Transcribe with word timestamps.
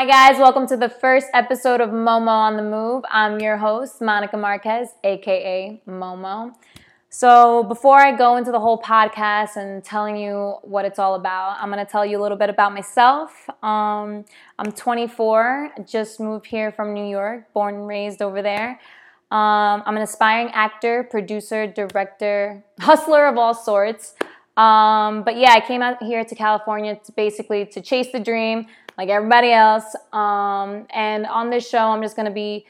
Hi, 0.00 0.06
guys. 0.06 0.38
Welcome 0.38 0.66
to 0.68 0.78
the 0.78 0.88
first 0.88 1.26
episode 1.34 1.82
of 1.82 1.90
Momo 1.90 2.28
on 2.28 2.56
the 2.56 2.62
Move. 2.62 3.04
I'm 3.10 3.38
your 3.38 3.58
host, 3.58 4.00
Monica 4.00 4.38
Marquez, 4.38 4.88
aka 5.04 5.78
Momo. 5.86 6.54
So, 7.10 7.64
before 7.64 7.98
I 7.98 8.16
go 8.16 8.38
into 8.38 8.50
the 8.50 8.60
whole 8.60 8.80
podcast 8.80 9.56
and 9.56 9.84
telling 9.84 10.16
you 10.16 10.54
what 10.62 10.86
it's 10.86 10.98
all 10.98 11.16
about, 11.16 11.58
I'm 11.60 11.70
going 11.70 11.84
to 11.84 11.92
tell 11.92 12.06
you 12.06 12.18
a 12.18 12.22
little 12.22 12.38
bit 12.38 12.48
about 12.48 12.72
myself. 12.72 13.46
Um, 13.62 14.24
I'm 14.58 14.72
24, 14.74 15.72
just 15.86 16.18
moved 16.18 16.46
here 16.46 16.72
from 16.72 16.94
New 16.94 17.06
York, 17.06 17.52
born 17.52 17.74
and 17.74 17.86
raised 17.86 18.22
over 18.22 18.40
there. 18.40 18.80
Um, 19.30 19.82
I'm 19.84 19.98
an 19.98 20.02
aspiring 20.02 20.48
actor, 20.54 21.06
producer, 21.10 21.66
director, 21.66 22.64
hustler 22.80 23.26
of 23.26 23.36
all 23.36 23.52
sorts. 23.52 24.14
Um, 24.56 25.24
but 25.24 25.36
yeah, 25.36 25.52
I 25.52 25.60
came 25.60 25.82
out 25.82 26.02
here 26.02 26.24
to 26.24 26.34
California 26.34 26.98
to 27.04 27.12
basically 27.12 27.66
to 27.66 27.80
chase 27.82 28.08
the 28.12 28.20
dream, 28.20 28.66
like 29.00 29.08
everybody 29.08 29.50
else. 29.50 29.96
Um, 30.12 30.86
and 30.90 31.24
on 31.24 31.48
this 31.48 31.66
show, 31.66 31.78
I'm 31.78 32.02
just 32.02 32.16
gonna 32.16 32.30
be 32.30 32.66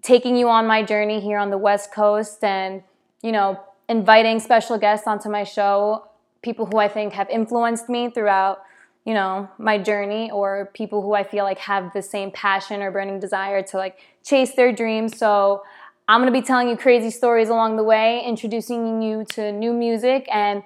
taking 0.00 0.36
you 0.36 0.48
on 0.48 0.64
my 0.64 0.84
journey 0.84 1.18
here 1.18 1.38
on 1.38 1.50
the 1.50 1.58
West 1.58 1.92
Coast, 1.92 2.44
and 2.44 2.84
you 3.20 3.32
know, 3.32 3.58
inviting 3.88 4.38
special 4.38 4.78
guests 4.78 5.08
onto 5.08 5.28
my 5.28 5.42
show, 5.42 6.06
people 6.40 6.66
who 6.66 6.78
I 6.78 6.86
think 6.86 7.14
have 7.14 7.28
influenced 7.30 7.88
me 7.88 8.10
throughout, 8.10 8.62
you 9.04 9.12
know, 9.12 9.50
my 9.58 9.76
journey, 9.76 10.30
or 10.30 10.70
people 10.72 11.02
who 11.02 11.14
I 11.14 11.24
feel 11.24 11.42
like 11.42 11.58
have 11.58 11.92
the 11.92 12.02
same 12.02 12.30
passion 12.30 12.80
or 12.80 12.92
burning 12.92 13.18
desire 13.18 13.60
to 13.62 13.76
like 13.76 13.98
chase 14.24 14.54
their 14.54 14.72
dreams. 14.72 15.18
So. 15.18 15.62
I'm 16.08 16.20
gonna 16.20 16.30
be 16.30 16.40
telling 16.40 16.68
you 16.68 16.76
crazy 16.76 17.10
stories 17.10 17.48
along 17.48 17.74
the 17.74 17.82
way, 17.82 18.22
introducing 18.24 19.02
you 19.02 19.24
to 19.30 19.50
new 19.50 19.72
music, 19.72 20.28
and 20.30 20.62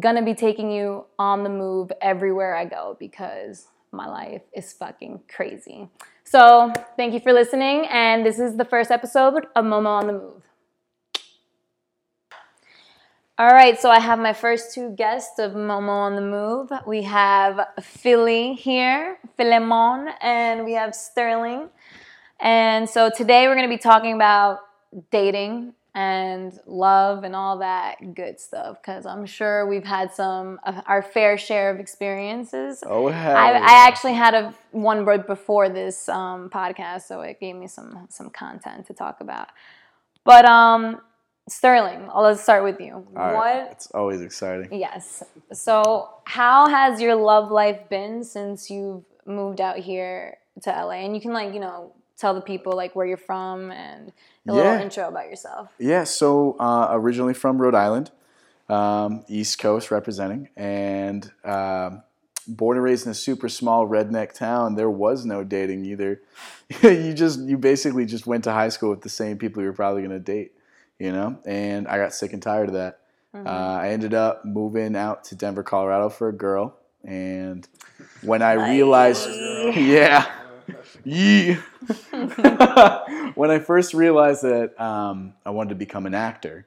gonna 0.00 0.24
be 0.24 0.34
taking 0.34 0.68
you 0.68 1.04
on 1.16 1.44
the 1.44 1.48
move 1.48 1.92
everywhere 2.02 2.56
I 2.56 2.64
go 2.64 2.96
because 2.98 3.68
my 3.92 4.08
life 4.08 4.42
is 4.54 4.72
fucking 4.72 5.20
crazy. 5.28 5.88
So, 6.24 6.72
thank 6.96 7.12
you 7.12 7.20
for 7.20 7.32
listening, 7.32 7.86
and 7.90 8.24
this 8.24 8.38
is 8.38 8.56
the 8.56 8.64
first 8.64 8.90
episode 8.90 9.46
of 9.56 9.64
Momo 9.64 9.86
on 9.86 10.06
the 10.06 10.12
Move. 10.12 10.42
All 13.40 13.50
right, 13.50 13.80
so 13.80 13.90
I 13.90 14.00
have 14.00 14.18
my 14.18 14.34
first 14.34 14.74
two 14.74 14.90
guests 14.90 15.38
of 15.38 15.52
Momo 15.52 15.88
on 15.88 16.14
the 16.14 16.20
Move. 16.20 16.70
We 16.86 17.02
have 17.04 17.68
Philly 17.80 18.52
here, 18.52 19.18
Philemon, 19.38 20.10
and 20.20 20.64
we 20.64 20.74
have 20.74 20.94
Sterling. 20.94 21.70
And 22.38 22.88
so 22.88 23.08
today 23.08 23.48
we're 23.48 23.54
gonna 23.54 23.68
be 23.68 23.78
talking 23.78 24.12
about 24.14 24.60
dating 25.10 25.72
and 26.00 26.58
love 26.66 27.24
and 27.24 27.36
all 27.36 27.58
that 27.58 28.14
good 28.14 28.40
stuff 28.40 28.78
because 28.80 29.04
I'm 29.04 29.26
sure 29.26 29.66
we've 29.66 29.84
had 29.84 30.14
some 30.14 30.58
uh, 30.64 30.80
our 30.86 31.02
fair 31.02 31.36
share 31.36 31.70
of 31.70 31.78
experiences. 31.78 32.82
Oh 32.86 33.08
hell! 33.08 33.36
I, 33.36 33.52
yeah. 33.52 33.66
I 33.68 33.86
actually 33.86 34.14
had 34.14 34.32
a 34.32 34.54
one 34.70 35.04
word 35.04 35.26
before 35.26 35.68
this 35.68 36.08
um, 36.08 36.48
podcast, 36.48 37.02
so 37.02 37.20
it 37.20 37.38
gave 37.38 37.54
me 37.54 37.66
some 37.66 38.06
some 38.08 38.30
content 38.30 38.86
to 38.86 38.94
talk 38.94 39.20
about. 39.20 39.48
But 40.24 40.46
um, 40.46 41.02
Sterling, 41.50 42.08
let's 42.16 42.42
start 42.42 42.64
with 42.64 42.80
you. 42.80 42.94
All 42.94 43.06
right, 43.14 43.34
what? 43.34 43.72
It's 43.72 43.90
always 43.90 44.22
exciting. 44.22 44.72
Yes. 44.72 45.22
So, 45.52 46.08
how 46.24 46.66
has 46.68 46.98
your 47.02 47.14
love 47.14 47.50
life 47.50 47.90
been 47.90 48.24
since 48.24 48.70
you've 48.70 49.04
moved 49.26 49.60
out 49.60 49.76
here 49.76 50.38
to 50.62 50.70
LA? 50.70 51.04
And 51.04 51.14
you 51.14 51.20
can 51.20 51.34
like 51.34 51.52
you 51.52 51.60
know 51.60 51.92
tell 52.20 52.34
the 52.34 52.40
people 52.40 52.76
like 52.76 52.94
where 52.94 53.06
you're 53.06 53.16
from 53.16 53.70
and 53.70 54.12
a 54.46 54.52
little 54.52 54.72
intro 54.72 55.08
about 55.08 55.28
yourself. 55.28 55.70
Yeah. 55.78 56.04
So 56.04 56.56
uh, 56.60 56.88
originally 56.92 57.34
from 57.34 57.60
Rhode 57.60 57.74
Island, 57.74 58.10
um, 58.68 59.24
East 59.28 59.58
Coast 59.58 59.90
representing, 59.90 60.48
and 60.56 61.30
um, 61.44 62.02
born 62.46 62.76
and 62.76 62.84
raised 62.84 63.06
in 63.06 63.12
a 63.12 63.14
super 63.14 63.48
small 63.48 63.88
redneck 63.88 64.32
town. 64.32 64.74
There 64.74 64.90
was 64.90 65.24
no 65.24 65.42
dating 65.42 65.86
either. 65.86 66.20
you 66.82 67.14
just 67.14 67.40
you 67.40 67.56
basically 67.56 68.04
just 68.04 68.26
went 68.26 68.44
to 68.44 68.52
high 68.52 68.68
school 68.68 68.90
with 68.90 69.00
the 69.00 69.08
same 69.08 69.38
people 69.38 69.62
you 69.62 69.68
were 69.68 69.74
probably 69.74 70.02
gonna 70.02 70.18
date. 70.18 70.52
You 70.98 71.12
know, 71.12 71.38
and 71.46 71.88
I 71.88 71.96
got 71.96 72.12
sick 72.12 72.34
and 72.34 72.42
tired 72.42 72.68
of 72.68 72.74
that. 72.74 73.00
Mm-hmm. 73.34 73.46
Uh, 73.46 73.50
I 73.50 73.90
ended 73.90 74.12
up 74.12 74.44
moving 74.44 74.94
out 74.94 75.24
to 75.24 75.34
Denver, 75.34 75.62
Colorado 75.62 76.10
for 76.10 76.28
a 76.28 76.32
girl, 76.32 76.76
and 77.02 77.66
when 78.20 78.42
I 78.42 78.52
realized, 78.70 79.26
yeah, 79.74 80.30
yeah. 81.04 81.60
when 83.34 83.50
I 83.50 83.58
first 83.58 83.94
realized 83.94 84.42
that 84.42 84.80
um, 84.80 85.34
I 85.44 85.50
wanted 85.50 85.70
to 85.70 85.74
become 85.74 86.06
an 86.06 86.14
actor, 86.14 86.66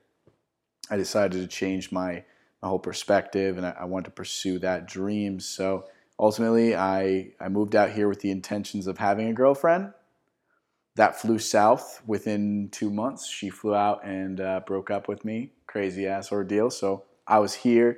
I 0.90 0.98
decided 0.98 1.42
to 1.42 1.48
change 1.48 1.92
my 1.92 2.24
my 2.62 2.70
whole 2.70 2.80
perspective, 2.80 3.58
and 3.58 3.66
I, 3.66 3.76
I 3.82 3.86
wanted 3.86 4.06
to 4.06 4.12
pursue 4.12 4.58
that 4.60 4.88
dream. 4.88 5.40
So 5.40 5.86
ultimately, 6.20 6.76
I 6.76 7.32
I 7.40 7.50
moved 7.50 7.76
out 7.76 7.92
here 7.92 8.08
with 8.08 8.22
the 8.22 8.32
intentions 8.32 8.88
of 8.88 8.98
having 8.98 9.28
a 9.28 9.34
girlfriend. 9.34 9.94
That 10.96 11.20
flew 11.20 11.40
south 11.40 12.02
within 12.06 12.70
two 12.72 12.92
months. 12.92 13.28
She 13.28 13.50
flew 13.50 13.74
out 13.74 14.06
and 14.06 14.40
uh, 14.40 14.62
broke 14.66 14.92
up 14.92 15.08
with 15.08 15.26
me. 15.26 15.52
Crazy 15.66 16.06
ass 16.06 16.32
ordeal. 16.32 16.70
So 16.70 17.04
I 17.26 17.40
was 17.40 17.56
here, 17.56 17.98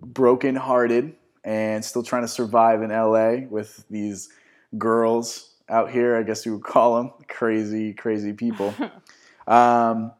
broken 0.00 0.56
hearted, 0.56 1.14
and 1.44 1.84
still 1.84 2.02
trying 2.02 2.22
to 2.22 2.28
survive 2.28 2.82
in 2.82 2.90
LA 2.90 3.46
with 3.48 3.84
these 3.88 4.30
girls 4.78 5.54
out 5.68 5.90
here. 5.90 6.16
I 6.16 6.22
guess 6.22 6.44
you 6.46 6.54
would 6.54 6.64
call 6.64 6.96
them 6.96 7.12
crazy, 7.28 7.92
crazy 7.92 8.32
people. 8.32 8.74
um, 9.46 10.12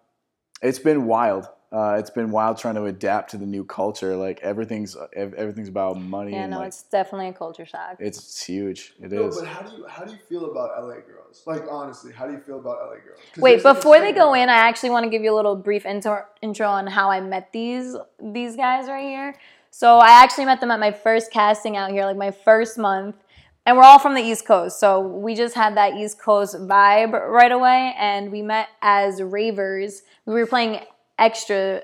it's 0.62 0.78
been 0.78 1.06
wild. 1.06 1.46
Uh, 1.72 1.96
it's 1.98 2.10
been 2.10 2.30
wild 2.30 2.58
trying 2.58 2.74
to 2.74 2.84
adapt 2.84 3.30
to 3.30 3.38
the 3.38 3.46
new 3.46 3.64
culture. 3.64 4.14
Like 4.14 4.40
everything's 4.42 4.94
everything's 5.16 5.68
about 5.68 5.98
money. 5.98 6.32
Yeah, 6.32 6.42
and 6.42 6.50
no, 6.50 6.58
like, 6.58 6.68
it's 6.68 6.82
definitely 6.82 7.28
a 7.28 7.32
culture 7.32 7.64
shock. 7.64 7.96
it's, 7.98 8.18
it's 8.18 8.44
huge. 8.44 8.92
It 9.00 9.10
No, 9.10 9.28
is. 9.28 9.38
but 9.40 9.48
how 9.48 9.62
do 9.62 9.76
you 9.78 9.86
how 9.86 10.04
do 10.04 10.12
you 10.12 10.18
feel 10.28 10.50
about 10.50 10.70
LA 10.78 10.96
girls? 10.96 11.42
Like 11.46 11.64
honestly, 11.70 12.12
how 12.12 12.26
do 12.26 12.32
you 12.34 12.40
feel 12.40 12.58
about 12.58 12.76
LA 12.78 12.96
girls? 12.96 13.20
Wait, 13.38 13.52
there's 13.52 13.64
like 13.64 13.72
a 13.72 13.78
before 13.78 14.00
they 14.00 14.12
go 14.12 14.34
in, 14.34 14.50
I 14.50 14.56
actually 14.56 14.90
want 14.90 15.04
to 15.04 15.10
give 15.10 15.22
you 15.22 15.32
a 15.32 15.36
little 15.36 15.56
brief 15.56 15.86
intro, 15.86 16.26
intro 16.42 16.68
on 16.68 16.86
how 16.86 17.10
I 17.10 17.22
met 17.22 17.52
these 17.52 17.96
these 18.22 18.54
guys 18.54 18.86
right 18.88 19.08
here. 19.08 19.34
So 19.70 19.96
I 19.96 20.22
actually 20.22 20.44
met 20.44 20.60
them 20.60 20.70
at 20.70 20.78
my 20.78 20.92
first 20.92 21.32
casting 21.32 21.78
out 21.78 21.90
here, 21.90 22.04
like 22.04 22.18
my 22.18 22.32
first 22.32 22.76
month, 22.76 23.16
and 23.64 23.76
we're 23.76 23.84
all 23.84 23.98
from 23.98 24.14
the 24.14 24.22
East 24.22 24.46
Coast. 24.46 24.80
So 24.80 25.00
we 25.00 25.34
just 25.34 25.54
had 25.54 25.76
that 25.76 25.94
East 25.94 26.20
Coast 26.20 26.56
vibe 26.56 27.12
right 27.12 27.52
away, 27.52 27.94
and 27.98 28.32
we 28.32 28.42
met 28.42 28.68
as 28.80 29.22
ravers. 29.22 30.02
We 30.26 30.34
were 30.34 30.46
playing 30.46 30.80
extra 31.18 31.82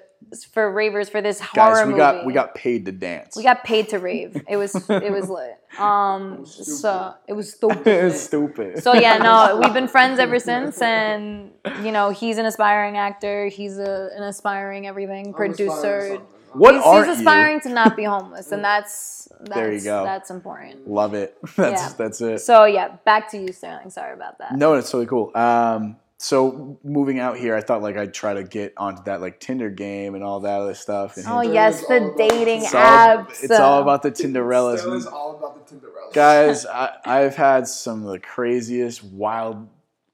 for 0.53 0.71
ravers 0.73 1.09
for 1.09 1.23
this 1.23 1.41
horror 1.41 1.75
Guys, 1.75 1.87
we 1.87 1.91
movie. 1.93 1.99
got 1.99 2.27
we 2.27 2.33
got 2.33 2.55
paid 2.55 2.87
to 2.87 2.93
dance. 2.93 3.37
we 3.37 3.43
got 3.43 3.65
paid 3.65 3.89
to 3.91 3.99
rave. 3.99 4.41
It 4.49 4.57
was 4.57 4.75
it 4.89 5.13
was 5.13 5.29
lit. 5.29 5.55
Um, 5.79 6.45
so 6.47 7.15
it 7.29 7.35
was 7.35 7.53
stupid. 7.53 7.87
it's 7.87 8.23
stupid. 8.23 8.83
So 8.83 8.95
yeah, 8.95 9.19
no, 9.19 9.61
we've 9.63 9.75
been 9.75 9.87
friends 9.87 10.19
ever 10.19 10.41
since, 10.41 10.81
and 10.81 11.53
you 11.85 11.93
know, 11.93 12.11
he's 12.11 12.39
an 12.39 12.47
aspiring 12.47 12.97
actor. 12.97 13.47
He's 13.49 13.79
a, 13.79 14.09
an 14.17 14.25
aspiring 14.25 14.87
everything 14.87 15.27
I'm 15.29 15.35
producer. 15.35 16.21
Aspiring 16.49 16.61
what 16.61 16.75
he's, 16.75 16.85
aren't 16.85 17.09
he's 17.09 17.19
aspiring 17.19 17.55
you? 17.57 17.61
to 17.63 17.69
not 17.71 17.97
be 17.97 18.05
homeless, 18.05 18.53
and 18.53 18.65
that's, 18.65 19.29
that's 19.41 19.51
There 19.55 19.73
you 19.73 19.81
go. 19.83 20.05
That's 20.05 20.31
important. 20.31 20.89
Love 20.89 21.15
it. 21.15 21.37
That's 21.57 21.83
Yeah. 21.83 21.93
that's 21.97 22.21
it. 22.21 22.39
So 22.41 22.65
yeah, 22.65 22.97
back 23.05 23.31
to 23.33 23.39
you, 23.39 23.53
Sterling. 23.53 23.91
Sorry 23.91 24.13
about 24.15 24.39
that. 24.39 24.57
No, 24.57 24.75
it's 24.75 24.93
really 24.93 25.07
cool. 25.07 25.31
Um, 25.37 25.97
so 26.21 26.77
moving 26.83 27.21
out 27.21 27.37
here, 27.39 27.55
I 27.55 27.61
thought 27.61 27.81
like 27.81 27.97
I'd 27.97 28.13
try 28.13 28.35
to 28.35 28.43
get 28.43 28.73
onto 28.77 29.05
that 29.05 29.21
like 29.21 29.39
Tinder 29.39 29.71
game 29.71 30.17
and 30.17 30.25
all 30.25 30.41
that 30.41 30.61
other 30.61 30.75
stuff. 30.75 31.17
And 31.17 31.27
Oh 31.29 31.43
yes, 31.43 31.87
the 31.87 32.13
dating 32.19 32.65
it's 32.65 32.75
all, 32.75 32.83
apps. 32.83 33.45
it's 33.45 33.53
all 33.53 33.81
about 33.83 34.03
the 34.03 34.11
Tinderellas. 34.11 34.79
Stella's 34.81 35.07
all 35.07 35.37
about 35.37 35.65
the 35.65 35.71
Tinderella. 35.75 36.13
Guys, 36.13 36.67
I, 36.83 36.91
I've 37.05 37.37
had 37.37 37.69
some 37.69 38.05
of 38.05 38.11
the 38.11 38.19
craziest, 38.19 39.05
wild, 39.05 39.69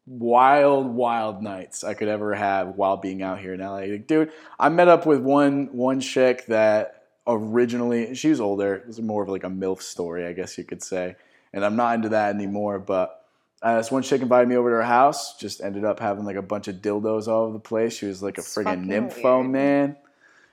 wild, 0.07 0.87
wild 0.87 1.43
nights 1.43 1.85
I 1.85 1.95
could 1.95 2.09
ever 2.09 2.35
have 2.35 2.77
while 2.77 2.97
being 2.97 3.23
out 3.23 3.39
here 3.41 3.55
in 3.55 3.61
LA. 3.61 3.77
Like, 3.81 4.07
dude, 4.07 4.33
I 4.59 4.69
met 4.69 4.89
up 4.89 5.07
with 5.07 5.21
one 5.21 5.69
one 5.73 6.01
chick 6.01 6.47
that 6.47 7.05
originally 7.27 8.15
she 8.15 8.29
was 8.31 8.41
older. 8.41 8.75
It 8.75 8.87
was 8.87 9.01
more 9.01 9.23
of 9.23 9.29
like 9.29 9.45
a 9.45 9.49
MILF 9.51 9.81
story, 9.83 10.27
I 10.27 10.33
guess 10.33 10.59
you 10.59 10.65
could 10.65 10.83
say. 10.83 11.17
And 11.53 11.65
I'm 11.65 11.77
not 11.77 11.95
into 11.95 12.11
that 12.11 12.35
anymore, 12.35 12.79
but 12.79 13.25
uh, 13.63 13.79
this 13.79 13.91
one 13.91 14.03
chick 14.03 14.21
invited 14.21 14.49
me 14.49 14.57
over 14.57 14.71
to 14.71 14.77
her 14.77 14.83
house. 14.83 15.37
Just 15.39 15.63
ended 15.63 15.85
up 15.85 16.01
having 16.01 16.25
like 16.25 16.37
a 16.37 16.43
bunch 16.43 16.69
of 16.69 16.77
dildos 16.77 17.29
all 17.29 17.45
over 17.45 17.53
the 17.53 17.59
place. 17.61 17.97
She 17.97 18.07
was 18.07 18.23
like 18.23 18.37
a 18.39 18.41
It's 18.41 18.55
friggin' 18.55 18.85
nympho, 18.87 19.41
weird. 19.41 19.51
man. 19.51 19.97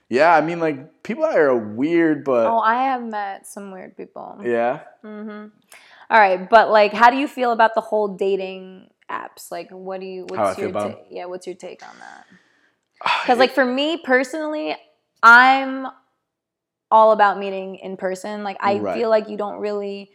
Yeah, 0.08 0.34
I 0.34 0.40
mean, 0.42 0.60
like 0.60 1.02
people 1.02 1.24
out 1.24 1.32
here 1.32 1.50
are 1.50 1.56
weird, 1.56 2.24
but 2.24 2.46
Oh, 2.46 2.58
I 2.58 2.74
have 2.84 3.02
met 3.02 3.46
some 3.46 3.70
weird 3.72 3.96
people. 3.96 4.40
yeah. 4.44 4.80
Mm-hmm. 5.04 5.48
All 6.10 6.18
right, 6.20 6.48
but 6.48 6.70
like, 6.70 6.92
how 6.92 7.10
do 7.10 7.16
you 7.16 7.26
feel 7.26 7.52
about 7.52 7.74
the 7.74 7.80
whole 7.80 8.08
dating 8.08 8.90
apps? 9.12 9.50
Like, 9.50 9.70
what 9.70 10.00
do 10.00 10.06
you? 10.06 10.22
What's 10.24 10.38
How 10.38 10.46
I 10.48 10.54
feel 10.54 10.70
your 10.70 10.72
ta- 10.72 10.98
yeah? 11.10 11.26
What's 11.26 11.46
your 11.46 11.56
take 11.56 11.82
on 11.82 11.94
that? 12.00 12.26
Uh, 13.04 13.08
because 13.22 13.38
like 13.38 13.52
for 13.54 13.64
me 13.64 13.98
personally, 14.04 14.76
I'm 15.22 15.86
all 16.90 17.12
about 17.12 17.38
meeting 17.38 17.76
in 17.76 17.96
person. 17.96 18.44
Like 18.44 18.56
I 18.60 18.78
Right. 18.78 18.94
feel 18.94 19.10
like 19.10 19.28
you 19.28 19.36
don't 19.36 19.60
really 19.60 20.10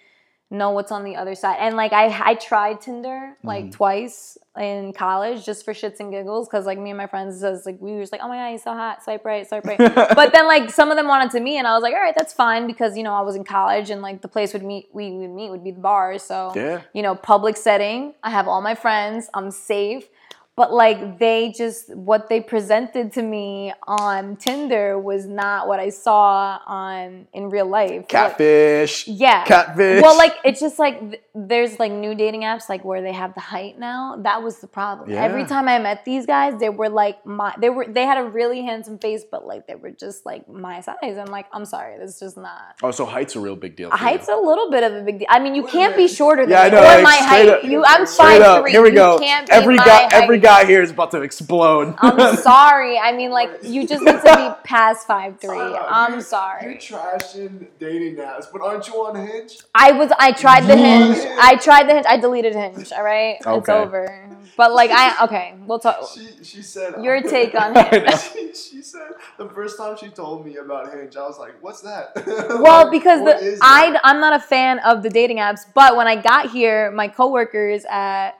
know 0.49 0.71
what's 0.71 0.91
on 0.93 1.03
the 1.03 1.15
other 1.17 1.35
side. 1.35 1.57
And 1.59 1.75
like 1.75 1.91
I 1.93 2.05
I 2.31 2.35
tried 2.35 2.79
Tinder 2.81 3.35
like 3.43 3.65
Mm-hmm. 3.65 3.71
twice 3.71 4.37
in 4.57 4.91
college 4.93 5.45
just 5.45 5.63
for 5.65 5.73
shits 5.73 5.99
and 5.99 6.11
giggles 6.11 6.47
because 6.47 6.65
like 6.65 6.79
me 6.79 6.89
and 6.89 6.97
my 6.97 7.05
friends 7.05 7.39
says 7.39 7.63
like 7.65 7.77
we 7.79 7.91
were 7.91 7.99
just 7.99 8.11
like 8.11 8.21
oh 8.23 8.27
my 8.27 8.37
god 8.37 8.51
he's 8.51 8.63
so 8.63 8.73
hot 8.73 9.03
swipe 9.03 9.23
right 9.23 9.47
swipe 9.47 9.63
right 9.65 9.77
but 10.15 10.33
then 10.33 10.47
like 10.47 10.71
some 10.71 10.89
of 10.89 10.97
them 10.97 11.07
wanted 11.07 11.29
to 11.29 11.39
meet 11.39 11.57
and 11.57 11.67
I 11.67 11.73
was 11.75 11.83
like 11.83 11.93
all 11.93 12.01
right 12.01 12.15
that's 12.17 12.33
fine 12.33 12.65
because 12.65 12.97
you 12.97 13.03
know 13.03 13.13
I 13.13 13.21
was 13.21 13.35
in 13.35 13.43
college 13.43 13.91
and 13.91 14.01
like 14.01 14.21
the 14.23 14.27
place 14.27 14.53
would 14.53 14.63
meet 14.63 14.87
we 14.93 15.11
would 15.11 15.29
meet 15.29 15.51
would 15.51 15.63
be 15.63 15.69
the 15.71 15.79
bars 15.79 16.23
so 16.23 16.53
Yeah. 16.55 16.81
you 16.93 17.03
know 17.03 17.13
public 17.13 17.55
setting 17.55 18.13
I 18.23 18.31
have 18.31 18.47
all 18.47 18.61
my 18.61 18.73
friends 18.73 19.29
I'm 19.35 19.51
safe 19.51 20.07
but 20.57 20.73
like 20.73 21.19
they 21.19 21.53
just 21.55 21.95
what 21.95 22.27
they 22.29 22.41
presented 22.41 23.13
to 23.13 23.21
me 23.21 23.71
on 23.87 24.35
Tinder 24.35 24.99
was 24.99 25.25
not 25.27 25.67
what 25.67 25.79
I 25.79 25.89
saw 25.89 26.59
on 26.67 27.27
in 27.31 27.49
real 27.49 27.67
life 27.67 27.91
Like, 27.91 28.09
Catfish. 28.09 29.07
yeah. 29.07 29.45
Catfish. 29.45 30.01
Well, 30.01 30.17
like 30.17 30.33
it's 30.43 30.59
just 30.59 30.79
like 30.79 30.99
th- 30.99 31.21
there's 31.35 31.79
like 31.79 31.91
new 31.91 32.15
dating 32.15 32.41
apps 32.41 32.67
like 32.69 32.83
where 32.83 33.01
they 33.03 33.13
have 33.13 33.33
the 33.35 33.39
height 33.39 33.77
now. 33.79 34.17
That 34.23 34.41
was 34.43 34.57
the 34.59 34.67
problem. 34.67 35.09
Yeah. 35.11 35.23
Every 35.23 35.45
time 35.45 35.67
I 35.69 35.77
met 35.79 36.03
these 36.05 36.25
guys, 36.25 36.59
they 36.59 36.69
were 36.69 36.89
like 36.89 37.23
my 37.25 37.53
they 37.59 37.69
were 37.69 37.85
they 37.87 38.05
had 38.05 38.17
a 38.17 38.23
really 38.23 38.63
handsome 38.63 38.97
face, 38.97 39.23
but 39.29 39.45
like 39.45 39.67
they 39.67 39.75
were 39.75 39.91
just 39.91 40.25
like 40.25 40.49
my 40.49 40.81
size. 40.81 40.95
And 41.03 41.29
like 41.29 41.45
I'm 41.53 41.65
sorry, 41.65 41.97
that's 41.99 42.19
just 42.19 42.35
not. 42.35 42.75
Oh, 42.81 42.89
so 42.91 43.05
height's 43.05 43.35
a 43.35 43.39
real 43.39 43.55
big 43.55 43.75
deal. 43.75 43.91
For 43.91 43.97
Height's 43.97 44.27
you. 44.27 44.33
a 44.33 44.41
little 44.43 44.71
bit 44.71 44.83
of 44.83 44.93
a 44.93 45.01
big 45.03 45.19
deal. 45.19 45.27
I 45.29 45.39
mean, 45.39 45.53
you 45.53 45.67
can't 45.67 45.95
be 45.95 46.07
shorter 46.07 46.43
than 46.43 46.51
Yeah, 46.51 46.61
I 46.63 46.69
know. 46.69 46.79
or 46.79 46.81
like, 46.81 47.03
my 47.03 47.15
straight 47.15 47.27
height. 47.27 47.49
up- 47.49 47.63
you, 47.63 47.83
I'm 47.85 48.05
straight 48.07 48.25
five 48.25 48.41
up. 48.41 48.61
three. 48.63 48.71
Here 48.71 48.81
we 48.81 48.89
you 48.89 48.95
go. 48.95 49.19
Can't 49.19 49.45
be 49.47 49.53
Every 49.53 49.75
my 49.75 49.85
guy, 49.85 50.09
every 50.11 50.37
height. 50.39 50.46
Guy 50.47 50.65
here 50.65 50.81
is 50.81 50.91
about 50.91 51.11
to 51.11 51.21
explode. 51.21 51.95
I'm 51.99 52.35
sorry. 52.51 52.97
I 52.97 53.11
mean, 53.19 53.31
like 53.31 53.49
you 53.63 53.87
just 53.87 54.03
need 54.03 54.19
to 54.27 54.35
be 54.43 54.47
past 54.75 55.05
five 55.07 55.39
three. 55.39 55.57
Time. 55.57 55.85
I'm 56.01 56.15
You- 56.15 56.21
sorry. 56.21 56.63
You're 56.65 56.81
trashing 57.01 57.67
dating 57.79 58.15
apps, 58.17 58.45
but 58.51 58.61
aren't 58.61 58.87
you 58.87 58.93
on 59.05 59.15
Hinge? 59.27 59.57
I 59.75 59.91
was. 59.91 60.11
I 60.19 60.31
tried 60.31 60.63
the 60.71 60.77
hinge. 60.77 61.17
I 61.49 61.55
tried 61.55 61.85
the 61.89 61.93
hinge. 61.95 62.05
I 62.07 62.17
deleted 62.17 62.53
hinge. 62.55 62.91
All 62.91 63.03
right, 63.03 63.37
it's 63.45 63.69
over. 63.69 64.23
But 64.55 64.73
like 64.73 64.89
I 64.91 65.23
okay, 65.25 65.53
we'll 65.67 65.77
talk. 65.79 65.97
She 66.15 66.43
she 66.43 66.61
said 66.63 67.03
Your 67.03 67.17
uh, 67.17 67.21
take 67.21 67.53
on 67.53 67.75
Hinge. 67.91 68.09
she, 68.33 68.43
she 68.55 68.81
said 68.81 69.09
the 69.37 69.47
first 69.49 69.77
time 69.77 69.95
she 69.97 70.07
told 70.09 70.45
me 70.47 70.57
about 70.57 70.91
Hinge, 70.91 71.15
I 71.15 71.27
was 71.27 71.37
like, 71.37 71.53
"What's 71.61 71.81
that?" 71.81 72.13
Well, 72.25 72.83
Like, 72.85 72.91
because 72.91 73.19
the 73.23 73.59
I 73.61 73.99
I'm 74.03 74.19
not 74.19 74.33
a 74.33 74.39
fan 74.39 74.79
of 74.79 75.03
the 75.03 75.11
dating 75.11 75.37
apps. 75.37 75.61
But 75.75 75.95
when 75.95 76.07
I 76.07 76.15
got 76.19 76.49
here, 76.49 76.89
my 76.91 77.07
coworkers 77.07 77.85
at 77.89 78.31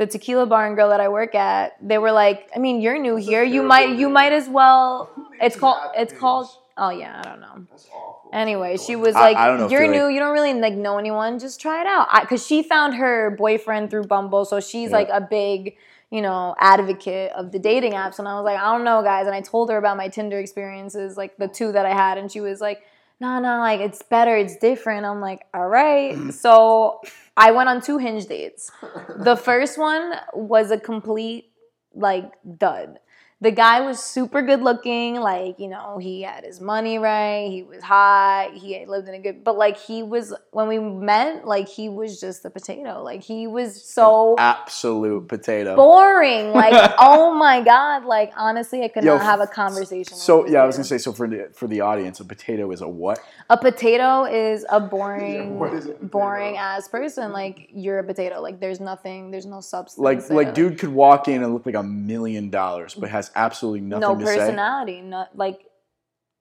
the 0.00 0.06
tequila 0.06 0.46
bar 0.46 0.66
and 0.66 0.74
girl 0.76 0.88
that 0.88 0.98
I 1.00 1.08
work 1.08 1.34
at, 1.34 1.76
they 1.86 1.98
were 1.98 2.10
like, 2.10 2.48
I 2.56 2.58
mean, 2.58 2.80
you're 2.80 2.98
new 2.98 3.16
here. 3.16 3.42
You 3.44 3.60
terrible 3.60 3.68
might 3.68 3.98
you 3.98 4.08
might 4.08 4.32
as 4.32 4.48
well. 4.48 5.10
It's 5.40 5.56
called 5.56 5.76
it's 5.94 6.12
Hinge? 6.12 6.20
called. 6.20 6.46
Oh 6.78 6.88
yeah, 6.88 7.20
I 7.20 7.28
don't 7.28 7.40
know. 7.40 7.66
That's 7.70 7.86
awful. 7.92 8.30
Anyway, 8.32 8.78
she 8.78 8.96
was 8.96 9.14
I- 9.14 9.20
like, 9.20 9.36
I 9.36 9.46
don't 9.48 9.58
know, 9.60 9.68
"You're 9.68 9.82
feel 9.82 9.90
new. 9.90 10.04
like- 10.04 10.14
You 10.14 10.20
don't 10.20 10.32
really 10.32 10.54
like 10.54 10.72
know 10.86 10.96
anyone. 10.98 11.38
Just 11.38 11.60
try 11.60 11.82
it 11.82 11.86
out." 11.86 12.08
Because 12.22 12.46
she 12.46 12.62
found 12.62 12.94
her 12.94 13.30
boyfriend 13.44 13.90
through 13.90 14.04
Bumble, 14.04 14.46
so 14.46 14.58
she's 14.58 14.88
Yeah. 14.90 14.96
like 14.96 15.10
a 15.12 15.20
big, 15.20 15.76
you 16.10 16.22
know, 16.22 16.54
advocate 16.58 17.32
of 17.32 17.52
the 17.52 17.58
dating 17.58 17.92
apps. 17.92 18.18
And 18.18 18.26
I 18.26 18.34
was 18.36 18.44
like, 18.46 18.58
"I 18.58 18.72
don't 18.72 18.84
know, 18.84 19.02
guys." 19.02 19.26
And 19.26 19.34
I 19.34 19.42
told 19.42 19.70
her 19.70 19.76
about 19.76 19.98
my 19.98 20.08
Tinder 20.08 20.38
experiences, 20.38 21.18
like 21.18 21.36
the 21.36 21.48
two 21.48 21.72
that 21.72 21.84
I 21.84 21.92
had, 21.92 22.16
and 22.16 22.32
she 22.32 22.40
was 22.40 22.62
like, 22.62 22.80
"No, 23.20 23.38
no, 23.38 23.58
like 23.58 23.80
it's 23.80 24.02
better. 24.02 24.36
It's 24.36 24.56
different." 24.56 25.06
I'm 25.06 25.20
like, 25.20 25.46
"All 25.54 25.68
right." 25.68 26.32
so 26.34 27.00
I 27.36 27.52
went 27.52 27.68
on 27.68 27.80
two 27.80 27.98
Hinge 27.98 28.26
dates. 28.26 28.70
The 29.18 29.36
first 29.36 29.78
one 29.78 30.14
was 30.34 30.70
a 30.70 30.78
complete 30.78 31.52
like 31.94 32.32
dud. 32.58 32.98
The 33.40 33.50
guy 33.50 33.80
was 33.80 33.98
super 33.98 34.42
good 34.42 34.60
looking, 34.60 35.16
like, 35.16 35.58
you 35.58 35.68
know, 35.68 35.98
he 35.98 36.22
had 36.22 36.44
his 36.44 36.60
money 36.60 36.98
right, 36.98 37.48
he 37.50 37.62
was 37.62 37.82
hot, 37.82 38.52
he 38.54 38.84
lived 38.86 39.08
in 39.08 39.14
a 39.14 39.18
good 39.18 39.30
but 39.44 39.56
like 39.56 39.76
he 39.78 40.02
was 40.02 40.34
when 40.50 40.68
we 40.68 40.78
met, 40.78 41.46
like 41.46 41.68
he 41.68 41.88
was 41.88 42.20
just 42.20 42.44
a 42.44 42.50
potato. 42.50 43.02
Like 43.02 43.22
he 43.22 43.46
was 43.46 43.82
so 43.82 44.36
Absolute 44.38 45.28
potato. 45.28 45.76
boring. 45.76 46.52
Like, 46.52 46.92
oh 46.98 47.34
my 47.34 47.62
god, 47.62 48.04
like 48.04 48.32
honestly 48.36 48.82
I 48.82 48.88
could 48.88 49.04
Yo, 49.04 49.16
not 49.16 49.24
have 49.24 49.40
a 49.40 49.46
conversation. 49.46 50.12
with 50.12 50.22
So 50.22 50.42
this 50.42 50.52
yeah, 50.52 50.62
I 50.62 50.66
was 50.66 50.76
gonna 50.76 50.84
say. 50.84 50.98
So 50.98 51.12
for 51.12 51.28
the 51.28 51.50
for 51.52 51.66
the 51.66 51.80
audience, 51.80 52.20
a 52.20 52.24
potato 52.24 52.70
is 52.70 52.80
a 52.80 52.88
what? 52.88 53.20
a 53.48 53.56
potato 53.56 54.24
is 54.24 54.64
a 54.70 54.78
boring 54.78 55.58
what 55.58 55.74
is 55.74 55.86
a 55.86 55.88
potato? 55.88 56.06
boring 56.06 56.56
ass 56.56 56.88
person. 56.88 57.32
Like 57.32 57.68
you're 57.72 57.98
a 57.98 58.04
potato. 58.04 58.40
Like 58.40 58.60
there's 58.60 58.80
nothing, 58.80 59.30
there's 59.30 59.46
no 59.46 59.60
substance. 59.60 60.02
Like 60.02 60.26
there. 60.26 60.36
like 60.36 60.54
dude 60.54 60.78
could 60.78 60.90
walk 60.90 61.28
in 61.28 61.42
and 61.42 61.52
look 61.52 61.66
like 61.66 61.74
a 61.74 61.82
million 61.82 62.50
dollars, 62.50 62.94
but 62.94 63.06
mm-hmm. 63.06 63.16
has 63.16 63.29
absolutely 63.34 63.80
nothing 63.82 64.00
no 64.00 64.18
to 64.18 64.26
say. 64.26 64.36
personality. 64.38 65.00
Not 65.00 65.36
like 65.36 65.60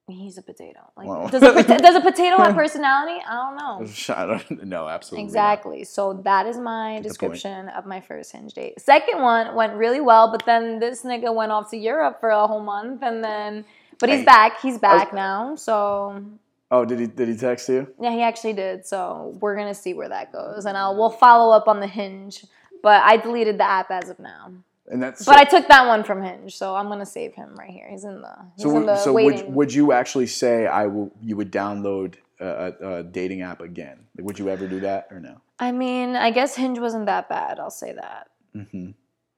he's 0.07 0.37
a 0.37 0.41
potato. 0.41 0.79
Like 0.97 1.07
Wow. 1.07 1.27
does 1.27 1.43
a 1.43 1.63
does 1.77 1.95
a 1.95 2.01
potato 2.01 2.37
have 2.37 2.55
personality? 2.55 3.21
I 3.27 3.33
don't 3.35 3.55
know. 3.57 3.93
I 4.15 4.25
don't 4.25 4.63
know. 4.65 4.87
Absolutely. 4.87 5.23
not. 5.23 5.27
Exactly. 5.29 5.83
So 5.83 6.13
that 6.23 6.47
is 6.47 6.57
my 6.57 6.93
Good 6.93 6.95
point. 6.95 7.03
description 7.03 7.69
of 7.69 7.85
my 7.85 8.01
first 8.01 8.31
hinge 8.31 8.53
date. 8.53 8.79
Second 8.81 9.21
one 9.21 9.55
went 9.55 9.73
really 9.73 10.01
well, 10.01 10.31
but 10.31 10.45
then 10.45 10.79
this 10.79 11.03
nigga 11.03 11.33
went 11.33 11.51
off 11.51 11.69
to 11.71 11.77
Europe 11.77 12.19
for 12.19 12.29
a 12.29 12.47
whole 12.47 12.61
month, 12.61 13.03
and 13.03 13.23
then 13.23 13.65
but 13.99 14.09
he's 14.09 14.19
Hey, 14.19 14.25
back. 14.25 14.61
He's 14.61 14.73
was- 14.73 14.81
back 14.81 15.13
now. 15.13 15.55
So 15.55 16.23
Oh, 16.71 16.85
did 16.85 16.99
he 16.99 17.07
did 17.07 17.27
he 17.29 17.35
text 17.35 17.67
you? 17.69 17.87
yeah, 17.99 18.11
he 18.11 18.21
actually 18.21 18.53
did. 18.53 18.85
So 18.85 19.35
we're 19.39 19.55
gonna 19.55 19.73
see 19.75 19.93
where 19.93 20.09
that 20.09 20.31
goes, 20.31 20.65
and 20.65 20.77
I'll 20.77 20.95
we'll 20.95 21.09
follow 21.09 21.53
up 21.55 21.67
on 21.67 21.79
the 21.79 21.87
hinge. 21.87 22.45
But 22.81 23.03
I 23.03 23.17
deleted 23.17 23.57
the 23.57 23.65
app 23.65 23.91
as 23.91 24.09
of 24.09 24.19
now. 24.19 24.51
And 24.89 25.01
that's 25.03 25.23
But 25.25 25.37
I 25.37 25.43
took 25.43 25.67
that 25.67 25.87
one 25.87 26.03
from 26.03 26.23
Hinge, 26.23 26.57
so 26.57 26.75
I'm 26.75 26.87
gonna 26.87 27.05
save 27.05 27.35
him 27.35 27.55
right 27.55 27.69
here. 27.69 27.87
He's 27.89 28.03
in 28.05 28.21
the 28.21 28.35
he's 28.55 28.63
so. 28.63 28.75
in 28.77 28.85
the 28.87 28.97
So 28.97 29.13
waiting. 29.13 29.45
would 29.45 29.55
would 29.55 29.73
you 29.73 29.91
actually 29.91 30.27
say 30.27 30.65
I 30.65 30.87
will? 30.87 31.11
You 31.21 31.35
would 31.37 31.51
download 31.51 32.15
a, 32.39 32.47
a, 32.81 32.93
a 32.97 33.03
dating 33.03 33.41
app 33.43 33.61
again? 33.61 33.99
Would 34.17 34.39
you 34.39 34.49
ever 34.49 34.67
do 34.67 34.79
that 34.81 35.07
or 35.11 35.19
no? 35.19 35.41
I 35.59 35.71
mean, 35.71 36.15
I 36.15 36.31
guess 36.31 36.55
Hinge 36.55 36.79
wasn't 36.79 37.05
that 37.05 37.29
bad. 37.29 37.59
I'll 37.59 37.69
say 37.69 37.93
that. 37.93 38.29
hmm 38.53 38.91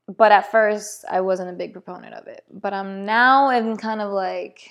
But 0.08 0.32
at 0.32 0.52
first, 0.52 1.04
I 1.10 1.20
wasn't 1.22 1.50
a 1.50 1.54
big 1.54 1.74
proponent 1.74 2.14
of 2.14 2.28
it. 2.28 2.46
But 2.52 2.74
I'm 2.74 3.06
now 3.06 3.48
I'm 3.50 3.76
kind 3.76 4.02
of 4.02 4.12
like, 4.12 4.70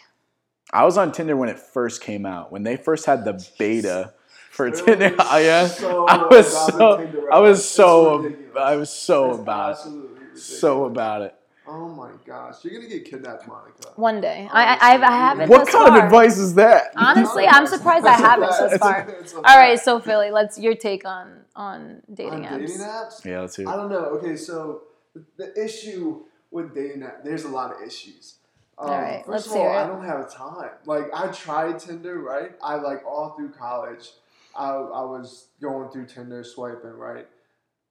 I 0.72 0.84
was 0.84 0.96
on 0.96 1.12
Tinder 1.12 1.36
when 1.36 1.50
it 1.50 1.58
first 1.58 2.00
came 2.00 2.24
out. 2.24 2.52
When 2.52 2.62
they 2.62 2.76
first 2.76 3.04
had 3.04 3.24
the 3.26 3.44
beta 3.58 4.14
for 4.50 4.70
They're 4.70 4.84
Tinder, 4.84 5.08
really 5.10 5.16
yeah, 5.44 5.66
so 5.66 6.06
I 6.06 6.26
was 6.26 6.52
about 6.52 6.78
the 6.78 7.12
so 7.12 7.28
I 7.30 7.38
was 7.40 7.68
so. 7.68 8.34
I 8.58 8.76
was 8.76 8.90
so 8.90 9.30
It's 9.32 9.38
about 9.40 9.86
it. 9.86 10.19
Absolutely 10.40 10.56
ridiculous. 10.56 10.60
So 10.60 10.84
about 10.84 11.22
it. 11.22 11.34
Oh 11.66 11.88
my 11.88 12.10
gosh, 12.26 12.64
you're 12.64 12.74
gonna 12.74 12.88
get 12.88 13.04
kidnapped, 13.04 13.46
Monica. 13.46 13.90
one 13.94 14.20
day. 14.20 14.48
I 14.50 14.74
I, 14.74 14.94
I 14.94 15.16
haven't. 15.16 15.48
What 15.48 15.66
thus 15.66 15.74
kind 15.74 15.96
of 15.96 16.04
advice 16.04 16.36
is 16.36 16.54
that? 16.54 16.92
Honestly, 16.96 17.46
I'm 17.46 17.66
surprised 17.66 18.06
I 18.06 18.14
haven't 18.14 18.52
so 18.54 18.76
far. 18.78 19.08
it's 19.20 19.32
a 19.32 19.36
All 19.36 19.42
fact. 19.42 19.56
right, 19.56 19.78
so 19.78 20.00
Philly, 20.00 20.30
let's 20.32 20.58
your 20.58 20.74
take 20.74 21.04
on 21.04 21.44
on 21.54 22.02
dating 22.12 22.46
On 22.46 22.52
apps. 22.54 22.58
dating 22.58 22.78
apps? 22.78 23.24
Yeah, 23.24 23.40
let's 23.40 23.56
hear. 23.56 23.68
I 23.68 23.76
don't 23.76 23.88
know. 23.90 24.04
Okay, 24.18 24.36
so 24.36 24.82
the, 25.14 25.24
the 25.36 25.64
issue 25.64 26.22
with 26.50 26.74
dating 26.74 27.02
app, 27.04 27.22
there's 27.22 27.44
a 27.44 27.48
lot 27.48 27.72
of 27.72 27.86
issues. 27.86 28.36
Um, 28.78 28.90
All 28.90 28.98
right, 29.00 29.18
first 29.18 29.28
let's 29.28 29.46
of 29.46 29.52
all, 29.52 29.58
hear 29.58 29.70
I 29.70 29.86
don't 29.86 30.04
have 30.04 30.32
time. 30.34 30.70
Like 30.86 31.04
I 31.14 31.28
tried 31.28 31.78
Tinder, 31.78 32.18
right? 32.18 32.52
I 32.62 32.76
like 32.76 33.04
all 33.06 33.34
through 33.36 33.50
college, 33.52 34.10
I 34.56 34.70
I 34.70 35.04
was 35.04 35.48
going 35.60 35.90
through 35.90 36.06
Tinder, 36.06 36.42
swiping 36.42 36.94
right, 36.96 37.28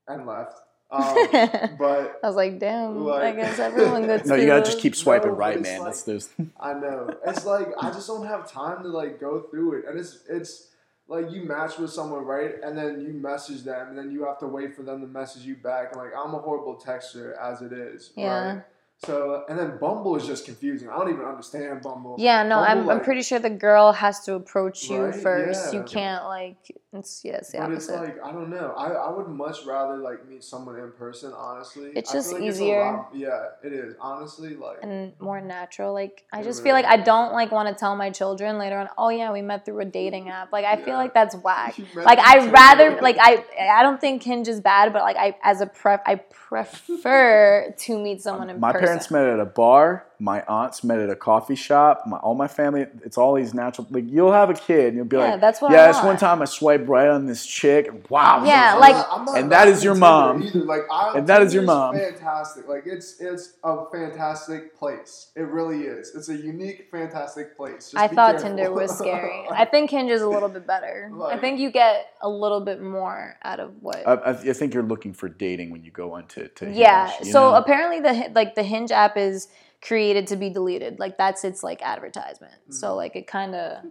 and 0.07 0.25
left. 0.25 0.59
Um, 0.91 1.15
but 1.77 2.19
I 2.23 2.27
was 2.27 2.35
like, 2.35 2.59
damn. 2.59 3.07
I 3.07 3.31
guess 3.31 3.59
everyone 3.59 4.07
gets. 4.07 4.27
No, 4.27 4.35
you 4.35 4.47
gotta 4.47 4.63
just 4.65 4.79
keep 4.79 4.95
swiping 4.95 5.31
No, 5.31 5.35
right, 5.37 5.61
man. 5.61 5.79
like- 5.79 5.87
That's 5.89 6.03
those. 6.03 6.29
I 6.59 6.73
know. 6.73 7.15
It's 7.25 7.45
like 7.45 7.67
I 7.79 7.91
just 7.91 8.07
don't 8.07 8.25
have 8.25 8.49
time 8.51 8.83
to 8.83 8.89
like 8.89 9.19
go 9.19 9.41
through 9.41 9.79
it, 9.79 9.85
and 9.87 9.99
it's 9.99 10.19
it's 10.29 10.67
like 11.07 11.31
you 11.31 11.43
match 11.43 11.77
with 11.77 11.91
someone 11.91 12.25
right, 12.25 12.55
and 12.63 12.77
then 12.77 13.01
you 13.01 13.13
message 13.13 13.63
them, 13.63 13.89
and 13.89 13.97
then 13.97 14.11
you 14.11 14.25
have 14.25 14.39
to 14.39 14.47
wait 14.47 14.75
for 14.75 14.83
them 14.83 15.01
to 15.01 15.07
message 15.07 15.43
you 15.43 15.55
back. 15.55 15.91
And 15.93 16.01
like 16.01 16.11
I'm 16.17 16.33
a 16.33 16.39
horrible 16.39 16.75
texter 16.83 17.37
as 17.39 17.61
it 17.61 17.71
is. 17.71 18.11
Yeah. 18.15 18.53
Right? 18.53 18.63
So 19.05 19.45
and 19.47 19.57
then 19.57 19.77
Bumble 19.77 20.15
is 20.17 20.27
just 20.27 20.43
confusing. 20.45 20.89
I 20.89 20.97
don't 20.97 21.09
even 21.09 21.23
understand 21.23 21.81
Bumble. 21.81 22.15
Yeah, 22.19 22.43
no, 22.43 22.59
I'm, 22.59 22.79
Bumble, 22.79 22.91
I'm 22.91 22.99
pretty 23.01 23.21
sure 23.21 23.39
the 23.39 23.49
girl 23.49 23.93
has 23.93 24.19
to 24.25 24.33
approach 24.33 24.89
you 24.89 25.05
Right, 25.05 25.15
first. 25.15 25.73
You 25.73 25.83
can't 25.83 26.25
like 26.25 26.57
it's 26.91 27.21
yes, 27.23 27.51
yeah, 27.53 27.67
it's 27.71 27.85
the 27.85 27.93
But 27.93 28.03
it's 28.07 28.17
like 28.17 28.23
I 28.23 28.31
don't 28.31 28.49
know. 28.49 28.73
I, 28.75 28.87
I 28.87 29.11
would 29.15 29.27
much 29.27 29.63
rather 29.65 29.97
like 29.97 30.27
meet 30.27 30.43
someone 30.43 30.79
in 30.79 30.91
person. 30.91 31.31
Honestly, 31.33 31.91
It's 31.95 32.09
I 32.09 32.13
feel 32.13 32.21
just 32.21 32.33
like 32.33 32.41
a 32.41 32.45
easier. 32.45 32.83
lot- 32.83 33.09
yeah, 33.13 33.45
it 33.63 33.73
is. 33.73 33.95
Honestly, 34.01 34.55
like 34.55 34.77
and 34.81 35.13
more 35.19 35.39
natural. 35.39 35.93
Like 35.93 36.23
I 36.33 36.41
just 36.41 36.63
really 36.63 36.81
feel 36.81 36.89
like 36.89 36.99
I 36.99 37.03
don't 37.03 37.31
like 37.33 37.51
want 37.51 37.69
to 37.69 37.75
tell 37.75 37.95
my 37.95 38.09
children 38.09 38.57
later 38.57 38.79
on. 38.79 38.89
Oh 38.97 39.09
yeah, 39.09 39.31
we 39.31 39.43
met 39.43 39.65
through 39.65 39.81
a 39.81 39.85
dating 39.85 40.23
mm-hmm. 40.23 40.31
app. 40.31 40.51
Like 40.51 40.65
I 40.65 40.77
feel 40.83 40.95
like 40.95 41.13
that's 41.13 41.35
whack. 41.35 41.75
Like 41.95 42.17
through 42.17 42.27
I 42.27 42.35
Tinder. 42.39 42.51
rather 42.51 43.01
like 43.01 43.17
I 43.19 43.45
I 43.71 43.83
don't 43.83 44.01
think 44.01 44.23
Hinge 44.23 44.47
is 44.47 44.59
bad, 44.59 44.91
but 44.91 45.03
like 45.03 45.17
I 45.17 45.35
as 45.43 45.61
a 45.61 45.67
pref 45.67 46.01
I 46.07 46.15
prefer 46.49 47.73
to 47.77 47.99
meet 47.99 48.21
someone 48.23 48.49
um, 48.49 48.55
in 48.55 48.59
My 48.59 48.71
person. 48.71 48.87
parents 48.87 49.11
met 49.11 49.27
at 49.27 49.39
a 49.39 49.45
bar, 49.45 50.07
my 50.21 50.43
aunts 50.47 50.83
met 50.83 50.99
at 50.99 51.09
a 51.09 51.15
coffee 51.15 51.55
shop. 51.55 52.03
My, 52.05 52.17
all 52.17 52.35
my 52.35 52.47
family, 52.47 52.85
it's 53.05 53.17
all 53.17 53.33
these 53.35 53.53
natural. 53.53 53.87
Like 53.89 54.03
you'll 54.07 54.33
have 54.33 54.49
a 54.49 54.53
kid, 54.53 54.87
and 54.87 54.95
you'll 54.97 55.05
be 55.05 55.15
Yeah, 55.17 55.31
like, 55.31 55.41
that's 55.41 55.61
what 55.61 55.71
I 55.71 55.75
Yeah, 55.75 55.87
this 55.87 55.95
want." 55.97 56.07
one 56.07 56.17
time 56.17 56.41
I 56.41 56.45
swiped 56.45 56.87
right 56.87 57.07
on 57.07 57.25
this 57.25 57.45
chick. 57.45 57.87
and 57.87 58.05
Wow. 58.09 58.43
Yeah, 58.45 58.73
I'm 58.73 58.79
like- 58.81 58.95
not- 58.95 59.07
I'm 59.11 59.25
not 59.25 59.37
And 59.37 59.51
that 59.51 59.67
is 59.69 59.83
your 59.83 59.95
mom. 59.95 60.43
Either. 60.43 60.59
Like, 60.59 60.81
I, 60.91 61.13
And 61.17 61.27
that 61.27 61.41
is 61.41 61.53
your 61.53 61.63
mom. 61.63 61.95
Fantastic. 61.95 62.67
Like 62.67 62.83
it's 62.85 63.19
it's 63.21 63.53
a 63.63 63.85
fantastic 63.91 64.77
place. 64.77 65.31
It 65.35 65.43
really 65.47 65.83
is. 65.83 66.13
It's 66.15 66.29
a 66.29 66.35
unique, 66.35 66.87
fantastic 66.91 67.55
place. 67.55 67.91
Just 67.91 67.97
I 67.97 68.07
be 68.07 68.15
thought 68.15 68.31
careful. 68.33 68.49
Tinder 68.57 68.71
was 68.71 68.97
scary. 68.97 69.45
I 69.51 69.65
think 69.65 69.89
Hinge 69.89 70.11
is 70.11 70.21
a 70.21 70.27
little 70.29 70.49
bit 70.49 70.67
better. 70.67 71.11
I 71.25 71.37
think 71.37 71.59
you 71.59 71.71
get 71.71 72.07
a 72.21 72.29
little 72.29 72.61
bit 72.61 72.81
more 72.81 73.37
out 73.43 73.59
of 73.59 73.71
what. 73.81 74.05
I, 74.07 74.13
I, 74.13 74.29
I 74.31 74.53
think 74.53 74.73
you're 74.73 74.83
looking 74.83 75.13
for 75.13 75.29
dating 75.29 75.69
when 75.71 75.83
you 75.83 75.91
go 75.91 76.13
onto 76.13 76.47
to 76.47 76.65
Hinge, 76.65 76.77
yeah. 76.77 77.09
So 77.23 77.51
know? 77.51 77.55
apparently 77.55 77.99
the 78.01 78.31
like 78.33 78.55
the 78.55 78.63
Hinge 78.63 78.91
app 78.91 79.17
is 79.17 79.47
created 79.81 80.27
to 80.27 80.35
be 80.35 80.49
deleted. 80.49 80.99
Like 80.99 81.17
that's 81.17 81.43
its 81.43 81.63
like 81.63 81.81
advertisement. 81.81 82.53
So 82.73 82.95
like 82.95 83.15
it 83.15 83.27
kind 83.27 83.55
of 83.55 83.83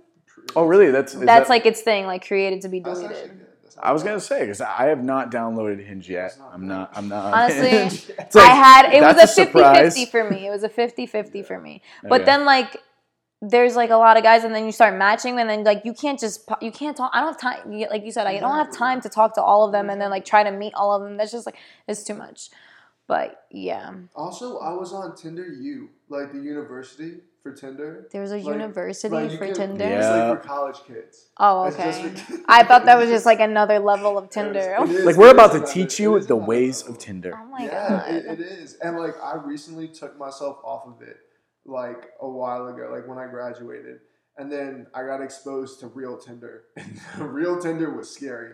oh 0.56 0.64
really? 0.66 0.90
That's 0.90 1.12
that's 1.14 1.24
that- 1.26 1.48
like 1.48 1.66
its 1.66 1.80
thing. 1.82 2.06
Like 2.06 2.26
created 2.26 2.62
to 2.62 2.68
be 2.68 2.80
deleted. 2.80 3.10
actually 3.10 3.28
good. 3.28 3.46
That's 3.62 3.76
not 3.76 3.86
I 3.86 3.92
was 3.92 4.02
gonna 4.02 4.20
say 4.20 4.40
because 4.40 4.60
I 4.60 4.84
have 4.86 5.02
not 5.02 5.30
downloaded 5.30 5.84
Hinge 5.86 6.08
yet. 6.08 6.36
I'm 6.52 6.66
not. 6.66 6.90
I'm 6.96 7.08
not. 7.08 7.24
on 7.26 7.34
Honestly, 7.34 7.68
Hinge. 7.70 8.08
Like, 8.18 8.36
I 8.36 8.54
had 8.54 8.92
it 8.94 9.00
was 9.02 9.12
a 9.12 9.16
that's 9.16 9.32
a 9.32 9.44
50 9.46 9.52
surprise. 9.52 9.94
50 9.98 10.10
for 10.10 10.30
me. 10.30 10.46
It 10.46 10.50
was 10.50 10.62
a 10.62 10.68
50 10.68 11.06
50 11.06 11.42
for 11.42 11.60
me. 11.60 11.82
Oh, 12.04 12.08
but 12.08 12.20
Okay. 12.22 12.24
then 12.26 12.44
like 12.44 12.76
there's 13.40 13.76
like 13.76 13.90
a 13.90 13.96
lot 13.96 14.16
of 14.16 14.24
guys 14.24 14.42
and 14.42 14.52
then 14.52 14.66
you 14.66 14.72
start 14.72 14.96
matching 14.98 15.38
and 15.38 15.48
then 15.48 15.62
like 15.62 15.84
you 15.84 15.94
can't 15.94 16.18
just 16.18 16.50
you 16.60 16.72
can't 16.72 16.96
talk 16.96 17.08
I 17.14 17.20
don't 17.20 17.28
have 17.32 17.40
time 17.40 17.70
like 17.88 18.04
you 18.04 18.10
said 18.10 18.26
I 18.26 18.40
don't 18.40 18.56
have 18.56 18.72
time 18.72 19.00
to 19.02 19.08
talk 19.08 19.34
to 19.36 19.42
all 19.42 19.64
of 19.64 19.70
them 19.70 19.90
and 19.90 20.00
then 20.00 20.10
like 20.10 20.24
try 20.24 20.42
to 20.42 20.50
meet 20.50 20.74
all 20.74 20.92
of 20.92 21.02
them. 21.02 21.16
That's 21.16 21.30
just 21.30 21.46
like 21.46 21.54
it's 21.86 22.02
too 22.02 22.14
much. 22.14 22.50
But 23.08 23.44
yeah. 23.50 23.94
Also, 24.14 24.58
I 24.58 24.72
was 24.74 24.92
on 24.92 25.16
Tinder 25.16 25.46
U, 25.48 25.88
like 26.10 26.30
the 26.32 26.38
university 26.40 27.14
for 27.42 27.52
Tinder. 27.52 28.06
There's 28.12 28.32
a 28.32 28.36
Like- 28.36 28.44
university 28.44 29.14
like, 29.14 29.30
for 29.38 29.46
can- 29.46 29.54
Tinder. 29.54 29.84
It's 29.84 30.04
Yeah. 30.06 30.28
like 30.28 30.42
for 30.42 30.46
college 30.48 30.76
kids. 30.86 31.30
Oh, 31.38 31.64
okay. 31.68 31.92
for- 31.92 32.36
I 32.46 32.64
thought 32.64 32.84
that 32.84 32.98
was 32.98 33.08
just 33.08 33.24
like 33.24 33.40
another 33.50 33.78
level 33.78 34.18
of 34.18 34.28
Tinder. 34.28 34.76
It 34.80 34.90
is- 34.90 35.04
like 35.06 35.16
we're 35.16 35.30
about 35.32 35.52
to 35.52 35.64
teach 35.64 35.98
you 35.98 36.20
the 36.20 36.36
ways 36.36 36.82
level. 36.82 36.94
of 36.96 37.00
Tinder. 37.00 37.32
Oh 37.34 37.46
my 37.46 37.64
yeah, 37.64 37.88
god. 37.88 38.10
it, 38.14 38.26
it 38.26 38.40
is. 38.40 38.74
And 38.82 38.98
like 38.98 39.14
I 39.22 39.36
recently 39.36 39.88
took 39.88 40.18
myself 40.18 40.58
off 40.62 40.86
of 40.86 41.00
it 41.00 41.16
like 41.64 42.10
a 42.20 42.28
while 42.28 42.66
ago, 42.68 42.90
like 42.92 43.08
when 43.08 43.18
I 43.18 43.26
graduated. 43.26 44.00
And 44.36 44.52
then 44.52 44.86
I 44.94 45.02
got 45.04 45.20
exposed 45.22 45.80
to 45.80 45.86
real 45.88 46.16
Tinder. 46.18 46.64
real 47.18 47.58
Tinder 47.58 47.90
was 47.90 48.08
scary. 48.10 48.52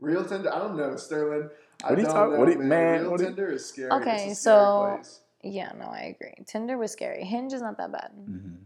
Real 0.00 0.24
Tinder, 0.24 0.52
I 0.52 0.58
don't 0.58 0.76
know, 0.76 0.96
Sterling. 0.96 1.50
I 1.84 1.90
What 1.90 1.92
are 1.92 2.00
you 2.00 2.06
don't 2.06 2.14
talking- 2.14 2.32
know, 2.34 2.38
what 2.40 2.46
do 2.46 2.52
you- 2.52 2.58
man, 2.58 3.00
Real 3.02 3.10
what 3.10 3.16
do 3.18 3.24
you- 3.24 3.28
Tinder 3.30 3.48
is 3.52 3.66
scary. 3.66 3.90
Okay, 3.90 4.12
It's 4.30 4.40
a 4.40 4.42
scary 4.42 4.56
so- 4.56 4.94
place. 4.96 5.20
yeah, 5.42 5.72
no, 5.78 5.86
I 5.86 6.14
agree. 6.14 6.34
Tinder 6.46 6.76
was 6.78 6.92
scary. 6.92 7.24
Hinge 7.24 7.52
is 7.52 7.62
not 7.62 7.76
that 7.78 7.90
bad. 7.92 8.12
Mhm. 8.16 8.56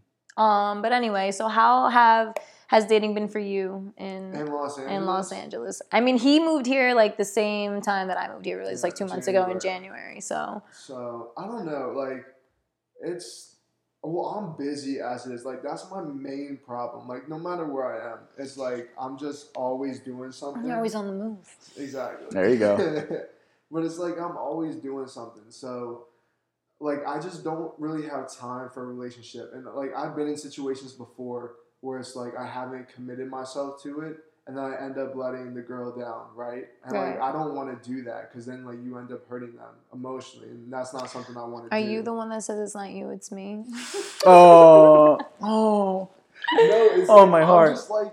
Um, 0.43 0.83
but 0.83 0.93
anyway, 0.93 1.31
so 1.31 1.47
how 1.47 1.89
have 1.91 2.35
has 2.67 2.87
dating 2.87 3.15
been 3.15 3.29
for 3.29 3.39
you 3.39 3.93
in 3.97 4.35
in 4.35 4.47
Los 4.51 4.77
Angeles. 4.79 4.97
in 4.99 5.07
Los 5.07 5.33
Angeles? 5.33 5.83
I 5.93 6.01
mean, 6.01 6.17
he 6.17 6.41
moved 6.41 6.67
here 6.67 6.93
like 6.95 7.17
the 7.17 7.25
same 7.25 7.81
time 7.81 8.09
that 8.09 8.19
I 8.19 8.27
moved 8.33 8.45
here. 8.45 8.59
Really, 8.59 8.73
it's 8.73 8.83
like 8.83 8.95
two 8.95 9.05
Yeah, 9.05 9.11
months 9.13 9.29
ago 9.29 9.45
in 9.45 9.61
January. 9.61 10.19
January. 10.19 10.21
So 10.21 10.63
So 10.73 11.33
I 11.37 11.47
don't 11.47 11.67
know, 11.67 11.93
like 11.95 12.25
it's 13.01 13.54
well, 14.07 14.27
I'm 14.27 14.57
busy 14.57 15.01
as 15.01 15.27
it 15.27 15.33
is. 15.33 15.45
Like 15.45 15.63
that's 15.63 15.91
my 15.91 16.03
main 16.03 16.59
problem. 16.65 17.09
Like 17.09 17.29
no 17.29 17.39
matter 17.39 17.65
where 17.65 17.87
I 17.87 18.13
am, 18.13 18.19
it's 18.39 18.57
like 18.57 18.91
I'm 19.01 19.19
just 19.19 19.51
always 19.57 20.01
doing 20.01 20.33
something. 20.33 20.65
you're 20.65 20.77
always 20.77 20.95
on 20.95 21.07
the 21.07 21.13
move. 21.13 21.39
exactly. 21.77 22.27
There 22.31 22.49
you 22.49 22.59
go. 22.59 22.77
but 23.71 23.85
it's 23.85 23.99
like 23.99 24.19
I'm 24.19 24.37
always 24.37 24.77
doing 24.77 25.07
something. 25.07 25.45
So 25.49 26.07
like 26.81 27.07
I 27.07 27.19
just 27.19 27.45
don't 27.45 27.73
really 27.79 28.07
have 28.09 28.35
time 28.35 28.69
for 28.71 28.85
a 28.85 28.87
relationship. 28.87 29.53
And 29.55 29.65
like 29.65 29.95
I've 29.97 30.15
been 30.15 30.29
in 30.29 30.37
situations 30.37 30.93
before 30.93 31.55
where 31.81 31.99
it's 31.99 32.17
like 32.17 32.37
I 32.37 32.47
haven't 32.47 32.89
committed 32.89 33.29
myself 33.31 33.83
to 33.83 34.01
it 34.01 34.19
and 34.47 34.57
then 34.57 34.65
I 34.65 34.77
end 34.85 34.99
up 34.99 35.15
letting 35.15 35.55
the 35.55 35.63
girl 35.63 35.91
down, 35.97 36.27
right? 36.35 36.67
And 36.85 36.95
like 36.95 37.21
I 37.21 37.33
don't 37.33 37.55
want 37.55 37.83
to 37.83 37.89
do 37.89 38.03
that 38.05 38.31
because 38.31 38.47
then 38.47 38.65
like 38.65 38.79
you 38.83 38.99
end 38.99 39.11
up 39.13 39.27
hurting 39.29 39.57
them 39.57 39.75
emotionally, 39.93 40.49
and 40.49 40.73
that's 40.73 40.93
not 40.93 41.11
something 41.11 41.37
I 41.37 41.45
want 41.45 41.65
to 41.65 41.71
do. 41.71 41.77
Are 41.77 41.81
do. 41.87 41.89
you 41.93 42.03
the 42.03 42.13
one 42.13 42.29
that 42.31 42.43
says 42.43 42.59
it's 42.61 42.75
not 42.75 42.91
you, 42.91 43.11
it's 43.11 43.31
me? 43.33 43.65
Oh, 44.27 45.19
oh. 45.43 46.09
No, 46.53 46.89
it's 46.93 47.11
Oh, 47.11 47.23
like, 47.23 47.31
my 47.31 47.41
I'm 47.43 47.47
heart. 47.47 47.75
just 47.75 47.91
like 47.91 48.13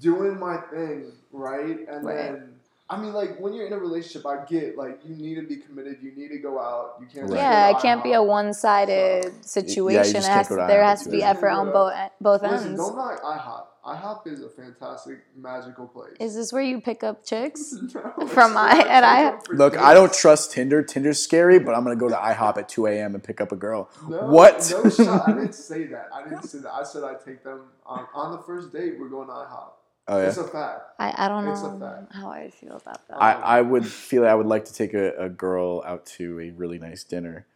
doing 0.00 0.38
my 0.38 0.56
thing, 0.72 1.12
right? 1.32 1.86
And 1.88 2.04
Right. 2.04 2.16
then 2.16 2.48
I 2.90 3.00
mean, 3.00 3.12
like 3.14 3.38
when 3.40 3.54
you're 3.54 3.66
in 3.66 3.72
a 3.72 3.78
relationship, 3.78 4.26
I 4.26 4.44
get 4.44 4.76
like 4.76 5.00
you 5.04 5.14
need 5.16 5.36
to 5.36 5.42
be 5.42 5.56
committed. 5.56 5.98
You 6.02 6.12
need 6.14 6.28
to 6.28 6.38
go 6.38 6.58
out. 6.60 6.96
You 7.00 7.06
can't. 7.06 7.30
Right. 7.30 7.38
Yeah, 7.38 7.70
it 7.70 7.78
can't 7.80 8.02
be 8.04 8.12
a 8.12 8.22
one-sided 8.22 9.44
situation. 9.46 10.12
just 10.12 10.28
it 10.28 10.30
has 10.30 10.46
can't 10.46 10.48
go 10.48 10.56
to, 10.56 10.62
to 10.62 10.66
there 10.66 10.84
has 10.84 11.02
to 11.04 11.10
be 11.10 11.22
effort 11.22 11.48
on 11.50 11.68
Yeah. 11.68 11.72
both 11.72 11.92
both 12.20 12.42
Listen, 12.42 12.68
ends. 12.68 12.80
don't 12.80 12.96
knock 12.96 13.22
IHOP. 13.22 13.66
IHOP 13.84 14.28
is 14.28 14.42
a 14.42 14.48
fantastic, 14.48 15.18
magical 15.36 15.88
place. 15.88 16.12
Is 16.20 16.36
this 16.36 16.52
where 16.52 16.62
you 16.62 16.80
pick 16.80 17.02
up 17.02 17.24
chicks? 17.24 17.74
No, 17.94 18.26
From 18.28 18.54
not. 18.54 18.72
I- 18.74 18.78
at 18.88 19.00
Take 19.40 19.50
I- 19.50 19.54
Look, 19.54 19.72
dates. 19.72 19.84
I 19.84 19.92
don't 19.94 20.12
trust 20.12 20.52
Tinder. 20.52 20.82
Tinder's 20.82 21.20
scary, 21.20 21.58
but 21.58 21.74
I'm 21.74 21.82
gonna 21.82 21.96
go 21.96 22.08
to 22.08 22.14
IHOP 22.14 22.58
at 22.58 22.68
2 22.68 22.86
a.m. 22.86 23.14
and 23.14 23.22
pick 23.24 23.40
up 23.40 23.50
a 23.52 23.56
girl. 23.56 23.90
No, 24.08 24.18
what? 24.28 24.70
No 24.70 24.88
shot. 24.88 25.28
I 25.28 25.32
didn't 25.34 25.54
say 25.54 25.86
that. 25.86 26.10
I 26.14 26.22
didn't 26.22 26.44
say 26.44 26.58
that. 26.58 26.72
I 26.72 26.84
said 26.84 27.02
I 27.02 27.14
take 27.14 27.42
them 27.42 27.62
on, 27.84 28.06
on 28.14 28.32
the 28.32 28.38
first 28.38 28.72
date. 28.72 28.94
We're 29.00 29.08
going 29.08 29.26
to 29.26 29.32
IHOP. 29.34 29.70
oh 30.08 30.20
yeah. 30.20 30.28
It's 30.28 30.36
a 30.36 30.44
fact. 30.46 30.82
I, 31.00 31.14
I 31.26 31.28
don't 31.28 31.48
It's 31.48 31.62
a 31.62 31.72
know 31.72 31.78
fact. 31.80 32.12
how 32.14 32.28
I 32.30 32.50
feel 32.50 32.76
about 32.76 33.06
that. 33.08 33.20
I, 33.20 33.32
I 33.32 33.62
would 33.62 33.86
feel 33.86 34.24
I 34.26 34.34
would 34.34 34.46
like 34.46 34.64
to 34.66 34.72
take 34.74 34.94
a, 34.94 35.12
a 35.16 35.28
girl 35.28 35.82
out 35.84 36.06
to 36.18 36.38
a 36.40 36.50
really 36.50 36.78
nice 36.78 37.02
dinner. 37.02 37.46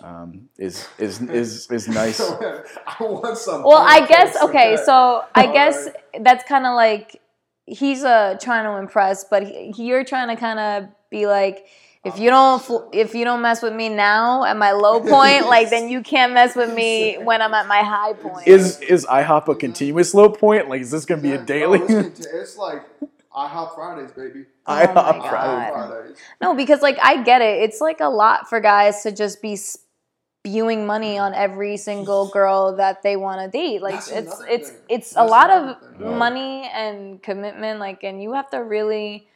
Um, 0.00 0.48
is 0.58 0.86
is 0.98 1.20
is 1.42 1.70
is 1.70 1.88
nice. 1.88 2.20
I 2.86 2.96
want 3.00 3.38
some. 3.38 3.62
well, 3.62 3.78
I 3.78 4.06
guess 4.06 4.36
okay. 4.42 4.72
with 4.72 4.84
So 4.84 5.24
I 5.34 5.46
All 5.46 5.52
guess 5.52 5.86
right. 5.86 6.24
that's 6.24 6.44
kind 6.44 6.66
of 6.66 6.74
like 6.74 7.20
he's 7.66 8.04
uh 8.04 8.36
trying 8.40 8.64
to 8.64 8.78
impress, 8.78 9.24
but 9.24 9.44
he, 9.46 9.72
you're 9.76 10.04
trying 10.04 10.28
to 10.28 10.36
kind 10.36 10.58
of 10.58 10.90
be 11.10 11.26
like. 11.26 11.66
If 12.04 12.18
you 12.18 12.30
don't, 12.30 12.60
if 12.92 13.14
you 13.14 13.24
don't 13.24 13.42
mess 13.42 13.62
with 13.62 13.72
me 13.74 13.88
now 13.88 14.42
at 14.42 14.56
my 14.56 14.72
low 14.72 14.98
point, 14.98 15.46
like 15.46 15.70
then 15.70 15.88
you 15.88 16.02
can't 16.02 16.32
mess 16.32 16.56
with 16.56 16.74
me 16.74 17.14
when 17.14 17.40
I'm 17.40 17.54
at 17.54 17.68
my 17.68 17.78
high 17.82 18.14
point. 18.14 18.48
Is 18.48 18.80
is 18.80 19.06
IHOP 19.06 19.46
a 19.46 19.54
continuous 19.54 20.12
low 20.12 20.28
point? 20.28 20.68
Like, 20.68 20.80
is 20.80 20.90
this 20.90 21.04
gonna 21.04 21.22
be 21.22 21.28
Yeah, 21.28 21.34
a 21.36 21.38
no, 21.38 21.44
daily? 21.44 21.78
it's, 21.78 21.94
conti- 21.94 22.24
it's 22.36 22.56
like 22.56 22.82
IHOP 23.32 23.76
Fridays, 23.76 24.10
baby. 24.10 24.46
Oh 24.66 24.74
my 24.74 24.86
IHOP 24.86 24.94
God. 24.94 25.28
Friday. 25.28 25.70
Fridays. 25.72 26.16
No, 26.40 26.54
because 26.54 26.82
like 26.82 26.98
I 27.02 27.22
get 27.22 27.42
it. 27.42 27.62
It's 27.62 27.80
like 27.80 28.00
a 28.00 28.08
lot 28.08 28.48
for 28.48 28.60
guys 28.60 29.02
to 29.02 29.12
just 29.12 29.42
be 29.42 29.56
spewing 30.44 30.86
money 30.86 31.18
on 31.18 31.34
every 31.34 31.76
single 31.76 32.28
girl 32.30 32.76
that 32.76 33.02
they 33.02 33.16
want 33.16 33.40
to 33.40 33.48
date. 33.48 33.82
Like 33.82 33.94
That's 33.94 34.08
it's 34.10 34.42
it's 34.48 34.70
thing. 34.70 34.80
it's 34.88 35.12
a 35.12 35.14
That's 35.16 35.30
lot 35.30 35.50
of 35.50 35.80
thing. 35.80 36.02
Oh. 36.06 36.14
money 36.14 36.68
and 36.72 37.22
commitment. 37.22 37.80
Like, 37.80 38.02
and 38.04 38.22
you 38.22 38.32
have 38.34 38.50
to 38.50 38.58
really, 38.58 39.28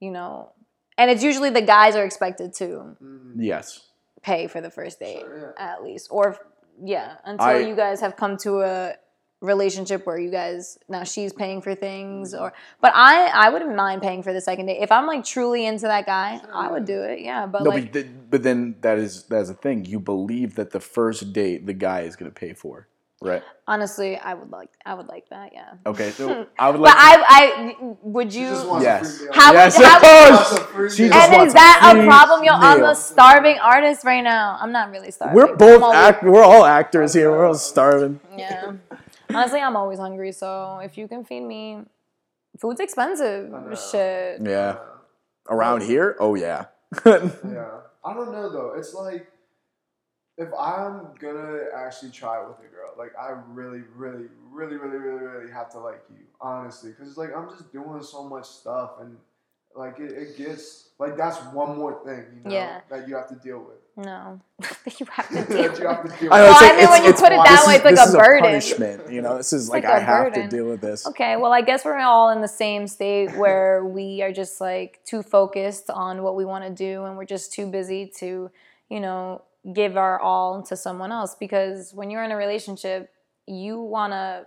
you 0.00 0.10
know, 0.10 0.50
and 0.98 1.10
it's 1.10 1.22
usually 1.22 1.50
the 1.50 1.62
guys 1.62 1.94
are 1.96 2.04
expected 2.04 2.54
to 2.54 2.96
Mm, 3.02 3.34
Yes. 3.36 3.80
pay 4.22 4.46
for 4.46 4.60
the 4.60 4.70
first 4.70 4.98
date 4.98 5.20
sure, 5.20 5.54
yeah. 5.58 5.72
at 5.74 5.82
least, 5.84 6.08
or 6.10 6.36
yeah, 6.82 7.16
until 7.24 7.46
I- 7.46 7.58
you 7.58 7.74
guys 7.76 8.00
have 8.00 8.16
come 8.16 8.36
to 8.38 8.60
a 8.62 8.94
relationship 9.42 10.06
where 10.06 10.18
you 10.18 10.30
guys 10.30 10.78
now 10.88 11.04
she's 11.04 11.32
paying 11.32 11.60
for 11.60 11.74
things 11.74 12.32
Mm-hmm. 12.32 12.42
or 12.42 12.52
but 12.80 12.92
i 12.94 13.26
i 13.26 13.50
wouldn't 13.50 13.76
mind 13.76 14.00
paying 14.00 14.22
for 14.22 14.32
the 14.32 14.40
second 14.40 14.66
date 14.66 14.78
if 14.80 14.90
i'm 14.90 15.06
like 15.06 15.24
truly 15.24 15.66
into 15.66 15.82
that 15.86 16.06
guy 16.06 16.40
i 16.54 16.70
would 16.70 16.86
do 16.86 17.02
it 17.02 17.20
yeah 17.20 17.44
but 17.46 17.62
No, 17.62 17.70
like 17.70 17.84
but, 17.84 17.92
th- 17.92 18.06
but 18.30 18.42
then 18.42 18.76
that 18.80 18.96
is 18.98 19.24
that's 19.24 19.50
a 19.50 19.54
thing. 19.54 19.84
You 19.84 20.00
believe 20.00 20.54
that 20.54 20.70
the 20.70 20.80
first 20.80 21.32
date 21.34 21.66
the 21.66 21.74
guy 21.74 22.00
is 22.02 22.16
gonna 22.16 22.30
pay 22.30 22.54
for, 22.54 22.88
right? 23.20 23.42
honestly 23.68 24.16
i 24.16 24.32
would 24.32 24.50
like 24.50 24.70
i 24.86 24.94
would 24.94 25.08
like 25.08 25.28
that 25.28 25.52
yeah 25.52 25.72
Okay. 25.84 26.10
So 26.12 26.46
I 26.58 26.70
would 26.70 26.78
but 26.80 26.96
like. 26.96 26.96
i 26.96 27.12
i 27.28 27.76
would 28.02 28.32
She 28.32 28.40
you 28.40 28.48
just 28.50 28.66
wants 28.66 28.84
Yes. 28.84 29.16
a 29.16 29.18
free. 29.18 29.28
How 29.34 29.52
yes, 29.52 29.76
how 29.76 29.96
of 29.96 30.02
would- 30.02 30.38
course. 30.38 30.52
A 30.52 30.64
free 30.72 30.90
She 30.90 31.02
meal. 31.02 31.12
just 31.12 31.32
and 31.32 31.46
is 31.48 31.52
that 31.54 31.80
a 31.92 31.96
free 31.98 32.06
problem 32.06 32.42
yo 32.44 32.52
i'm 32.54 32.84
a 32.84 32.94
starving 32.94 33.58
artist 33.58 34.04
right 34.04 34.22
now 34.22 34.56
i'm 34.60 34.72
not 34.72 34.90
really 34.92 35.10
starving 35.10 35.36
We're 35.36 35.56
both 35.56 35.82
act. 35.94 36.22
We're 36.22 36.42
all 36.44 36.64
actors 36.64 37.12
here. 37.12 37.30
We're 37.30 37.46
all 37.46 37.54
starving. 37.54 38.20
yeah 38.36 38.72
honestly 39.30 39.60
i'm 39.60 39.76
always 39.76 39.98
hungry 39.98 40.32
so 40.32 40.78
if 40.82 40.96
you 40.98 41.08
can 41.08 41.24
feed 41.24 41.40
me 41.42 41.80
food's 42.58 42.80
expensive 42.80 43.52
shit 43.90 44.40
Yeah. 44.42 44.78
Around 45.48 45.82
here, 45.84 46.16
oh 46.18 46.34
yeah. 46.34 46.66
Yeah. 47.04 47.80
I 48.04 48.14
don't 48.14 48.32
know 48.32 48.50
though. 48.50 48.74
It's 48.76 48.94
like 48.94 49.28
if 50.38 50.48
I'm 50.58 51.14
gonna 51.20 51.58
actually 51.76 52.10
try 52.10 52.40
it 52.42 52.48
with 52.48 52.58
a 52.58 52.70
girl, 52.70 52.92
like 52.98 53.12
I 53.20 53.30
really, 53.48 53.82
really, 53.94 54.26
really, 54.50 54.76
really, 54.76 54.98
really, 54.98 55.24
really 55.24 55.52
have 55.52 55.70
to 55.72 55.78
like 55.78 56.02
you, 56.10 56.24
honestly, 56.40 56.90
because 56.90 57.16
like 57.16 57.30
I'm 57.36 57.48
just 57.48 57.72
doing 57.72 58.02
so 58.02 58.24
much 58.28 58.46
stuff 58.46 58.92
and 59.00 59.16
like 59.76 59.98
it, 60.00 60.12
it 60.12 60.36
gets 60.36 60.88
like 60.98 61.16
that's 61.16 61.38
one 61.52 61.76
more 61.78 62.02
thing, 62.04 62.24
you 62.36 62.48
know, 62.50 62.54
Yeah. 62.56 62.80
that 62.90 63.06
you 63.08 63.16
have 63.16 63.28
to 63.28 63.34
deal 63.36 63.58
with. 63.58 63.76
no 64.06 64.40
you 64.98 65.06
have 65.10 65.28
to 65.28 65.34
deal 65.34 65.62
that 65.72 65.78
you 65.78 65.86
have 65.86 66.02
to 66.04 66.08
deal 66.20 66.32
I 66.32 66.40
with. 66.40 66.40
know, 66.40 66.44
Well, 66.44 66.50
it's 66.50 66.62
I 66.62 66.66
like, 66.66 66.74
mean, 66.76 66.84
it's, 66.84 66.90
when 66.90 67.04
you 67.04 67.12
put 67.12 67.32
it 67.32 67.44
that 67.44 67.64
way, 67.66 67.74
is- 67.74 67.76
it's 67.76 67.84
like 67.84 67.94
this 67.94 68.06
a 68.06 68.08
is 68.08 68.14
burden. 68.16 68.44
punishment. 68.44 69.12
You 69.12 69.22
know, 69.22 69.36
this 69.36 69.52
is 69.52 69.68
like, 69.68 69.84
like 69.84 69.92
I 69.92 69.96
a 69.98 70.00
have 70.00 70.24
burden. 70.26 70.48
to 70.48 70.56
deal 70.56 70.66
with 70.66 70.80
this. 70.80 71.06
Okay, 71.06 71.36
well, 71.36 71.52
I 71.52 71.60
guess 71.62 71.84
we're 71.84 71.98
all 71.98 72.30
in 72.30 72.40
the 72.40 72.48
same 72.48 72.86
state 72.86 73.36
where 73.36 73.84
we 73.98 74.22
are 74.22 74.32
just 74.32 74.60
like 74.60 75.00
too 75.04 75.22
focused 75.22 75.90
on 75.90 76.22
what 76.22 76.34
we 76.36 76.44
want 76.44 76.64
to 76.64 76.70
do 76.70 77.04
and 77.04 77.16
we're 77.16 77.24
just 77.26 77.52
too 77.52 77.66
busy 77.66 78.10
to, 78.18 78.50
you 78.88 79.00
know, 79.00 79.42
give 79.72 79.96
our 79.96 80.20
all 80.20 80.62
to 80.62 80.76
someone 80.76 81.10
else 81.12 81.34
because 81.34 81.92
when 81.92 82.08
you're 82.10 82.22
in 82.24 82.30
a 82.30 82.36
relationship, 82.36 83.10
you 83.46 83.80
want 83.80 84.12
to 84.12 84.46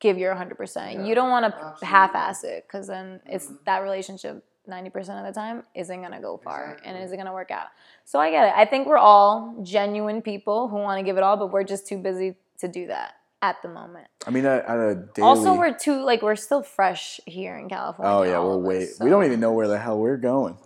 give 0.00 0.18
your 0.18 0.34
100%. 0.34 0.94
Yeah, 0.94 1.04
you 1.04 1.14
don't 1.14 1.30
want 1.30 1.44
to 1.54 1.86
half-ass 1.86 2.42
it 2.44 2.64
because 2.66 2.86
then 2.88 3.20
it's 3.26 3.46
Mhm. 3.46 3.64
that 3.66 3.78
relationship 3.82 4.42
90% 4.70 4.96
of 5.20 5.26
the 5.26 5.32
time 5.38 5.64
isn't 5.74 6.00
going 6.00 6.12
to 6.12 6.20
go 6.20 6.36
far 6.36 6.78
and 6.84 6.96
isn't 6.96 7.16
going 7.16 7.26
to 7.26 7.32
work 7.32 7.50
out. 7.50 7.66
So 8.04 8.18
I 8.18 8.30
get 8.30 8.48
it. 8.48 8.54
I 8.56 8.64
think 8.64 8.86
we're 8.86 8.98
all 8.98 9.56
genuine 9.62 10.22
people 10.22 10.68
who 10.68 10.76
want 10.76 10.98
to 10.98 11.04
give 11.04 11.16
it 11.16 11.22
all, 11.22 11.36
but 11.36 11.50
we're 11.52 11.64
just 11.64 11.86
too 11.86 11.98
busy 11.98 12.36
to 12.58 12.68
do 12.68 12.86
that 12.88 13.14
at 13.42 13.60
the 13.62 13.68
moment. 13.68 14.06
I 14.26 14.30
mean, 14.30 14.44
at, 14.46 14.64
at 14.66 14.78
a 14.78 14.94
daily. 15.14 15.26
Also, 15.28 15.54
we're 15.54 15.72
too 15.72 16.02
like 16.02 16.20
we're 16.22 16.36
still 16.36 16.62
fresh 16.62 17.20
here 17.26 17.56
in 17.56 17.68
California. 17.68 18.12
Oh 18.14 18.22
yeah, 18.22 18.38
we're 18.38 18.56
of 18.56 18.62
way. 18.62 18.84
us, 18.84 19.00
We 19.00 19.08
don't 19.10 19.24
even 19.24 19.40
know 19.40 19.52
where 19.52 19.66
the 19.68 19.78
hell 19.78 19.98
we're 19.98 20.16
going. 20.18 20.56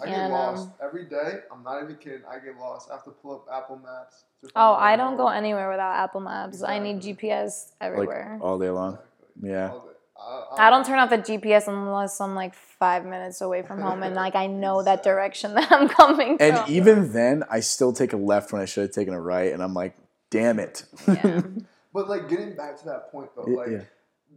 I 0.00 0.06
get 0.06 0.08
Yeah, 0.16 0.28
no. 0.28 0.34
lost 0.34 0.68
every 0.82 1.04
day. 1.06 1.40
I'm 1.52 1.62
not 1.64 1.82
even 1.82 1.96
kidding. 1.96 2.22
I 2.30 2.38
get 2.38 2.56
lost. 2.58 2.88
I 2.90 2.94
have 2.94 3.04
to 3.04 3.10
pull 3.10 3.34
up 3.34 3.46
Apple 3.52 3.76
Maps. 3.78 4.24
Oh, 4.54 4.74
I 4.74 4.96
don't 4.96 5.16
go 5.16 5.26
anywhere 5.28 5.68
without 5.70 5.94
Apple 5.96 6.20
Maps. 6.20 6.62
I 6.62 6.78
need 6.78 6.96
Exactly. 6.98 7.28
GPS 7.30 7.72
Like 7.80 7.90
everywhere. 7.90 8.38
all 8.40 8.58
day 8.58 8.70
long. 8.70 8.98
Yeah. 9.42 9.70
All 9.72 9.80
day. 9.80 9.86
I, 10.20 10.66
I 10.66 10.70
don't 10.70 10.82
uh, 10.82 10.84
turn 10.84 10.98
off 10.98 11.10
the 11.10 11.18
GPS 11.18 11.68
unless 11.68 12.20
I'm 12.20 12.34
like 12.34 12.54
five 12.54 13.04
minutes 13.04 13.40
away 13.40 13.62
from 13.62 13.80
home 13.80 14.02
and 14.02 14.14
like 14.14 14.34
I 14.34 14.46
know 14.62 14.82
that 14.82 15.02
direction 15.02 15.54
that 15.56 15.70
I'm 15.72 15.88
coming 15.88 16.38
from. 16.38 16.46
And 16.56 16.68
even 16.68 17.12
then, 17.12 17.44
I 17.50 17.60
still 17.60 17.92
take 17.92 18.12
a 18.12 18.16
left 18.16 18.52
when 18.52 18.60
I 18.62 18.64
should 18.66 18.82
have 18.82 18.92
taken 18.92 19.14
a 19.14 19.20
right, 19.20 19.52
and 19.52 19.62
I'm 19.62 19.74
like, 19.74 19.96
damn 20.30 20.58
it. 20.58 20.84
Yeah. 21.08 21.42
But 21.92 22.08
like 22.08 22.28
getting 22.28 22.54
back 22.54 22.78
to 22.78 22.84
that 22.84 23.10
point 23.10 23.30
though, 23.34 23.50
like 23.50 23.68
yeah. 23.68 23.80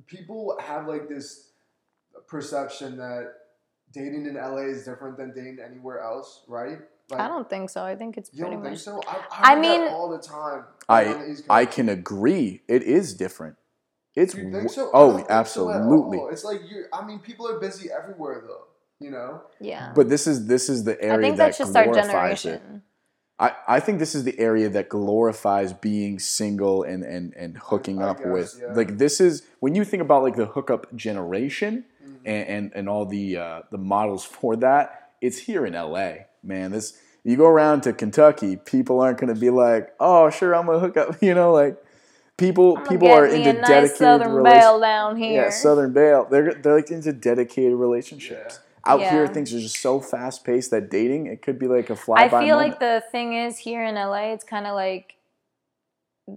people 0.08 0.58
have 0.60 0.88
like 0.88 1.08
this 1.08 1.52
perception 2.28 2.98
that 2.98 3.32
dating 3.94 4.26
in 4.26 4.34
LA 4.34 4.64
is 4.74 4.86
different 4.86 5.18
than 5.18 5.34
dating 5.36 5.60
anywhere 5.64 6.00
else, 6.02 6.46
right? 6.48 6.80
Like, 7.12 7.20
I 7.20 7.28
don't 7.28 7.48
think 7.48 7.70
so. 7.70 7.84
I 7.84 7.96
think 7.96 8.18
it's 8.18 8.32
You 8.34 8.40
pretty 8.46 8.56
don't 8.56 8.64
think 8.64 8.74
much. 8.74 8.82
so? 8.82 9.02
I, 9.08 9.18
I 9.32 9.54
I, 9.54 9.60
mean, 9.60 9.82
mean- 9.82 9.90
all 9.94 10.10
the 10.10 10.18
time. 10.18 10.64
I- 10.90 11.06
on 11.06 11.20
the 11.20 11.32
East 11.32 11.44
I 11.48 11.66
can 11.66 11.90
agree. 11.90 12.62
It 12.68 12.82
is 12.82 13.14
different. 13.14 13.56
It's 14.16 14.34
You 14.36 14.44
w- 14.44 14.60
think 14.60 14.72
so? 14.72 14.90
Oh, 14.94 15.16
think 15.16 15.28
so 15.28 15.34
absolutely. 15.34 16.18
all. 16.20 16.30
It's 16.30 16.44
like 16.44 16.62
you. 16.70 16.86
I 16.94 17.06
mean, 17.06 17.20
people 17.20 17.48
are 17.48 17.60
busy 17.60 17.90
everywhere 17.92 18.44
though. 18.48 18.66
You 19.00 19.12
know. 19.12 19.42
Yeah. 19.60 19.92
But 19.96 20.10
this 20.10 20.28
is 20.28 20.46
this 20.48 20.70
is 20.70 20.84
the 20.84 21.02
area 21.02 21.18
I 21.18 21.22
think 21.22 21.38
that 21.38 21.46
that's 21.46 21.58
just 21.58 21.76
our 21.76 21.84
glorifies 21.86 22.46
it. 22.46 22.50
generation. 22.50 22.82
I, 23.40 23.52
I 23.68 23.80
think 23.80 23.98
this 23.98 24.14
is 24.14 24.24
the 24.24 24.40
area 24.40 24.70
that 24.70 24.90
glorifies 24.90 25.74
being 25.74 26.20
single 26.20 26.84
and 26.84 27.04
and, 27.04 27.34
and 27.36 27.58
hooking 27.58 28.02
I 28.02 28.10
up 28.10 28.18
guess, 28.20 28.28
with. 28.28 28.60
yeah. 28.62 28.74
Like 28.74 28.98
this 29.00 29.20
is 29.20 29.44
when 29.60 29.74
you 29.76 29.84
think 29.84 30.02
about 30.04 30.22
like 30.24 30.36
the 30.36 30.46
hookup 30.46 30.96
generation 30.96 31.86
Mhm. 32.06 32.18
and, 32.26 32.48
and, 32.48 32.72
and 32.76 32.90
all 32.90 33.06
the 33.06 33.38
uh, 33.38 33.62
the 33.72 33.78
models 33.80 34.24
for 34.24 34.56
that, 34.58 35.12
it's 35.22 35.40
here 35.40 35.66
in 35.66 35.74
LA, 35.74 36.14
man. 36.44 36.72
This 36.72 36.98
you 37.24 37.36
go 37.38 37.48
around 37.48 37.82
to 37.84 37.94
Kentucky, 37.94 38.56
people 38.58 39.02
aren't 39.02 39.18
gonna 39.18 39.36
be 39.36 39.50
like, 39.50 39.94
oh 40.00 40.30
sure, 40.30 40.56
I'm 40.56 40.66
gonna 40.68 40.80
hook 40.80 40.98
up. 40.98 41.18
You 41.22 41.34
know, 41.34 41.52
like 41.52 41.83
people 42.38 42.78
I'ma 42.78 42.88
people 42.90 43.12
are 43.12 43.26
into 43.26 43.50
a 43.50 43.54
nice 43.54 43.68
dedicated 43.68 43.98
Southern 43.98 44.34
relationships. 44.34 44.64
belle 44.64 44.80
down 44.80 45.18
here. 45.18 45.44
Yeah, 45.44 45.50
Southern 45.50 45.94
Belle. 45.94 46.26
They're 46.30 46.54
they're 46.54 46.76
like 46.76 46.92
into 46.92 47.14
dedicated 47.14 47.74
relationships. 47.74 48.60
Out 48.86 49.02
here, 49.02 49.28
things 49.28 49.54
are 49.54 49.60
just 49.62 49.78
so 49.80 50.02
fast 50.02 50.44
paced 50.44 50.72
that 50.72 50.90
dating 50.90 51.28
it 51.28 51.42
could 51.42 51.58
be 51.58 51.68
like 51.68 51.90
a 51.90 51.96
fly 51.96 52.24
I 52.24 52.28
feel 52.30 52.40
moment. 52.40 52.58
like 52.58 52.80
the 52.82 53.02
thing 53.14 53.34
is 53.34 53.58
here 53.58 53.84
in 53.86 53.96
LA, 53.96 54.34
it's 54.34 54.44
kind 54.44 54.68
of 54.68 54.76
like 54.76 55.16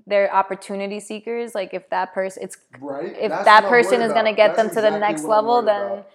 they're 0.07 0.33
opportunity 0.33 1.01
seekers. 1.01 1.55
Like 1.57 1.75
if 1.75 1.89
that 1.91 2.15
person, 2.15 2.45
it's 2.45 2.57
Right. 2.81 3.17
if 3.19 3.31
That's 3.31 3.45
that 3.47 3.65
person 3.65 4.01
is 4.01 4.13
gonna 4.13 4.33
get 4.33 4.55
That's 4.55 4.75
them 4.75 4.85
to 4.85 4.91
the 4.91 4.97
next 4.99 5.25
level, 5.25 5.63
then 5.63 5.87
about. 5.87 6.09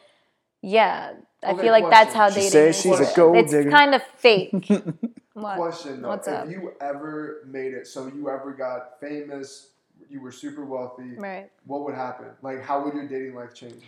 yeah, 0.61 1.13
I 1.43 1.51
Okay, 1.51 1.63
feel 1.63 1.71
like 1.73 1.89
that's 1.89 2.13
how 2.13 2.29
She 2.29 2.35
dating. 2.35 2.51
says 2.51 2.75
she's 2.81 2.91
a 3.00 3.01
It's- 3.01 3.15
gold 3.15 3.35
It's 3.38 3.51
digger. 3.51 3.69
kind 3.71 3.93
of 3.95 4.01
fake. 4.15 4.53
what? 5.33 5.57
Question 5.57 6.01
though: 6.01 6.09
What's 6.09 6.27
If 6.29 6.33
up? 6.33 6.50
you 6.50 6.71
ever 6.79 7.41
made 7.45 7.73
it, 7.73 7.88
so 7.88 8.07
you 8.07 8.29
ever 8.29 8.51
got 8.53 9.00
famous, 9.01 9.70
you 10.11 10.21
were 10.21 10.31
super 10.31 10.65
wealthy, 10.65 11.15
Right. 11.17 11.49
what 11.65 11.83
would 11.85 11.95
happen? 11.95 12.27
Like, 12.41 12.61
how 12.61 12.83
would 12.83 12.93
your 12.93 13.07
dating 13.07 13.35
life 13.35 13.53
change? 13.53 13.83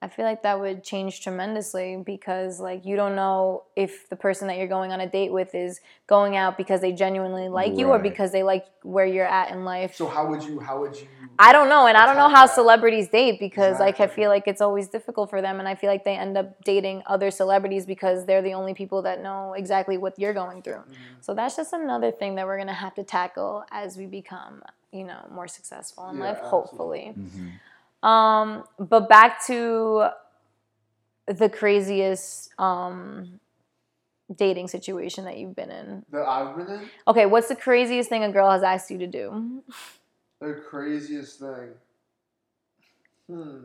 I 0.00 0.06
feel 0.06 0.24
like 0.24 0.42
that 0.44 0.60
would 0.60 0.84
change 0.84 1.22
tremendously 1.22 1.96
because 2.06 2.60
like 2.60 2.86
you 2.86 2.94
don't 2.94 3.16
know 3.16 3.64
if 3.74 4.08
the 4.08 4.14
person 4.14 4.46
that 4.46 4.56
you're 4.56 4.68
going 4.68 4.92
on 4.92 5.00
a 5.00 5.08
date 5.08 5.32
with 5.32 5.56
is 5.56 5.80
going 6.06 6.36
out 6.36 6.56
because 6.56 6.80
they 6.80 6.92
genuinely 6.92 7.48
like 7.48 7.76
you 7.76 7.88
or 7.88 7.98
because 7.98 8.30
they 8.30 8.44
like 8.44 8.64
where 8.84 9.06
you're 9.06 9.26
at 9.26 9.50
in 9.50 9.64
life. 9.64 9.96
So 9.96 10.06
how 10.06 10.28
would 10.28 10.44
you? 10.44 10.60
How 10.60 10.80
would 10.80 10.94
you? 10.94 11.08
I 11.40 11.52
don't 11.52 11.68
know, 11.68 11.86
and 11.86 11.96
I 11.96 12.04
don't 12.06 12.16
know 12.16 12.28
how 12.28 12.46
that. 12.46 12.54
celebrities 12.54 13.08
date 13.08 13.38
because 13.40 13.78
like 13.80 13.98
I 14.00 14.06
feel 14.06 14.28
like 14.28 14.46
it's 14.46 14.60
always 14.60 14.88
difficult 14.88 15.30
for 15.30 15.40
them, 15.42 15.58
and 15.58 15.68
I 15.68 15.74
feel 15.74 15.90
like 15.90 16.04
they 16.04 16.16
end 16.16 16.36
up 16.36 16.62
dating 16.64 17.02
other 17.06 17.30
celebrities 17.32 17.84
because 17.86 18.24
they're 18.24 18.42
the 18.42 18.54
only 18.54 18.74
people 18.74 19.02
that 19.02 19.20
know 19.22 19.52
exactly 19.54 19.98
what 19.98 20.16
you're 20.18 20.34
going 20.34 20.62
through. 20.62 20.82
Mhm. 20.82 20.94
So 21.20 21.34
that's 21.34 21.56
just 21.56 21.72
another 21.72 22.10
thing 22.12 22.36
that 22.36 22.46
we're 22.46 22.58
gonna 22.58 22.72
have 22.72 22.94
to 22.94 23.04
tackle 23.04 23.64
as 23.70 23.96
we 23.96 24.06
become, 24.06 24.62
you 24.92 25.04
know, 25.04 25.26
more 25.30 25.48
successful 25.48 26.08
in 26.10 26.16
Yeah, 26.16 26.24
life, 26.24 26.38
absolutely. 26.38 27.06
hopefully. 27.06 27.14
Mhm. 27.16 28.08
Um, 28.08 28.64
but 28.78 29.08
back 29.08 29.44
to 29.46 30.08
the 31.26 31.48
craziest 31.48 32.50
um 32.58 33.38
dating 34.34 34.68
situation 34.68 35.24
that 35.24 35.38
you've 35.38 35.56
been 35.56 35.70
in. 35.70 36.04
That 36.10 36.26
I've 36.26 36.56
been 36.56 36.68
in 36.68 36.90
Okay, 37.06 37.26
what's 37.26 37.48
the 37.48 37.56
craziest 37.56 38.08
thing 38.08 38.24
a 38.24 38.30
girl 38.32 38.50
has 38.50 38.62
asked 38.62 38.90
you 38.90 38.98
to 38.98 39.06
do? 39.06 39.62
the 40.40 40.54
craziest 40.68 41.40
thing. 41.40 41.70
Hmm. 43.28 43.64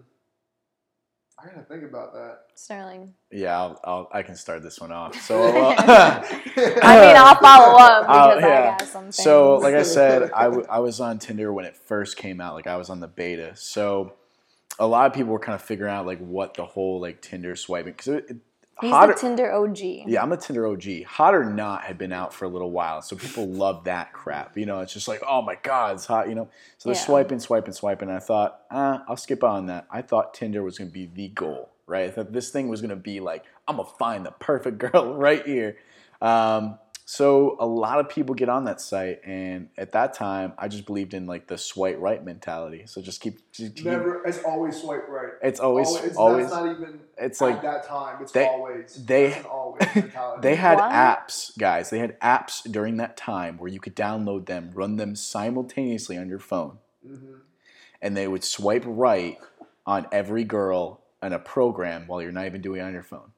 I 1.39 1.47
gotta 1.47 1.63
think 1.63 1.83
about 1.83 2.13
that. 2.13 2.39
Sterling. 2.55 3.13
Yeah, 3.31 3.57
I'll, 3.59 3.79
I'll, 3.83 4.09
I 4.13 4.21
can 4.23 4.35
start 4.35 4.61
this 4.63 4.79
one 4.79 4.91
off. 4.91 5.19
So, 5.21 5.41
uh, 5.43 5.75
I 5.87 6.99
mean, 7.01 7.15
I'll 7.17 7.35
follow 7.35 7.77
up 7.79 8.05
I'll- 8.09 8.35
because 8.35 8.43
I 8.43 8.47
yeah. 8.47 8.77
got 8.77 8.87
some 8.87 9.03
things. 9.05 9.15
So, 9.17 9.55
like 9.57 9.75
I 9.75 9.83
said, 9.83 10.31
I, 10.31 10.43
w- 10.45 10.65
I 10.69 10.79
was 10.79 10.99
on 10.99 11.19
Tinder 11.19 11.51
when 11.51 11.65
it 11.65 11.75
first 11.75 12.17
came 12.17 12.39
out. 12.39 12.53
Like 12.53 12.67
I 12.67 12.77
was 12.77 12.89
on 12.89 12.99
the 12.99 13.07
beta. 13.07 13.55
So, 13.55 14.13
a 14.79 14.87
lot 14.87 15.07
of 15.07 15.13
people 15.13 15.31
were 15.33 15.39
kind 15.39 15.55
of 15.55 15.61
figuring 15.61 15.93
out 15.93 16.05
like 16.05 16.19
what 16.19 16.53
the 16.53 16.65
whole 16.65 16.99
like 17.01 17.21
Tinder 17.21 17.55
swiping 17.55 17.93
because 17.93 18.07
it, 18.09 18.25
it, 18.29 18.37
He's 18.81 18.89
hot 18.91 19.07
the 19.07 19.13
Tinder 19.13 19.51
OG. 19.53 19.77
yeah, 20.07 20.21
I'm 20.21 20.31
a 20.31 20.37
Tinder 20.37 20.65
OG. 20.67 21.03
Hot 21.05 21.35
or 21.35 21.45
not 21.45 21.83
had 21.83 21.97
been 21.97 22.11
out 22.11 22.33
for 22.33 22.45
a 22.45 22.47
little 22.47 22.71
while, 22.71 23.01
so 23.01 23.15
people 23.15 23.47
love 23.47 23.83
that 23.85 24.11
crap. 24.13 24.57
You 24.57 24.65
know, 24.65 24.79
it's 24.79 24.91
just 24.93 25.07
like, 25.07 25.21
oh 25.27 25.41
my 25.41 25.55
god, 25.61 25.95
it's 25.95 26.05
hot. 26.05 26.27
You 26.27 26.35
know, 26.35 26.49
so 26.77 26.89
they're 26.89 26.97
Yeah. 26.97 27.05
swiping, 27.05 27.39
swiping, 27.39 27.73
swiping. 27.73 28.09
And 28.09 28.17
I 28.17 28.19
thought, 28.19 28.61
ah, 28.71 29.03
I'll 29.07 29.15
skip 29.17 29.43
on 29.43 29.67
that. 29.67 29.85
I 29.91 30.01
thought 30.01 30.33
Tinder 30.33 30.63
was 30.63 30.77
gonna 30.77 30.89
be 30.89 31.05
the 31.05 31.27
goal, 31.29 31.69
right? 31.87 32.05
I 32.07 32.11
thought 32.11 32.33
this 32.33 32.49
thing 32.49 32.67
was 32.67 32.81
gonna 32.81 32.95
be 32.95 33.19
like, 33.19 33.43
I'm 33.67 33.77
gonna 33.77 33.87
find 33.99 34.25
the 34.25 34.31
perfect 34.31 34.77
girl 34.91 35.13
right 35.15 35.45
here. 35.45 35.77
Um, 36.21 36.79
so 37.05 37.57
a 37.59 37.65
lot 37.65 37.99
of 37.99 38.07
people 38.07 38.33
get 38.33 38.47
on 38.47 38.63
that 38.65 38.79
site, 38.79 39.19
and 39.25 39.67
at 39.77 39.91
that 39.91 40.13
time, 40.13 40.53
I 40.57 40.69
just 40.69 40.85
believed 40.85 41.13
in 41.13 41.25
like 41.27 41.47
the 41.47 41.57
swipe 41.57 41.97
right 41.99 42.23
mentality. 42.23 42.83
So 42.85 43.01
just 43.01 43.19
keep, 43.19 43.39
just 43.51 43.75
keep 43.75 43.85
Never. 43.85 44.23
It's 44.25 44.41
always 44.43 44.79
swipe 44.79 45.07
right. 45.09 45.33
it's 45.41 45.59
always, 45.59 45.93
it's, 45.97 46.15
always. 46.15 46.45
That's 46.49 46.55
not 46.55 46.71
even. 46.71 46.99
It's 47.17 47.41
at 47.41 47.45
like 47.45 47.61
that 47.61 47.85
time. 47.85 48.21
It's 48.21 48.31
they- 48.31 48.47
always. 48.47 49.05
they- 49.05 49.41
always 49.41 49.81
mentality. 49.95 50.41
They 50.41 50.55
had 50.55 50.77
What? 50.77 50.91
apps, 50.91 51.57
guys. 51.57 51.89
They 51.89 51.99
had 51.99 52.17
apps 52.21 52.63
during 52.71 52.97
that 52.97 53.17
time 53.17 53.57
where 53.57 53.69
you 53.69 53.81
could 53.81 53.95
download 53.95 54.45
them, 54.45 54.71
run 54.73 54.95
them 54.95 55.15
simultaneously 55.17 56.17
on 56.17 56.29
your 56.29 56.39
phone, 56.39 56.77
Mhm. 57.05 57.41
and 58.01 58.15
they 58.15 58.27
would 58.29 58.45
swipe 58.45 58.83
right 58.85 59.37
on 59.85 60.07
every 60.13 60.45
girl 60.45 61.01
in 61.21 61.33
a 61.33 61.39
program 61.39 62.07
while 62.07 62.21
you're 62.21 62.31
not 62.31 62.45
even 62.45 62.61
doing 62.61 62.79
it 62.79 62.83
on 62.83 62.93
your 62.93 63.03
phone. 63.03 63.31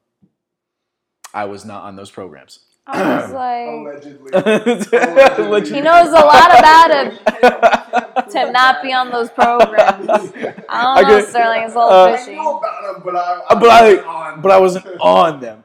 I 1.34 1.44
was 1.46 1.64
not 1.64 1.82
on 1.82 1.96
those 1.96 2.10
programs. 2.12 2.60
I 2.88 3.16
was 3.22 3.32
like, 3.32 3.68
Allegedly. 3.68 4.30
Allegedly. 5.44 5.76
he 5.76 5.80
knows 5.80 6.08
a 6.08 6.12
lot 6.12 6.58
about 6.58 6.90
it. 6.90 7.20
it 7.26 8.30
to 8.30 8.52
not 8.52 8.82
be 8.82 8.92
on 8.92 9.10
those 9.10 9.28
programs. 9.30 10.08
I 10.08 10.22
don't 10.22 10.68
I 10.68 11.02
know, 11.02 11.08
get- 11.20 11.28
Sterling. 11.28 11.62
It's 11.64 11.74
a 11.74 11.78
uh, 11.78 12.04
little 12.10 12.32
I 12.32 12.34
know 12.34 12.58
about 12.58 12.94
them, 12.94 13.02
but 13.04 13.16
I. 13.16 13.34
Uh, 13.48 13.54
but 13.60 13.70
I- 13.70 13.80
wasn't 13.90 14.06
on 14.06 14.40
but 14.40 14.50
I 14.52 14.58
wasn't 14.60 14.84
them. 14.84 15.00
on 15.00 15.40
them. 15.40 15.64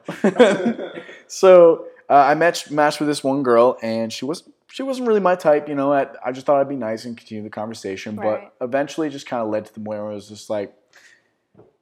so 1.28 1.86
uh, 2.10 2.14
I 2.14 2.34
matched 2.34 2.70
matched 2.70 2.98
with 3.00 3.08
this 3.08 3.22
one 3.22 3.42
girl, 3.42 3.78
and 3.82 4.12
she 4.12 4.24
was 4.24 4.42
she 4.68 4.82
wasn't 4.82 5.06
really 5.06 5.20
my 5.20 5.34
type. 5.36 5.68
You 5.68 5.74
know, 5.74 5.92
I, 5.92 6.08
I 6.24 6.32
just 6.32 6.46
thought 6.46 6.60
I'd 6.60 6.68
be 6.68 6.76
nice 6.76 7.04
and 7.04 7.16
continue 7.16 7.42
the 7.44 7.50
conversation, 7.50 8.16
Right. 8.16 8.50
but 8.58 8.64
eventually, 8.64 9.06
it 9.08 9.10
just 9.10 9.26
kind 9.26 9.42
of 9.42 9.48
led 9.50 9.66
to 9.66 9.74
the 9.74 9.80
point 9.80 10.00
where 10.00 10.10
I 10.10 10.14
was 10.14 10.28
just 10.28 10.50
like, 10.50 10.74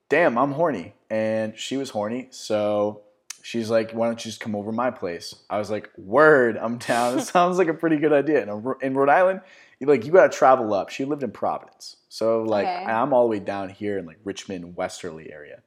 "Damn, 0.08 0.36
I'm 0.36 0.52
horny," 0.52 0.94
and 1.08 1.56
she 1.56 1.76
was 1.76 1.90
horny, 1.90 2.28
so. 2.30 3.02
She's 3.42 3.70
like, 3.70 3.92
why 3.92 4.06
don't 4.06 4.22
you 4.24 4.30
just 4.30 4.40
come 4.40 4.54
over 4.54 4.70
my 4.72 4.90
place? 4.90 5.34
I 5.48 5.58
was 5.58 5.70
like, 5.70 5.90
word, 5.96 6.56
I'm 6.58 6.78
down. 6.78 7.18
It 7.18 7.22
sounds 7.22 7.58
like 7.58 7.68
a 7.68 7.74
pretty 7.74 7.96
good 7.96 8.12
idea. 8.12 8.42
And 8.42 8.50
in 8.82 8.94
Rhode 8.94 9.08
Island, 9.08 9.40
you 9.78 9.86
like 9.86 10.04
you 10.04 10.12
got 10.12 10.30
to 10.30 10.36
travel 10.38 10.74
up. 10.74 10.90
She 10.90 11.04
lived 11.06 11.22
in 11.22 11.30
Providence, 11.30 11.96
so 12.08 12.42
like 12.42 12.66
Okay. 12.66 12.84
I'm 12.84 13.12
all 13.14 13.22
the 13.24 13.30
way 13.30 13.38
down 13.40 13.70
here 13.70 13.96
in 13.98 14.04
like 14.06 14.18
Richmond, 14.24 14.76
Westerly 14.76 15.32
area. 15.32 15.62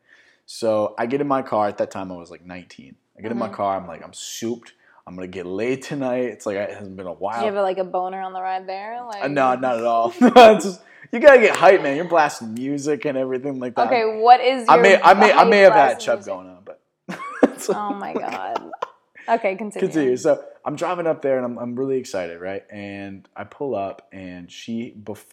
So 0.46 0.94
I 0.98 1.06
get 1.06 1.22
in 1.22 1.28
my 1.28 1.42
car. 1.42 1.68
At 1.68 1.78
that 1.80 1.90
time, 1.92 2.12
I 2.12 2.16
was 2.16 2.30
like 2.30 2.46
19. 2.46 2.96
I 3.18 3.22
get 3.22 3.32
in 3.32 3.38
my 3.38 3.50
Mhm. 3.50 3.54
car. 3.54 3.78
I'm 3.78 3.88
like, 3.88 4.04
I'm 4.04 4.14
souped. 4.14 4.74
I'm 5.06 5.16
gonna 5.16 5.28
get 5.28 5.46
laid 5.46 5.82
tonight. 5.84 6.26
It's 6.26 6.46
like 6.46 6.56
it 6.58 6.70
hasn't 6.70 6.96
been 6.96 7.08
a 7.08 7.12
Did 7.12 7.20
while. 7.20 7.40
you 7.42 7.46
have 7.48 7.56
like 7.56 7.78
a 7.78 7.84
boner 7.84 8.22
on 8.22 8.34
the 8.34 8.42
ride 8.42 8.68
there? 8.68 9.04
Like, 9.06 9.24
Uh, 9.24 9.28
no, 9.28 9.56
not 9.56 9.78
at 9.80 9.84
all. 9.86 10.12
Just- 10.20 10.82
you 11.12 11.20
gotta 11.20 11.40
get 11.42 11.56
hype, 11.56 11.84
man. 11.84 11.96
You're 11.96 12.06
blasting 12.06 12.54
music 12.56 13.06
and 13.06 13.18
everything 13.18 13.60
like 13.60 13.76
that. 13.76 13.88
Okay, 13.88 14.20
what 14.20 14.40
is 14.42 14.68
your? 14.68 14.78
I 14.78 14.82
may, 14.82 15.02
I 15.02 15.14
may, 15.14 15.32
I 15.32 15.44
may 15.44 15.60
have 15.60 15.74
had 15.74 16.00
chub 16.00 16.24
going 16.26 16.48
on, 16.48 16.63
music? 17.70 17.76
Oh 17.76 17.94
my 17.94 18.14
god. 18.14 18.72
Okay, 19.28 19.56
continue. 19.56 19.88
continue. 19.88 20.18
So 20.18 20.44
I'm 20.66 20.76
driving 20.76 21.08
up 21.08 21.22
there 21.22 21.38
and 21.38 21.46
I'm, 21.46 21.58
I'm 21.58 21.76
really 21.76 21.98
excited, 21.98 22.42
right? 22.42 22.64
And 22.70 23.28
I 23.36 23.46
pull 23.46 23.74
up 23.76 24.08
and 24.12 24.52
she, 24.52 24.94
bef- 25.02 25.26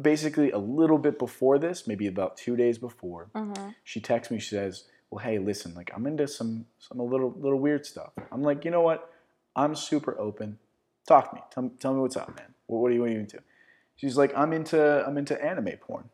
basically 0.00 0.50
a 0.50 0.58
little 0.58 0.98
bit 0.98 1.16
before 1.18 1.58
this, 1.58 1.86
maybe 1.86 2.06
about 2.08 2.36
two 2.36 2.56
days 2.56 2.78
before, 2.78 3.28
Mm-hmm. 3.34 3.68
she 3.84 4.00
texts 4.00 4.32
me. 4.32 4.40
She 4.40 4.50
says, 4.50 4.84
"Well, 5.10 5.24
hey, 5.24 5.38
listen, 5.38 5.74
like 5.74 5.90
I'm 5.94 6.06
into 6.08 6.26
some 6.26 6.66
some 6.78 6.98
a 6.98 7.04
little 7.04 7.32
little 7.38 7.60
weird 7.60 7.86
stuff." 7.86 8.10
I'm 8.32 8.42
like, 8.42 8.64
you 8.64 8.70
know 8.72 8.80
what? 8.80 9.08
I'm 9.54 9.74
super 9.76 10.18
open. 10.18 10.58
Talk 11.06 11.30
to 11.30 11.36
me. 11.36 11.42
Tell, 11.52 11.70
tell 11.78 11.94
me 11.94 12.00
what's 12.00 12.16
up, 12.16 12.28
man. 12.36 12.52
What, 12.66 12.80
what 12.80 12.90
are 12.90 12.94
you 12.94 13.00
what 13.02 13.10
are 13.10 13.12
you 13.12 13.20
into? 13.20 13.38
She's 13.94 14.16
like, 14.16 14.36
I'm 14.36 14.52
into 14.52 15.06
I'm 15.06 15.16
into 15.16 15.40
anime 15.42 15.70
porn. 15.80 16.10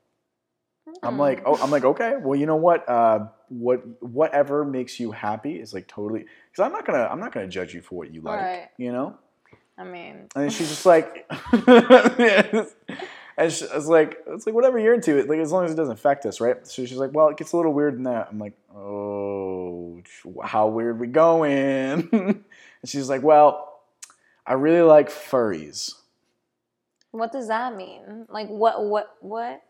I'm 1.02 1.18
like, 1.18 1.42
oh, 1.46 1.56
I'm 1.62 1.70
like, 1.70 1.84
okay. 1.84 2.14
Well, 2.20 2.38
you 2.38 2.46
know 2.46 2.56
what? 2.56 2.88
Uh, 2.88 3.26
what 3.48 4.02
whatever 4.02 4.64
makes 4.64 4.98
you 4.98 5.12
happy 5.12 5.60
is 5.60 5.74
like 5.74 5.86
totally 5.86 6.24
because 6.50 6.64
I'm 6.64 6.72
not 6.72 6.86
gonna 6.86 7.04
I'm 7.04 7.20
not 7.20 7.32
gonna 7.32 7.48
judge 7.48 7.74
you 7.74 7.82
for 7.82 7.96
what 7.96 8.12
you 8.12 8.20
like. 8.20 8.40
Right. 8.40 8.68
You 8.78 8.92
know. 8.92 9.16
I 9.78 9.84
mean, 9.84 10.28
And 10.36 10.52
she's 10.52 10.68
just 10.68 10.86
like, 10.86 11.26
and 11.52 12.68
she, 13.50 13.66
I 13.66 13.74
was 13.74 13.88
like, 13.88 14.18
it's 14.26 14.46
like 14.46 14.54
whatever 14.54 14.78
you're 14.78 14.94
into, 14.94 15.18
it 15.18 15.28
like 15.28 15.38
as 15.38 15.50
long 15.50 15.64
as 15.64 15.72
it 15.72 15.76
doesn't 15.76 15.94
affect 15.94 16.26
us, 16.26 16.40
right? 16.40 16.64
So 16.66 16.84
she's 16.84 16.98
like, 16.98 17.12
well, 17.14 17.28
it 17.28 17.38
gets 17.38 17.52
a 17.52 17.56
little 17.56 17.72
weird 17.72 17.94
in 17.94 18.02
that. 18.04 18.28
I'm 18.30 18.38
like, 18.38 18.52
oh, 18.74 20.02
how 20.44 20.68
weird 20.68 21.00
we 21.00 21.06
going? 21.06 22.08
and 22.12 22.44
she's 22.84 23.08
like, 23.08 23.22
well, 23.22 23.80
I 24.46 24.54
really 24.54 24.82
like 24.82 25.08
furries. 25.08 25.94
what 27.10 27.32
does 27.32 27.48
that 27.48 27.74
mean? 27.74 28.26
Like, 28.28 28.48
what, 28.48 28.84
what, 28.84 29.16
what? 29.20 29.62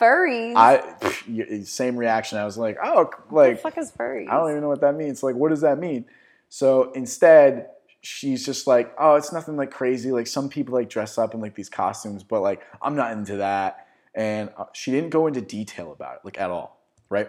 Furries. 0.00 0.54
I 0.56 1.62
same 1.64 1.96
reaction. 1.96 2.38
I 2.38 2.44
was 2.44 2.58
like, 2.58 2.78
oh, 2.82 3.10
what 3.28 3.44
the 3.44 3.50
like 3.50 3.60
fuck 3.60 3.78
is 3.78 3.90
furries? 3.92 4.28
I 4.28 4.34
don't 4.34 4.50
even 4.50 4.62
know 4.62 4.68
what 4.68 4.80
that 4.80 4.96
means. 4.96 5.22
Like, 5.22 5.34
what 5.34 5.50
does 5.50 5.60
that 5.60 5.78
mean? 5.78 6.04
So 6.48 6.92
instead, 6.92 7.70
she's 8.00 8.44
just 8.44 8.66
like, 8.66 8.94
oh, 8.98 9.14
it's 9.14 9.32
nothing 9.32 9.56
like 9.56 9.70
crazy. 9.70 10.12
Like 10.12 10.26
some 10.26 10.48
people 10.48 10.74
like 10.74 10.90
dress 10.90 11.18
up 11.18 11.34
in 11.34 11.40
like 11.40 11.54
these 11.54 11.68
costumes, 11.68 12.22
but 12.22 12.40
like 12.40 12.62
I'm 12.80 12.96
not 12.96 13.12
into 13.12 13.36
that. 13.38 13.86
And 14.14 14.50
uh, 14.58 14.64
she 14.72 14.90
didn't 14.90 15.10
go 15.10 15.26
into 15.26 15.40
detail 15.40 15.92
about 15.92 16.16
it, 16.16 16.20
like 16.24 16.38
at 16.38 16.50
all, 16.50 16.82
right? 17.08 17.28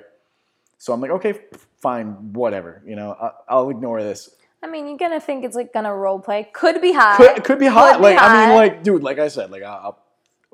So 0.78 0.92
I'm 0.92 1.00
like, 1.00 1.12
okay, 1.12 1.40
fine, 1.80 2.34
whatever. 2.34 2.82
You 2.86 2.98
know, 2.98 3.32
I'll 3.48 3.70
ignore 3.70 4.04
this. 4.04 4.36
I 4.62 4.68
mean, 4.68 4.88
you're 4.88 4.98
gonna 4.98 5.22
think 5.22 5.46
it's 5.46 5.56
like 5.56 5.74
gonna 5.74 5.96
role 5.96 6.20
play. 6.20 6.50
Could 6.52 6.82
be 6.82 6.94
hot. 6.94 7.18
Could, 7.18 7.44
could 7.44 7.60
be 7.60 7.68
hot. 7.68 7.94
Could 7.94 7.98
be 8.00 8.04
like 8.04 8.18
I 8.20 8.48
mean, 8.48 8.56
like 8.56 8.84
dude, 8.84 9.04
like 9.04 9.20
I 9.20 9.28
said, 9.28 9.52
like 9.52 9.64
I'll 9.64 10.03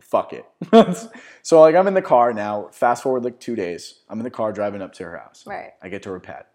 fuck 0.01 0.33
it. 0.33 0.45
so 1.41 1.61
like 1.61 1.75
I'm 1.75 1.87
in 1.87 1.93
the 1.93 2.01
car 2.01 2.33
now. 2.33 2.69
Fast 2.71 3.03
forward 3.03 3.23
like 3.23 3.39
two 3.39 3.55
days. 3.55 3.99
I'm 4.09 4.19
in 4.19 4.23
the 4.23 4.31
car 4.31 4.51
driving 4.51 4.81
up 4.81 4.93
to 4.93 5.03
her 5.03 5.17
house. 5.17 5.43
Right. 5.45 5.71
I 5.81 5.89
get 5.89 6.03
to 6.03 6.09
her 6.11 6.19
pad. 6.19 6.45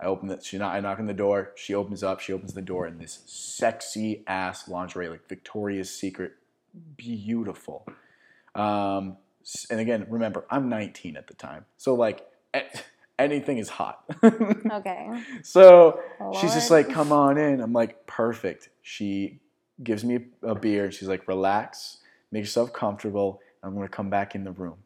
I 0.00 0.06
open 0.06 0.30
it. 0.30 0.44
She 0.44 0.58
not. 0.58 0.74
I 0.74 0.80
knock 0.80 0.98
on 1.00 1.06
the 1.06 1.14
door. 1.14 1.52
She 1.56 1.74
opens 1.74 2.02
up. 2.02 2.20
She 2.20 2.32
opens 2.32 2.54
the 2.54 2.62
door, 2.62 2.86
in 2.86 2.98
this 2.98 3.20
sexy 3.26 4.22
ass 4.26 4.68
lingerie, 4.68 5.08
like 5.08 5.28
Victoria's 5.28 5.90
Secret, 5.90 6.32
beautiful. 6.96 7.84
Um, 8.54 9.16
and 9.70 9.80
again, 9.80 10.06
remember, 10.08 10.46
I'm 10.50 10.68
19 10.68 11.16
at 11.16 11.26
the 11.26 11.34
time, 11.34 11.64
so 11.76 11.94
like 11.94 12.24
anything 13.18 13.58
is 13.58 13.68
hot. 13.68 14.04
Okay. 14.70 15.22
so 15.42 16.00
she's 16.40 16.54
just 16.54 16.70
like, 16.70 16.88
"Come 16.90 17.10
on 17.10 17.38
in." 17.38 17.60
I'm 17.60 17.72
like, 17.72 18.06
"Perfect." 18.06 18.68
She 18.82 19.40
gives 19.82 20.04
me 20.04 20.26
a 20.42 20.54
beer. 20.54 20.90
She's 20.92 21.08
like, 21.08 21.26
"Relax, 21.26 21.98
make 22.32 22.42
yourself 22.42 22.72
comfortable. 22.72 23.40
I'm 23.62 23.74
gonna 23.74 23.88
come 23.88 24.10
back 24.10 24.34
in 24.34 24.44
the 24.44 24.52
room." 24.52 24.76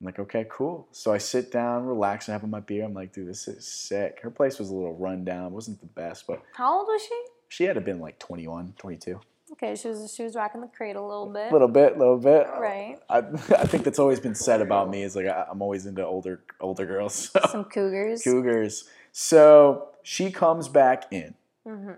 I'm 0.00 0.06
like, 0.06 0.18
okay, 0.18 0.46
cool. 0.50 0.88
So 0.92 1.12
I 1.12 1.18
sit 1.18 1.52
down, 1.52 1.84
relax, 1.84 2.26
and 2.26 2.32
having 2.32 2.48
my 2.48 2.60
beer. 2.60 2.86
I'm 2.86 2.94
like, 2.94 3.12
dude, 3.12 3.28
this 3.28 3.46
is 3.46 3.66
sick. 3.66 4.20
Her 4.22 4.30
place 4.30 4.58
was 4.58 4.70
a 4.70 4.74
little 4.74 4.96
run 4.96 5.26
down. 5.26 5.52
wasn't 5.52 5.78
the 5.80 5.86
best, 5.88 6.26
but 6.26 6.40
How 6.54 6.78
old 6.78 6.86
was 6.86 7.02
she? 7.02 7.22
she 7.48 7.64
had 7.64 7.74
to 7.74 7.82
been 7.82 8.00
like 8.00 8.18
21, 8.18 8.72
22. 8.78 9.20
Okay, 9.52 9.74
she 9.74 9.88
was 9.88 10.14
she 10.14 10.22
was 10.22 10.34
rocking 10.36 10.62
the 10.62 10.68
cradle 10.68 11.04
a 11.04 11.08
little 11.08 11.30
bit. 11.30 11.50
A 11.50 11.52
little 11.52 11.68
bit, 11.68 11.98
little 11.98 12.16
bit. 12.16 12.46
Right. 12.58 12.96
I, 13.10 13.18
I 13.18 13.66
think 13.66 13.84
that's 13.84 13.98
always 13.98 14.20
been 14.20 14.34
said 14.36 14.62
about 14.62 14.88
me 14.88 15.02
is 15.02 15.14
like 15.16 15.26
I, 15.26 15.44
I'm 15.50 15.60
always 15.60 15.84
into 15.84 16.06
older 16.06 16.40
older 16.60 16.86
girls. 16.86 17.30
So. 17.34 17.40
Some 17.50 17.64
cougars. 17.64 18.22
Cougars. 18.22 18.88
So 19.12 19.88
she 20.02 20.30
comes 20.30 20.68
back 20.68 21.12
in, 21.12 21.34
Mhm. 21.66 21.96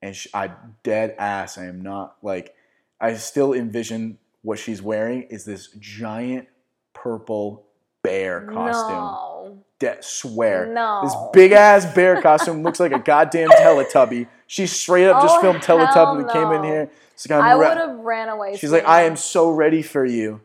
and 0.00 0.16
she, 0.16 0.30
I 0.32 0.52
dead 0.84 1.16
ass. 1.18 1.58
I 1.58 1.66
am 1.66 1.82
not 1.82 2.16
like. 2.22 2.54
I 3.00 3.14
still 3.14 3.52
envision 3.52 4.18
what 4.42 4.58
she's 4.58 4.80
wearing 4.80 5.22
is 5.24 5.44
this 5.44 5.68
giant 5.78 6.48
purple 6.94 7.66
bear 8.02 8.42
costume. 8.46 8.96
No. 8.96 9.64
De- 9.78 9.98
swear. 10.02 10.66
No. 10.72 11.00
This 11.04 11.14
big 11.32 11.52
ass 11.52 11.84
bear 11.94 12.22
costume 12.22 12.62
looks 12.62 12.80
like 12.80 12.92
a 12.92 12.98
goddamn 12.98 13.48
Teletubby. 13.50 14.26
She 14.46 14.66
straight 14.66 15.06
up 15.08 15.22
just 15.22 15.36
Oh, 15.36 15.40
filmed 15.42 15.60
Teletubby 15.60 15.92
hell 15.94 16.18
and 16.18 16.30
came 16.30 16.50
in 16.52 16.64
here. 16.64 16.90
She's 17.16 17.30
like, 17.30 17.40
I'm 17.40 17.44
I 17.44 17.52
re- 17.52 17.68
would 17.68 17.78
have 17.78 17.98
ran 17.98 18.28
away. 18.30 18.52
She's 18.56 18.70
from 18.70 18.78
like, 18.78 18.88
I 18.88 19.02
am 19.02 19.16
so 19.16 19.50
ready 19.50 19.82
for 19.82 20.04
you. 20.04 20.40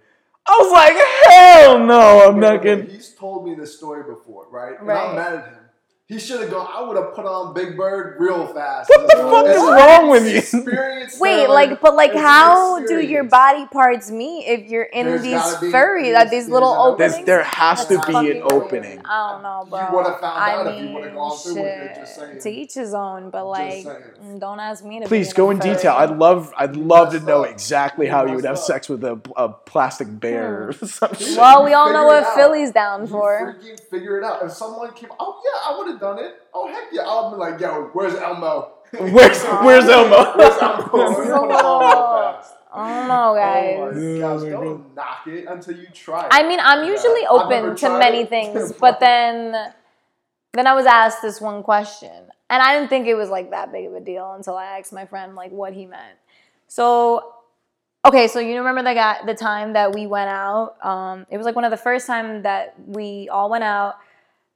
I 0.47 0.57
was 0.59 0.71
like, 0.71 1.31
hell 1.31 1.79
no, 1.85 2.27
I'm 2.27 2.39
not 2.39 2.63
gonna. 2.63 2.83
He's 2.83 3.13
told 3.13 3.47
me 3.47 3.55
this 3.55 3.77
story 3.77 4.03
before, 4.03 4.47
right? 4.49 4.77
And 4.77 4.87
Right. 4.87 5.09
I'm 5.09 5.15
mad 5.15 5.33
at 5.35 5.45
him. 5.53 5.60
He 6.11 6.19
should 6.19 6.41
have 6.41 6.49
gone. 6.49 6.67
I 6.69 6.85
would 6.85 6.97
have 6.97 7.13
put 7.15 7.25
on 7.25 7.53
Big 7.53 7.77
Bird 7.77 8.17
real 8.19 8.45
fast. 8.47 8.89
What 8.89 9.07
the 9.07 9.15
fuck 9.15 9.45
is 9.45 9.55
wrong 9.55 10.09
with 10.09 10.29
you? 10.29 10.39
Experience 10.39 11.17
Wait, 11.17 11.47
like, 11.47 11.79
but 11.79 11.95
like, 11.95 12.09
it's 12.09 12.17
an 12.19 12.25
how 12.25 12.85
do 12.85 12.99
your 12.99 13.23
body 13.23 13.65
parts 13.67 14.11
meet 14.11 14.45
if 14.45 14.69
you're 14.69 14.83
in 14.83 15.05
There's 15.05 15.21
these 15.21 15.31
gotta 15.35 15.71
furry, 15.71 16.09
there's- 16.11 16.27
uh, 16.27 16.29
these 16.29 16.49
little 16.49 16.73
an 16.73 16.91
openings? 16.93 17.13
There's, 17.15 17.25
there 17.25 17.43
has 17.45 17.85
to 17.85 17.95
be 17.95 17.95
fucking 17.95 18.15
an 18.17 18.23
weird. 18.23 18.41
opening. 18.51 19.01
I 19.05 19.31
don't 19.31 19.41
know, 19.43 19.65
bro. 19.69 19.87
You 19.89 19.95
would've 19.95 20.19
found 20.19 20.37
I 20.37 20.51
out 20.55 20.67
if 20.67 20.75
you 20.79 20.83
mean, 20.83 20.93
would've 20.95 21.13
gone 21.13 21.37
through 21.37 21.53
with 21.55 21.63
it, 21.65 21.87
shit, 21.87 21.95
just 21.95 22.15
saying. 22.17 22.41
To 22.41 22.49
each 22.49 22.73
his 22.73 22.93
own, 22.93 23.29
but 23.29 23.45
like, 23.45 23.85
mm, 23.85 24.37
don't 24.37 24.59
ask 24.59 24.83
me 24.83 24.99
to. 24.99 25.05
Please 25.07 25.31
go 25.31 25.49
in 25.49 25.61
furry. 25.61 25.75
detail. 25.75 25.93
I'd 25.93 26.17
love, 26.17 26.53
I'd 26.57 26.75
love 26.75 27.13
to 27.13 27.21
know 27.21 27.43
exactly 27.43 28.07
how 28.07 28.25
you 28.25 28.35
would 28.35 28.43
have 28.43 28.59
sex 28.59 28.89
with 28.89 29.05
a, 29.05 29.17
a 29.37 29.47
plastic 29.47 30.19
bear 30.19 30.67
or 30.67 30.73
some 30.73 31.13
shit. 31.15 31.37
Well, 31.37 31.63
we 31.63 31.71
all 31.71 31.93
know 31.93 32.05
what. 32.07 32.35
Philly's 32.35 32.71
down 32.71 33.07
for. 33.07 33.55
figure 33.89 34.17
it 34.17 34.25
out. 34.25 34.43
If 34.43 34.51
someone 34.51 34.91
came, 34.93 35.09
oh 35.17 35.41
yeah, 35.45 35.73
I 35.73 35.77
would 35.77 35.87
have 35.87 36.00
done 36.01 36.19
it. 36.19 36.41
Oh 36.53 36.67
heck 36.67 36.85
yeah, 36.91 37.03
I'll 37.03 37.31
be 37.31 37.37
like, 37.37 37.59
yo, 37.61 37.89
where's 37.93 38.15
Elmo? 38.15 38.73
Where's, 38.91 39.41
where's 39.45 39.85
Elmo? 39.85 40.33
Where's 40.37 40.61
Elmo? 40.61 41.07
This 41.07 41.19
is 41.19 41.27
a 41.27 41.27
Put 41.27 41.27
it 41.27 41.31
on 41.31 41.47
little- 41.47 41.79
real 41.79 42.33
fast. 42.33 42.55
I 42.73 43.03
Oh 43.05 43.35
guys. 43.35 43.95
my 43.95 44.19
gosh, 44.19 44.41
don't 44.49 44.95
knock 44.95 45.27
it 45.27 45.45
until 45.47 45.77
you 45.77 45.87
try 45.93 46.21
it. 46.25 46.27
I 46.31 46.45
mean, 46.45 46.59
I'm 46.61 46.85
usually 46.85 47.25
I've 47.25 47.31
open 47.31 47.75
to 47.77 47.97
many 47.97 48.21
it. 48.21 48.29
things, 48.29 48.73
but 48.79 48.99
then 48.99 49.53
then 50.53 50.67
I 50.67 50.73
was 50.73 50.85
asked 50.85 51.21
this 51.21 51.39
one 51.39 51.63
question, 51.63 52.11
and 52.49 52.61
I 52.61 52.73
didn't 52.77 52.89
think 52.89 53.07
it 53.07 53.15
was 53.15 53.29
like 53.29 53.51
that 53.51 53.71
big 53.71 53.85
of 53.85 53.93
a 53.93 54.01
deal 54.01 54.33
until 54.33 54.57
I 54.57 54.77
asked 54.79 54.91
my 54.91 55.05
friend 55.05 55.35
like 55.35 55.51
what 55.51 55.71
he 55.73 55.85
meant. 55.85 56.17
So, 56.67 57.33
okay, 58.05 58.27
so 58.27 58.39
you 58.39 58.57
remember 58.57 58.83
the 58.83 58.93
guy 58.93 59.19
the 59.25 59.35
time 59.35 59.71
that 59.73 59.93
we 59.95 60.05
went 60.07 60.29
out? 60.29 60.75
Um, 60.85 61.25
it 61.29 61.37
was 61.37 61.45
like 61.45 61.55
one 61.55 61.63
of 61.65 61.71
the 61.71 61.77
first 61.77 62.07
time 62.07 62.41
that 62.43 62.75
we 62.85 63.29
all 63.29 63.49
went 63.49 63.63
out. 63.63 63.95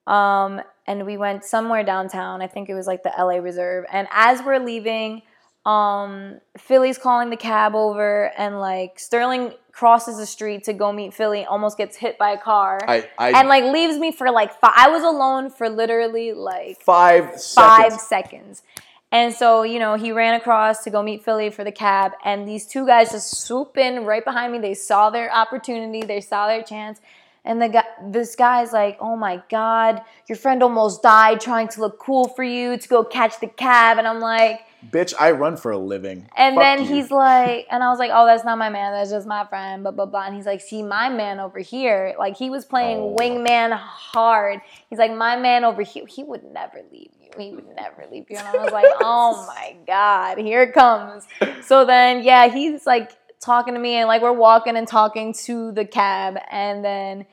Um, 0.07 0.61
and 0.87 1.05
we 1.05 1.17
went 1.17 1.43
somewhere 1.43 1.83
downtown. 1.83 2.41
I 2.41 2.47
think 2.47 2.69
it 2.69 2.73
was 2.73 2.87
like 2.87 3.03
the 3.03 3.11
LA 3.17 3.37
Reserve. 3.37 3.85
And 3.91 4.07
as 4.11 4.41
we're 4.43 4.59
leaving, 4.59 5.21
um, 5.65 6.39
Philly's 6.57 6.97
calling 6.97 7.29
the 7.29 7.37
cab 7.37 7.73
over, 7.73 8.31
and 8.37 8.59
like 8.59 8.99
Sterling 8.99 9.53
crosses 9.71 10.17
the 10.17 10.25
street 10.25 10.63
to 10.65 10.73
go 10.73 10.91
meet 10.91 11.13
Philly, 11.13 11.43
almost 11.43 11.77
gets 11.77 11.97
hit 11.97 12.17
by 12.17 12.31
a 12.31 12.37
car, 12.37 12.79
I, 12.87 13.09
I, 13.17 13.31
and 13.31 13.49
like 13.49 13.63
leaves 13.63 13.97
me 13.97 14.11
for 14.11 14.31
like 14.31 14.53
five. 14.59 14.73
I 14.75 14.89
was 14.89 15.03
alone 15.03 15.49
for 15.49 15.67
literally 15.69 16.33
like 16.33 16.81
five 16.81 17.41
five 17.41 17.93
seconds. 17.93 18.03
seconds. 18.03 18.63
And 19.11 19.33
so, 19.33 19.63
you 19.63 19.79
know, 19.79 19.95
he 19.95 20.11
ran 20.11 20.33
across 20.33 20.83
to 20.83 20.89
go 20.89 21.01
meet 21.01 21.23
Philly 21.23 21.49
for 21.49 21.63
the 21.63 21.71
cab, 21.71 22.11
and 22.23 22.47
these 22.47 22.67
two 22.67 22.85
guys 22.85 23.11
just 23.11 23.37
swoop 23.45 23.77
in 23.77 24.05
right 24.05 24.23
behind 24.23 24.53
me. 24.53 24.59
They 24.59 24.73
saw 24.73 25.09
their 25.09 25.33
opportunity, 25.33 26.01
they 26.05 26.21
saw 26.21 26.47
their 26.47 26.63
chance. 26.63 26.99
And 27.45 27.61
the 27.61 27.69
guy, 27.69 27.83
this 28.03 28.35
guy's 28.35 28.73
like, 28.73 28.97
"Oh 28.99 29.15
my 29.15 29.41
God, 29.49 30.01
your 30.27 30.35
friend 30.37 30.61
almost 30.63 31.01
died 31.03 31.39
trying 31.39 31.67
to 31.69 31.79
look 31.81 31.99
cool 31.99 32.27
for 32.27 32.43
you 32.43 32.75
to 32.77 32.87
go 32.89 33.03
catch 33.03 33.39
the 33.39 33.47
cab." 33.47 33.97
And 33.99 34.07
I'm 34.07 34.19
like, 34.19 34.61
Bitch, 34.91 35.13
I 35.19 35.31
run 35.31 35.57
for 35.57 35.71
a 35.71 35.77
living. 35.79 36.29
and 36.37 36.53
Fuck 36.55 36.63
then 36.63 36.79
you. 36.81 36.85
he's 36.85 37.09
like, 37.09 37.65
and 37.71 37.81
I 37.83 37.89
was 37.89 37.97
like, 37.97 38.11
oh, 38.13 38.23
that's 38.27 38.43
not 38.45 38.59
my 38.59 38.69
man. 38.69 38.93
That's 38.93 39.09
just 39.09 39.25
my 39.25 39.43
friend, 39.45 39.81
blah, 39.81 39.91
blah, 39.91 40.05
blah. 40.05 40.27
And 40.27 40.35
he's 40.35 40.45
like, 40.45 40.61
see, 40.61 40.83
my 40.83 41.09
man 41.09 41.39
over 41.39 41.57
here, 41.57 42.13
like 42.19 42.37
he 42.37 42.51
was 42.51 42.65
playing 42.65 42.99
Oh. 42.99 43.15
wingman 43.19 43.71
hard. 43.75 44.61
He's 44.89 44.99
like, 44.99 45.11
my 45.11 45.37
man 45.37 45.63
over 45.65 45.81
here, 45.81 46.05
he 46.07 46.23
would 46.23 46.43
never 46.43 46.81
leave 46.91 47.09
you. 47.19 47.29
He 47.35 47.51
would 47.55 47.65
never 47.75 48.05
leave 48.11 48.29
you. 48.29 48.37
And 48.37 48.47
I 48.47 48.63
was 48.63 48.71
like, 48.71 48.85
oh 48.99 49.43
my 49.47 49.75
God, 49.87 50.37
here 50.37 50.61
it 50.61 50.73
comes. 50.73 51.25
So 51.65 51.83
then, 51.85 52.23
yeah, 52.23 52.47
he's 52.49 52.85
like 52.85 53.11
talking 53.45 53.73
to 53.75 53.79
me 53.79 53.95
and 53.95 54.07
like 54.07 54.21
we're 54.21 54.33
walking 54.33 54.75
and 54.75 54.87
talking 54.87 55.33
to 55.45 55.71
the 55.71 55.85
cab. 55.85 56.37
And 56.51 56.83
then, 56.83 57.25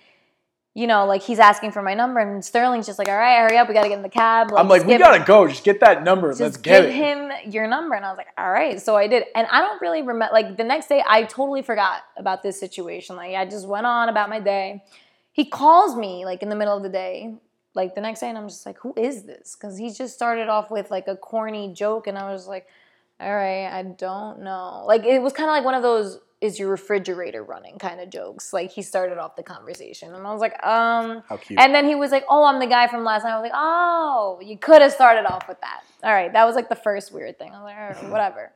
you 0.75 0.87
know, 0.87 1.07
like 1.07 1.23
he's 1.23 1.39
asking 1.39 1.73
for 1.73 1.83
my 1.83 1.95
number 1.95 2.21
and 2.21 2.45
Sterling's 2.45 2.87
just 2.87 2.99
like, 2.99 3.09
all 3.09 3.17
right, 3.17 3.39
hurry 3.41 3.59
up. 3.59 3.69
We 3.69 3.75
got 3.75 3.83
to 3.83 3.89
get 3.89 3.97
in 3.97 4.03
the 4.03 4.09
cab. 4.09 4.53
I'm 4.57 4.69
like, 4.69 4.85
we 4.85 4.99
gotta 4.99 5.25
go. 5.25 5.49
Just 5.49 5.65
get 5.65 5.81
that 5.81 6.05
number. 6.05 6.29
just 6.31 6.41
Let's 6.41 6.57
get 6.59 6.85
it. 6.85 6.87
give 6.89 6.95
it. 6.95 6.95
him 6.95 7.53
your 7.53 7.67
number 7.67 7.95
and 7.97 8.05
i 8.05 8.09
was 8.11 8.17
like 8.17 8.29
all 8.39 8.51
right 8.51 8.81
so 8.81 8.97
i 8.97 9.09
did 9.09 9.25
and 9.35 9.47
i 9.51 9.61
don't 9.61 9.81
really 9.83 10.01
remember 10.03 10.33
like 10.33 10.57
the 10.57 10.63
next 10.65 10.89
day 10.89 11.03
i 11.09 11.25
totally 11.25 11.63
forgot 11.63 12.03
about 12.17 12.43
this 12.43 12.59
situation 12.61 13.17
like 13.17 13.35
i 13.35 13.45
just 13.45 13.67
went 13.67 13.85
on 13.85 14.09
about 14.09 14.29
my 14.31 14.39
day 14.39 14.83
he 15.33 15.45
calls 15.45 15.97
me 15.97 16.25
like 16.25 16.43
in 16.43 16.49
the 16.49 16.55
middle 16.55 16.77
of 16.77 16.83
the 16.85 16.89
day 16.89 17.35
like 17.75 17.95
the 17.95 18.01
next 18.01 18.21
day, 18.21 18.29
and 18.29 18.37
I'm 18.37 18.49
just 18.49 18.67
like, 18.67 18.79
who 18.79 18.93
is 18.97 19.23
this? 19.25 19.57
Because 19.57 19.79
he 19.79 19.91
just 19.91 20.15
started 20.15 20.49
off 20.49 20.71
with 20.71 20.91
like 20.91 21.09
a 21.09 21.17
corny 21.17 21.73
joke, 21.73 22.07
and 22.07 22.19
I 22.19 22.31
was 22.33 22.47
like, 22.47 22.67
all 23.23 23.35
right, 23.35 23.69
I 23.69 23.83
don't 23.83 24.41
know. 24.43 24.85
Like 24.87 25.05
it 25.05 25.21
was 25.23 25.33
kind 25.33 25.49
of 25.49 25.55
like 25.55 25.65
one 25.65 25.75
of 25.75 25.83
those 25.83 26.19
is 26.41 26.59
your 26.59 26.69
refrigerator 26.71 27.43
running 27.45 27.79
kind 27.79 28.01
of 28.01 28.11
jokes. 28.11 28.53
Like 28.53 28.73
he 28.73 28.83
started 28.83 29.17
off 29.17 29.37
the 29.37 29.45
conversation, 29.45 30.13
and 30.15 30.27
I 30.27 30.33
was 30.33 30.41
like, 30.41 30.55
um. 30.65 31.23
How 31.29 31.37
cute. 31.37 31.61
And 31.61 31.75
then 31.75 31.87
he 31.87 31.95
was 31.95 32.11
like, 32.11 32.25
"Oh, 32.29 32.45
I'm 32.45 32.59
the 32.59 32.67
guy 32.67 32.89
from 32.89 33.05
last 33.05 33.23
night." 33.25 33.33
I 33.33 33.41
was 33.41 33.45
like, 33.45 33.53
"Oh, 33.55 34.41
you 34.43 34.59
could 34.59 34.83
have 34.83 34.93
started 34.93 35.25
off 35.25 35.47
with 35.49 35.61
that." 35.61 35.83
All 36.03 36.13
right, 36.13 36.33
that 36.33 36.45
was 36.45 36.57
like 36.57 36.69
the 36.69 36.75
first 36.77 37.13
weird 37.13 37.39
thing. 37.39 37.53
I 37.55 37.63
was 37.63 37.65
like, 37.65 37.77
all 37.77 37.89
right, 38.03 38.11
whatever. 38.11 38.53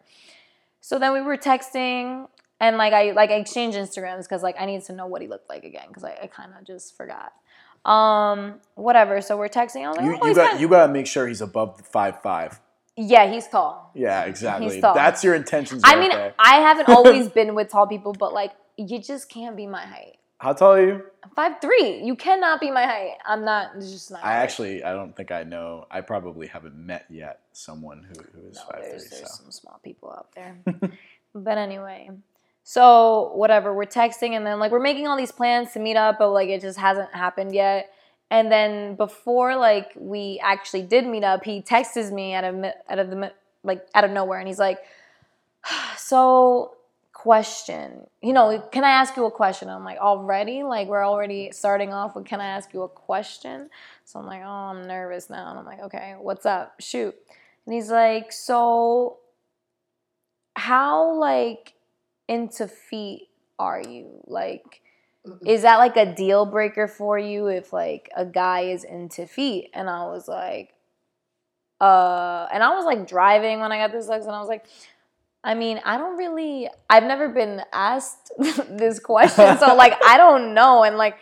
So 0.80 0.98
then 0.98 1.12
we 1.12 1.20
were 1.20 1.36
texting, 1.36 2.28
and 2.60 2.76
like 2.76 2.92
I 2.92 3.12
like 3.12 3.30
I 3.30 3.34
exchanged 3.34 3.78
Instagrams 3.78 4.22
because 4.22 4.42
like 4.42 4.56
I 4.58 4.66
needed 4.66 4.84
to 4.86 4.92
know 4.92 5.06
what 5.06 5.22
he 5.22 5.28
looked 5.28 5.48
like 5.48 5.64
again 5.64 5.86
because 5.88 6.04
I, 6.04 6.18
I 6.22 6.26
kind 6.26 6.52
of 6.58 6.66
just 6.66 6.96
forgot. 6.96 7.32
Um, 7.84 8.60
whatever. 8.74 9.20
So 9.20 9.36
we're 9.36 9.48
texting. 9.48 9.84
I 9.84 9.88
was 9.88 9.96
like, 9.98 10.06
you, 10.06 10.18
"Oh, 10.20 10.26
you 10.26 10.34
got 10.34 10.48
kinda-" 10.48 10.60
you 10.60 10.68
got 10.68 10.88
to 10.88 10.92
make 10.92 11.06
sure 11.06 11.28
he's 11.28 11.40
above 11.40 11.80
five 11.86 12.20
five. 12.20 12.60
Yeah, 12.96 13.30
he's 13.30 13.46
tall. 13.46 13.90
Yeah, 13.94 14.24
exactly. 14.24 14.72
He's 14.74 14.80
tall. 14.80 14.94
That's 14.94 15.22
your 15.22 15.34
intentions. 15.34 15.82
I 15.84 15.94
right 15.94 16.00
mean, 16.00 16.10
there. 16.10 16.34
I 16.38 16.56
haven't 16.56 16.88
always 16.88 17.28
been 17.38 17.54
with 17.54 17.70
tall 17.70 17.86
people, 17.86 18.12
but 18.12 18.32
like 18.32 18.52
you 18.76 18.98
just 19.00 19.28
can't 19.28 19.56
be 19.56 19.66
my 19.66 19.84
height. 19.84 20.16
How 20.38 20.52
tall 20.52 20.72
are 20.74 20.86
you? 20.86 21.02
Five 21.34 21.60
three. 21.60 22.02
You 22.02 22.14
cannot 22.14 22.60
be 22.60 22.70
my 22.70 22.84
height. 22.84 23.14
I'm 23.26 23.44
not. 23.44 23.72
It's 23.76 23.90
just 23.90 24.10
not. 24.10 24.24
I 24.24 24.34
actually, 24.34 24.82
I 24.84 24.92
don't 24.92 25.14
think 25.16 25.30
I 25.30 25.42
know. 25.44 25.86
I 25.90 26.00
probably 26.02 26.46
haven't 26.46 26.76
met 26.76 27.06
yet 27.10 27.40
someone 27.52 28.02
who, 28.02 28.22
who 28.40 28.48
is 28.48 28.56
No, 28.56 28.62
five 28.70 28.82
there's, 28.82 29.08
three. 29.08 29.18
there's 29.18 29.30
So 29.30 29.42
some 29.44 29.52
small 29.52 29.80
people 29.82 30.10
out 30.10 30.28
there. 30.34 30.58
but 31.34 31.58
anyway, 31.58 32.10
so 32.64 33.32
whatever, 33.34 33.74
we're 33.74 33.84
texting 33.84 34.32
and 34.32 34.46
then 34.46 34.58
like 34.58 34.72
we're 34.72 34.80
making 34.80 35.06
all 35.06 35.16
these 35.16 35.32
plans 35.32 35.72
to 35.72 35.78
meet 35.80 35.96
up, 35.96 36.18
but 36.18 36.30
like 36.30 36.48
it 36.48 36.60
just 36.60 36.78
hasn't 36.78 37.14
happened 37.14 37.54
yet. 37.54 37.90
And 38.30 38.50
then 38.50 38.96
before 38.96 39.56
like 39.56 39.92
we 39.96 40.40
actually 40.42 40.82
did 40.82 41.06
meet 41.06 41.24
up, 41.24 41.44
he 41.44 41.62
texts 41.62 42.10
me 42.10 42.34
out 42.34 42.44
of 42.44 42.64
out 42.88 42.98
of 42.98 43.10
the 43.10 43.32
like 43.62 43.86
out 43.94 44.04
of 44.04 44.10
nowhere, 44.10 44.38
and 44.38 44.48
he's 44.48 44.58
like, 44.58 44.78
"So 45.96 46.72
question, 47.12 48.06
you 48.22 48.32
know, 48.32 48.60
can 48.70 48.84
I 48.84 48.90
ask 48.90 49.16
you 49.16 49.24
a 49.26 49.30
question?" 49.30 49.68
I'm 49.68 49.84
like, 49.84 49.98
"Already? 49.98 50.64
Like 50.64 50.88
we're 50.88 51.06
already 51.06 51.50
starting 51.52 51.92
off 51.92 52.16
with 52.16 52.24
can 52.24 52.40
I 52.40 52.46
ask 52.46 52.74
you 52.74 52.82
a 52.82 52.88
question?" 52.88 53.70
So 54.04 54.18
I'm 54.18 54.26
like, 54.26 54.42
"Oh, 54.44 54.48
I'm 54.48 54.86
nervous 54.86 55.30
now," 55.30 55.50
and 55.50 55.58
I'm 55.58 55.66
like, 55.66 55.80
"Okay, 55.80 56.14
what's 56.18 56.46
up? 56.46 56.80
Shoot." 56.80 57.14
And 57.64 57.74
he's 57.74 57.90
like, 57.90 58.32
"So 58.32 59.18
how 60.56 61.12
like 61.12 61.74
into 62.28 62.66
feet 62.66 63.28
are 63.58 63.80
you? 63.80 64.20
Like 64.26 64.82
is 65.44 65.62
that 65.62 65.76
like 65.78 65.96
a 65.96 66.14
deal 66.14 66.46
breaker 66.46 66.86
for 66.88 67.18
you 67.18 67.46
if 67.48 67.72
like 67.72 68.10
a 68.16 68.24
guy 68.24 68.60
is 68.62 68.84
into 68.84 69.26
feet?" 69.26 69.70
And 69.74 69.88
I 69.90 70.06
was 70.06 70.28
like, 70.28 70.74
uh 71.80 72.46
and 72.52 72.62
I 72.62 72.74
was 72.74 72.84
like 72.84 73.06
driving 73.06 73.60
when 73.60 73.72
I 73.72 73.78
got 73.78 73.92
this 73.92 74.06
text 74.06 74.26
and 74.26 74.36
I 74.36 74.40
was 74.40 74.48
like, 74.48 74.66
I 75.44 75.54
mean, 75.54 75.80
I 75.84 75.98
don't 75.98 76.16
really 76.16 76.68
I've 76.88 77.04
never 77.04 77.28
been 77.28 77.62
asked 77.72 78.32
this 78.38 78.98
question, 78.98 79.58
so 79.58 79.74
like 79.76 79.94
I 80.04 80.16
don't 80.16 80.54
know 80.54 80.84
and 80.84 80.96
like 80.96 81.16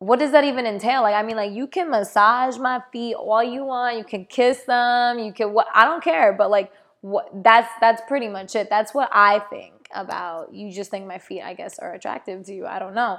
what 0.00 0.18
does 0.18 0.32
that 0.32 0.44
even 0.44 0.66
entail? 0.66 1.02
Like, 1.02 1.14
I 1.14 1.22
mean, 1.22 1.36
like 1.36 1.52
you 1.52 1.66
can 1.66 1.90
massage 1.90 2.56
my 2.56 2.82
feet 2.90 3.14
all 3.14 3.44
you 3.44 3.64
want. 3.64 3.98
You 3.98 4.04
can 4.04 4.24
kiss 4.24 4.62
them. 4.62 5.18
You 5.18 5.32
can 5.32 5.52
what? 5.52 5.66
I 5.74 5.84
don't 5.84 6.02
care. 6.02 6.32
But 6.32 6.50
like, 6.50 6.72
what? 7.02 7.28
That's 7.44 7.68
that's 7.80 8.02
pretty 8.08 8.28
much 8.28 8.56
it. 8.56 8.70
That's 8.70 8.94
what 8.94 9.10
I 9.12 9.40
think 9.50 9.79
about. 9.94 10.54
You 10.54 10.72
just 10.72 10.90
think 10.90 11.06
my 11.06 11.18
feet, 11.18 11.42
I 11.42 11.54
guess, 11.54 11.78
are 11.78 11.92
attractive 11.94 12.44
to 12.46 12.54
you. 12.54 12.66
I 12.66 12.78
don't 12.78 12.94
know. 12.94 13.18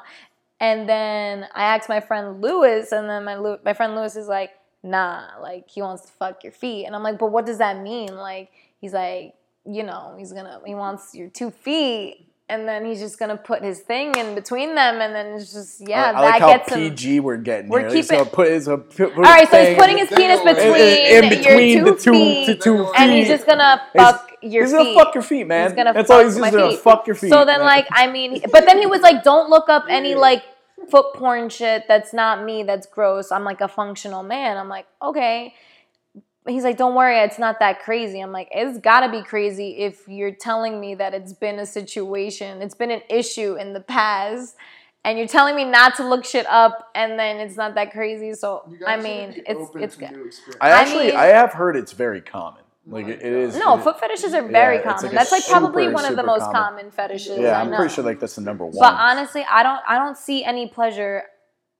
And 0.60 0.88
then 0.88 1.48
I 1.56 1.64
asked 1.76 1.90
my 1.90 2.00
friend 2.02 2.42
Lewis, 2.42 2.92
and 2.92 3.10
then 3.10 3.24
my 3.26 3.58
my 3.66 3.74
friend 3.74 3.96
Lewis 3.96 4.16
is 4.16 4.28
like, 4.28 4.52
nah, 4.84 5.24
like 5.42 5.70
he 5.70 5.82
wants 5.82 6.06
to 6.06 6.12
fuck 6.14 6.44
your 6.44 6.54
feet. 6.54 6.86
And 6.86 6.96
I'm 6.96 7.04
like, 7.04 7.18
but 7.18 7.32
what 7.32 7.46
does 7.46 7.58
that 7.58 7.82
mean? 7.82 8.16
Like, 8.16 8.50
he's 8.80 8.94
like, 8.94 9.34
you 9.66 9.84
know, 9.84 10.16
he's 10.18 10.32
gonna 10.34 10.62
he 10.66 10.76
wants 10.76 11.16
your 11.16 11.30
two 11.30 11.52
feet. 11.52 12.28
And 12.50 12.68
then 12.68 12.84
he's 12.84 13.00
just 13.00 13.18
gonna 13.18 13.38
put 13.38 13.64
his 13.64 13.80
thing 13.80 14.14
in 14.16 14.36
between 14.36 14.76
them, 14.76 15.00
and 15.00 15.16
then 15.16 15.28
it's 15.36 15.54
just 15.54 15.88
yeah, 15.88 16.04
I, 16.04 16.10
I 16.10 16.12
that 16.12 16.22
like 16.22 16.42
how 16.42 16.48
gets 16.58 16.70
him. 16.74 16.80
PG 16.90 17.20
we're 17.22 17.38
getting 17.38 17.70
We're 17.70 17.80
here. 17.80 17.94
He's 17.96 18.08
keeping- 18.08 18.26
gonna 18.26 18.30
put 18.36 18.50
his, 18.50 18.68
uh, 18.68 18.76
put, 18.76 19.16
All 19.16 19.22
right, 19.22 19.50
so 19.50 19.66
he's 19.66 19.78
putting 19.78 19.98
his 19.98 20.10
penis 20.10 20.42
in- 20.42 20.48
in- 20.50 20.56
between, 20.56 21.24
in 21.24 21.30
between 21.30 21.78
your 21.78 21.86
the 21.86 21.92
two 21.92 21.98
two 22.04 22.12
feet, 22.12 22.46
the 22.48 22.56
two 22.58 22.78
feet. 22.88 22.94
and 22.98 23.12
he's 23.14 23.30
just 23.30 23.48
gonna 23.48 23.82
fuck 23.96 24.31
your 24.42 24.64
he's 24.64 24.72
feet. 24.72 24.78
gonna 24.78 24.94
fuck 24.94 25.14
your 25.16 25.24
feet, 25.24 25.48
man. 25.48 25.68
He's 25.70 25.76
gonna 25.76 25.94
That's 25.94 26.08
fuck 26.08 26.18
all 26.18 26.24
he's 26.24 26.38
my 26.38 26.48
just 26.48 26.58
gonna 26.58 26.72
feet. 26.72 26.80
fuck 26.80 27.08
your 27.08 27.16
feet. 27.16 27.30
So 27.30 27.46
then, 27.46 27.60
man. 27.60 27.66
like, 27.66 27.88
I 27.92 28.08
mean, 28.12 28.42
but 28.52 28.66
then 28.66 28.78
he 28.80 28.86
was 28.86 29.02
like, 29.02 29.24
"Don't 29.24 29.50
look 29.50 29.70
up 29.70 29.86
any 29.90 30.16
like 30.28 30.44
foot 30.90 31.14
porn 31.14 31.50
shit. 31.50 31.86
That's 31.88 32.14
not 32.14 32.44
me. 32.44 32.64
That's 32.64 32.88
gross. 32.88 33.32
I'm 33.32 33.44
like 33.44 33.62
a 33.62 33.68
functional 33.68 34.24
man." 34.24 34.58
I'm 34.58 34.70
like, 34.70 34.88
okay. 35.02 35.54
He's 36.48 36.64
like, 36.64 36.78
"Don't 36.78 36.96
worry, 36.96 37.20
it's 37.20 37.38
not 37.38 37.60
that 37.60 37.82
crazy." 37.82 38.20
I'm 38.20 38.32
like, 38.32 38.48
"It's 38.52 38.80
gotta 38.80 39.10
be 39.12 39.22
crazy 39.22 39.78
if 39.78 40.08
you're 40.08 40.32
telling 40.34 40.80
me 40.82 40.96
that 40.96 41.14
it's 41.14 41.34
been 41.34 41.60
a 41.60 41.66
situation, 41.68 42.62
it's 42.64 42.74
been 42.76 42.90
an 42.92 43.02
issue 43.10 43.56
in 43.56 43.74
the 43.74 43.82
past." 43.82 44.56
And 45.04 45.18
you're 45.18 45.28
telling 45.28 45.56
me 45.56 45.66
not 45.66 45.96
to 45.96 46.08
look 46.08 46.26
shit 46.26 46.46
up, 46.48 46.90
and 46.94 47.18
then 47.18 47.38
it's 47.38 47.58
not 47.58 47.74
that 47.76 47.92
crazy. 47.92 48.34
So 48.34 48.72
I 48.86 48.98
mean, 48.98 49.34
it's 49.48 49.70
it's 49.76 49.96
good. 49.96 50.12
new 50.12 50.26
experiences. 50.26 50.56
I 50.62 50.68
I 50.68 50.72
actually, 50.82 51.08
mean- 51.08 51.16
I 51.16 51.26
have 51.26 51.54
heard 51.54 51.76
it's 51.76 51.92
very 51.92 52.22
common. 52.22 52.62
Like 52.92 53.08
it, 53.08 53.22
it 53.22 53.34
is. 53.34 53.56
No, 53.58 53.78
it- 53.78 53.84
foot 53.84 54.00
fetishes 54.00 54.34
are 54.34 54.48
very 54.48 54.78
Yeah, 54.78 54.84
common. 54.84 55.04
like 55.06 55.12
that's 55.14 55.32
like 55.32 55.48
probably 55.48 55.88
one 55.88 56.06
of 56.06 56.16
the 56.16 56.24
most 56.24 56.42
common. 56.42 56.62
common 56.62 56.92
fetishes. 56.92 57.40
Yeah, 57.40 57.60
I'm 57.62 57.74
pretty 57.74 57.94
sure 57.94 58.04
like 58.04 58.20
that's 58.20 58.36
the 58.36 58.42
number 58.42 58.66
one. 58.66 58.76
But 58.78 58.94
honestly, 58.96 59.46
I 59.50 59.64
don't 59.64 59.80
I 59.88 59.98
don't 59.98 60.18
see 60.18 60.44
any 60.44 60.68
pleasure 60.68 61.24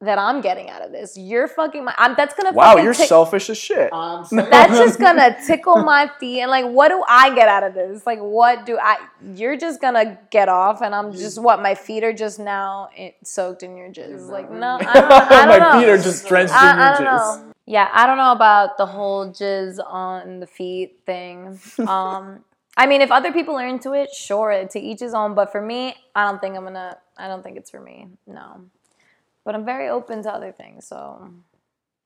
that 0.02 0.18
I'm 0.18 0.42
getting 0.42 0.70
out 0.70 0.82
of 0.82 0.92
this. 0.92 1.16
You're 1.18 1.48
fucking 1.48 1.86
my 1.86 1.94
I'm 1.98 2.16
that's 2.16 2.34
gonna 2.34 2.52
wow, 2.54 2.72
fucking 2.72 2.84
you're 2.84 2.94
tick- 2.94 3.08
selfish 3.08 3.50
as 3.50 3.58
shit. 3.58 3.90
I'm 3.94 4.26
that's 4.32 4.78
just 4.78 5.00
gonna 5.00 5.38
tickle 5.48 5.78
my 5.84 6.10
feet 6.20 6.42
and 6.42 6.50
like 6.52 6.66
what 6.66 6.90
do 6.90 7.04
I 7.08 7.34
get 7.36 7.48
out 7.48 7.64
of 7.64 7.74
this? 7.74 8.06
Like 8.06 8.20
what 8.20 8.66
do 8.66 8.78
I 8.78 8.98
you're 9.36 9.58
just 9.58 9.80
gonna 9.80 10.20
get 10.32 10.50
off 10.50 10.82
and 10.82 10.94
I'm 10.96 11.12
just 11.14 11.40
what 11.42 11.62
my 11.62 11.76
feet 11.76 12.04
are 12.04 12.14
just 12.14 12.40
now 12.40 12.90
i- 12.98 13.16
soaked 13.24 13.64
in 13.64 13.78
your 13.78 13.90
jizz. 13.90 14.28
Like 14.28 14.52
no, 14.52 14.78
I 14.82 14.94
don't, 14.94 15.12
I 15.12 15.46
don't 15.46 15.60
My 15.60 15.72
know. 15.74 15.80
feet 15.80 15.90
are 15.90 15.98
just 15.98 16.28
drenched 16.28 16.54
in 16.54 16.60
your 16.60 16.70
I 16.70 16.94
don't 16.98 17.08
jizz. 17.08 17.46
know. 17.46 17.54
Yeah, 17.68 17.88
I 17.94 18.08
don't 18.08 18.18
know 18.18 18.32
about 18.32 18.78
the 18.78 18.88
whole 18.88 19.28
jizz 19.32 19.80
on 19.86 20.40
the 20.40 20.48
feet 20.48 21.00
thing. 21.06 21.60
Um, 21.88 22.44
I 22.76 22.88
mean, 22.88 23.02
if 23.02 23.12
other 23.12 23.32
people 23.32 23.56
are 23.56 23.68
into 23.68 23.94
it, 23.94 24.10
sure, 24.14 24.66
to 24.68 24.80
each 24.80 25.00
his 25.00 25.14
own. 25.14 25.36
But 25.36 25.52
for 25.52 25.62
me, 25.62 25.94
I 26.16 26.24
don't 26.26 26.42
think 26.42 26.58
I'm 26.58 26.64
gonna. 26.64 26.98
I 27.18 27.28
don't 27.28 27.44
think 27.44 27.58
it's 27.58 27.70
for 27.70 27.80
me. 27.80 28.08
No, 28.26 28.62
but 29.46 29.56
I'm 29.56 29.66
very 29.66 29.90
open 29.90 30.24
to 30.24 30.30
other 30.34 30.52
things. 30.52 30.88
So, 30.88 31.30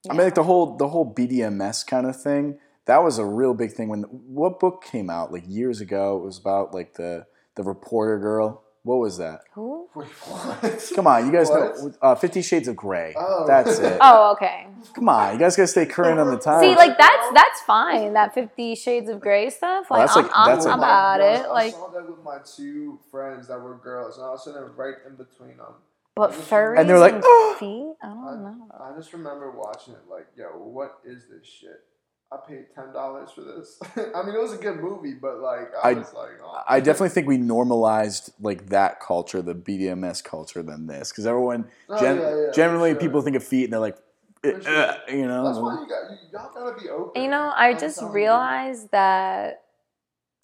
I 0.09 0.13
mean, 0.13 0.21
like 0.21 0.35
the 0.35 0.43
whole 0.43 0.77
the 0.77 0.87
whole 0.89 1.13
BDMS 1.13 1.85
kind 1.85 2.05
of 2.07 2.19
thing. 2.21 2.59
That 2.85 3.03
was 3.03 3.17
a 3.17 3.25
real 3.25 3.55
big 3.55 3.73
thing 3.73 3.89
when 3.89 4.03
what 4.03 4.59
book 4.59 4.83
came 4.83 5.09
out 5.09 5.31
like 5.33 5.43
years 5.47 5.81
ago. 5.81 6.17
It 6.17 6.23
was 6.25 6.37
about 6.37 6.73
like 6.73 6.93
the 6.95 7.25
the 7.55 7.63
reporter 7.63 8.19
girl. 8.19 8.61
What 8.83 8.97
was 8.97 9.17
that? 9.17 9.39
who? 9.53 9.89
Wait, 9.95 10.05
what? 10.05 10.91
Come 10.95 11.07
on, 11.07 11.25
you 11.25 11.31
guys 11.31 11.49
What? 11.49 11.59
know 11.79 11.93
uh, 12.03 12.13
Fifty 12.13 12.43
Shades 12.43 12.67
of 12.67 12.75
Grey. 12.75 13.15
Oh. 13.17 13.45
That's 13.47 13.79
it. 13.79 13.97
Oh, 13.99 14.33
okay. 14.33 14.67
Come 14.93 15.09
on, 15.09 15.33
you 15.33 15.39
guys 15.39 15.55
gotta 15.55 15.65
stay 15.67 15.87
current 15.87 16.19
on 16.19 16.29
the 16.29 16.37
time. 16.37 16.61
See, 16.61 16.75
like 16.75 16.95
that's 16.95 17.33
that's 17.33 17.61
fine. 17.61 18.13
That 18.13 18.35
Fifty 18.35 18.75
Shades 18.75 19.09
of 19.09 19.19
Grey 19.19 19.49
stuff. 19.49 19.87
Well, 19.89 20.01
Like 20.01 20.07
that's 20.09 20.17
I'm, 20.17 20.23
like- 20.25 20.31
I'm 20.35 20.47
that's 20.53 20.65
like- 20.67 20.77
about 20.77 21.17
Girls, 21.17 21.39
it. 21.39 21.45
I 21.45 21.49
Like, 21.49 21.73
saw 21.73 21.87
that 21.87 22.07
with 22.07 22.23
my 22.23 22.37
two 22.45 22.99
friends 23.09 23.47
that 23.47 23.59
were 23.59 23.73
girls, 23.77 24.17
and 24.17 24.27
I 24.27 24.29
was 24.29 24.43
sitting 24.43 24.61
right 24.77 24.93
in 25.07 25.15
between 25.15 25.57
them. 25.57 25.73
But 26.15 26.31
furries 26.31 26.79
And 26.79 26.89
they're 26.89 26.99
like, 26.99 27.13
and 27.13 27.23
"Oh." 27.25 27.55
feet. 27.59 27.95
I 28.01 28.07
I, 28.11 28.13
don't 28.13 28.43
know. 28.43 28.67
I 28.79 28.95
just 28.97 29.13
remember 29.13 29.51
watching 29.51 29.93
it 29.93 30.01
like, 30.09 30.27
yo, 30.37 30.45
what 30.57 30.99
is 31.05 31.25
this 31.29 31.45
shit? 31.45 31.83
I 32.31 32.37
paid 32.47 32.65
ten 32.73 32.91
dollars 32.91 33.29
for 33.31 33.41
this. 33.41 33.79
I 34.15 34.23
mean, 34.23 34.33
it 34.35 34.41
was 34.41 34.53
a 34.53 34.57
good 34.57 34.79
movie, 34.79 35.13
but 35.13 35.39
like, 35.39 35.69
I, 35.83 35.91
I- 35.91 35.93
was 35.93 36.13
like, 36.13 36.31
oh. 36.43 36.63
I 36.67 36.79
definitely 36.79 37.09
think 37.09 37.27
we 37.27 37.37
normalized 37.37 38.31
like 38.41 38.67
that 38.69 38.99
culture, 38.99 39.41
the 39.41 39.53
BDMS 39.55 40.23
culture, 40.23 40.63
than 40.63 40.87
this, 40.87 41.11
because 41.11 41.25
everyone 41.27 41.67
Oh, 41.89 41.99
gen- 41.99 42.17
yeah, 42.17 42.45
yeah, 42.47 42.51
generally 42.53 42.91
sure. 42.91 42.99
people 42.99 43.21
think 43.21 43.35
of 43.35 43.43
feet 43.43 43.65
and 43.65 43.73
they're 43.73 43.79
like, 43.79 43.97
eh, 44.43 44.53
sure. 44.59 44.75
"Ugh," 44.75 44.99
you 45.09 45.27
know. 45.27 45.45
That's 45.45 45.59
why 45.59 45.73
you 45.81 45.87
got 45.87 46.11
you, 46.11 46.17
y'all 46.33 46.51
gotta 46.53 46.81
be 46.81 46.89
open. 46.89 47.21
You 47.21 47.29
know, 47.29 47.51
I 47.55 47.69
I'm 47.69 47.77
just 47.79 47.99
telling 47.99 48.11
you. 48.11 48.15
realized 48.15 48.91
that 48.91 49.61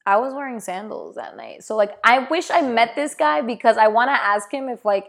I 0.05 0.17
was 0.17 0.33
wearing 0.35 0.59
sandals 0.59 1.15
that 1.15 1.35
night. 1.35 1.63
So 1.63 1.75
like 1.75 1.97
I 2.03 2.19
wish 2.29 2.51
I 2.51 2.61
met 2.61 2.95
this 2.95 3.15
guy 3.15 3.41
because 3.41 3.77
I 3.77 3.87
want 3.87 4.09
to 4.09 4.13
ask 4.13 4.51
him 4.53 4.69
if 4.69 4.85
like 4.85 5.07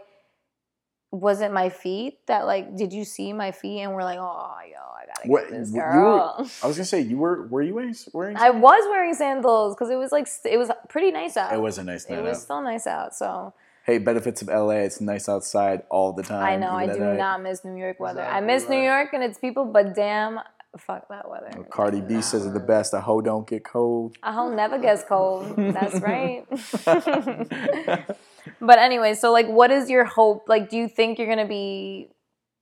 was 1.13 1.41
it 1.41 1.51
my 1.51 1.69
feet 1.69 2.25
that 2.25 2.47
like 2.47 2.75
did 2.75 2.91
you 2.91 3.05
see 3.05 3.33
my 3.33 3.51
feet 3.51 3.81
and 3.81 3.93
we're 3.93 4.03
like, 4.03 4.17
"Oh, 4.19 4.55
yo, 4.69 4.77
I 4.79 5.05
got 5.05 5.21
to 5.21 5.29
What- 5.29 5.43
get 5.49 5.59
this 5.59 5.69
you 5.71 5.77
were- 5.77 5.91
girl." 5.91 6.35
I 6.63 6.67
was 6.67 6.75
gonna 6.75 6.85
say 6.85 7.01
you 7.01 7.17
were 7.17 7.45
were 7.47 7.61
you 7.61 7.75
wearing 7.75 7.95
wearing? 8.13 8.35
I 8.35 8.49
was 8.49 8.83
wearing 8.89 9.13
sandals 9.13 9.75
cuz 9.77 9.89
it 9.91 9.95
was 9.95 10.11
like 10.11 10.27
it 10.45 10.57
was 10.57 10.71
pretty 10.89 11.11
nice 11.11 11.37
out. 11.37 11.53
it 11.53 11.61
was 11.61 11.77
a 11.77 11.83
nice 11.83 12.05
day 12.05 12.15
It 12.15 12.17
night 12.17 12.29
was 12.29 12.37
out. 12.39 12.43
still 12.43 12.61
nice 12.61 12.87
out. 12.87 13.13
So 13.15 13.53
Hey, 13.85 13.97
benefits 13.99 14.41
of 14.41 14.47
LA. 14.47 14.77
It's 14.87 15.01
nice 15.01 15.27
outside 15.27 15.83
all 15.89 16.13
the 16.13 16.23
time. 16.23 16.41
I 16.51 16.55
know 16.55 16.71
I 16.71 16.87
do 16.87 16.99
night. 16.99 17.17
not 17.17 17.41
miss 17.43 17.63
New 17.65 17.75
York 17.85 17.99
weather. 17.99 18.21
I 18.21 18.39
Exactly 18.39 18.47
miss 18.53 18.69
New. 18.69 18.81
York 18.81 19.09
and 19.13 19.21
its 19.21 19.37
people, 19.37 19.65
but 19.65 19.93
damn, 19.93 20.39
fuck 20.77 21.09
that 21.09 21.29
weather. 21.29 21.51
Oh, 21.57 21.63
Cardi 21.63 21.99
B 21.99 22.21
says 22.21 22.45
it 22.45 22.53
the 22.53 22.61
best. 22.61 22.93
A 22.93 23.01
hoe 23.01 23.19
don't 23.19 23.45
get 23.45 23.65
cold. 23.65 24.15
A 24.23 24.31
hoe 24.31 24.49
never 24.55 24.77
gets 24.79 25.03
cold. 25.03 25.53
That's 25.57 25.99
right. 26.11 26.45
but 28.61 28.79
anyway, 28.79 29.13
so 29.13 29.31
like, 29.31 29.47
what 29.47 29.71
is 29.71 29.89
your 29.89 30.05
hope? 30.05 30.45
Like, 30.47 30.69
do 30.69 30.77
you 30.77 30.87
think 30.87 31.17
you're 31.17 31.27
gonna 31.27 31.47
be 31.47 32.09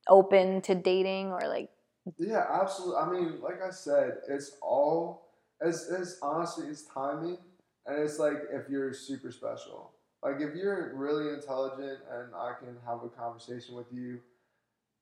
open 0.07 0.61
to 0.63 0.75
dating, 0.75 1.27
or 1.27 1.41
like, 1.47 1.69
Yeah, 2.17 2.45
absolutely. 2.51 2.97
I 2.97 3.09
mean, 3.11 3.41
like 3.41 3.61
I 3.61 3.69
said, 3.71 4.17
it's 4.29 4.57
all 4.61 5.27
it's, 5.61 5.89
it's 5.89 6.17
honestly 6.21 6.67
it's 6.67 6.83
timing, 6.83 7.37
and 7.85 7.99
it's 7.99 8.19
like 8.19 8.43
if 8.51 8.69
you're 8.69 8.93
super 8.93 9.31
special. 9.31 9.91
Like 10.23 10.39
if 10.39 10.55
you're 10.55 10.95
really 10.95 11.33
intelligent 11.33 11.99
and 12.11 12.35
I 12.35 12.53
can 12.59 12.77
have 12.85 13.03
a 13.03 13.09
conversation 13.09 13.75
with 13.75 13.87
you, 13.91 14.19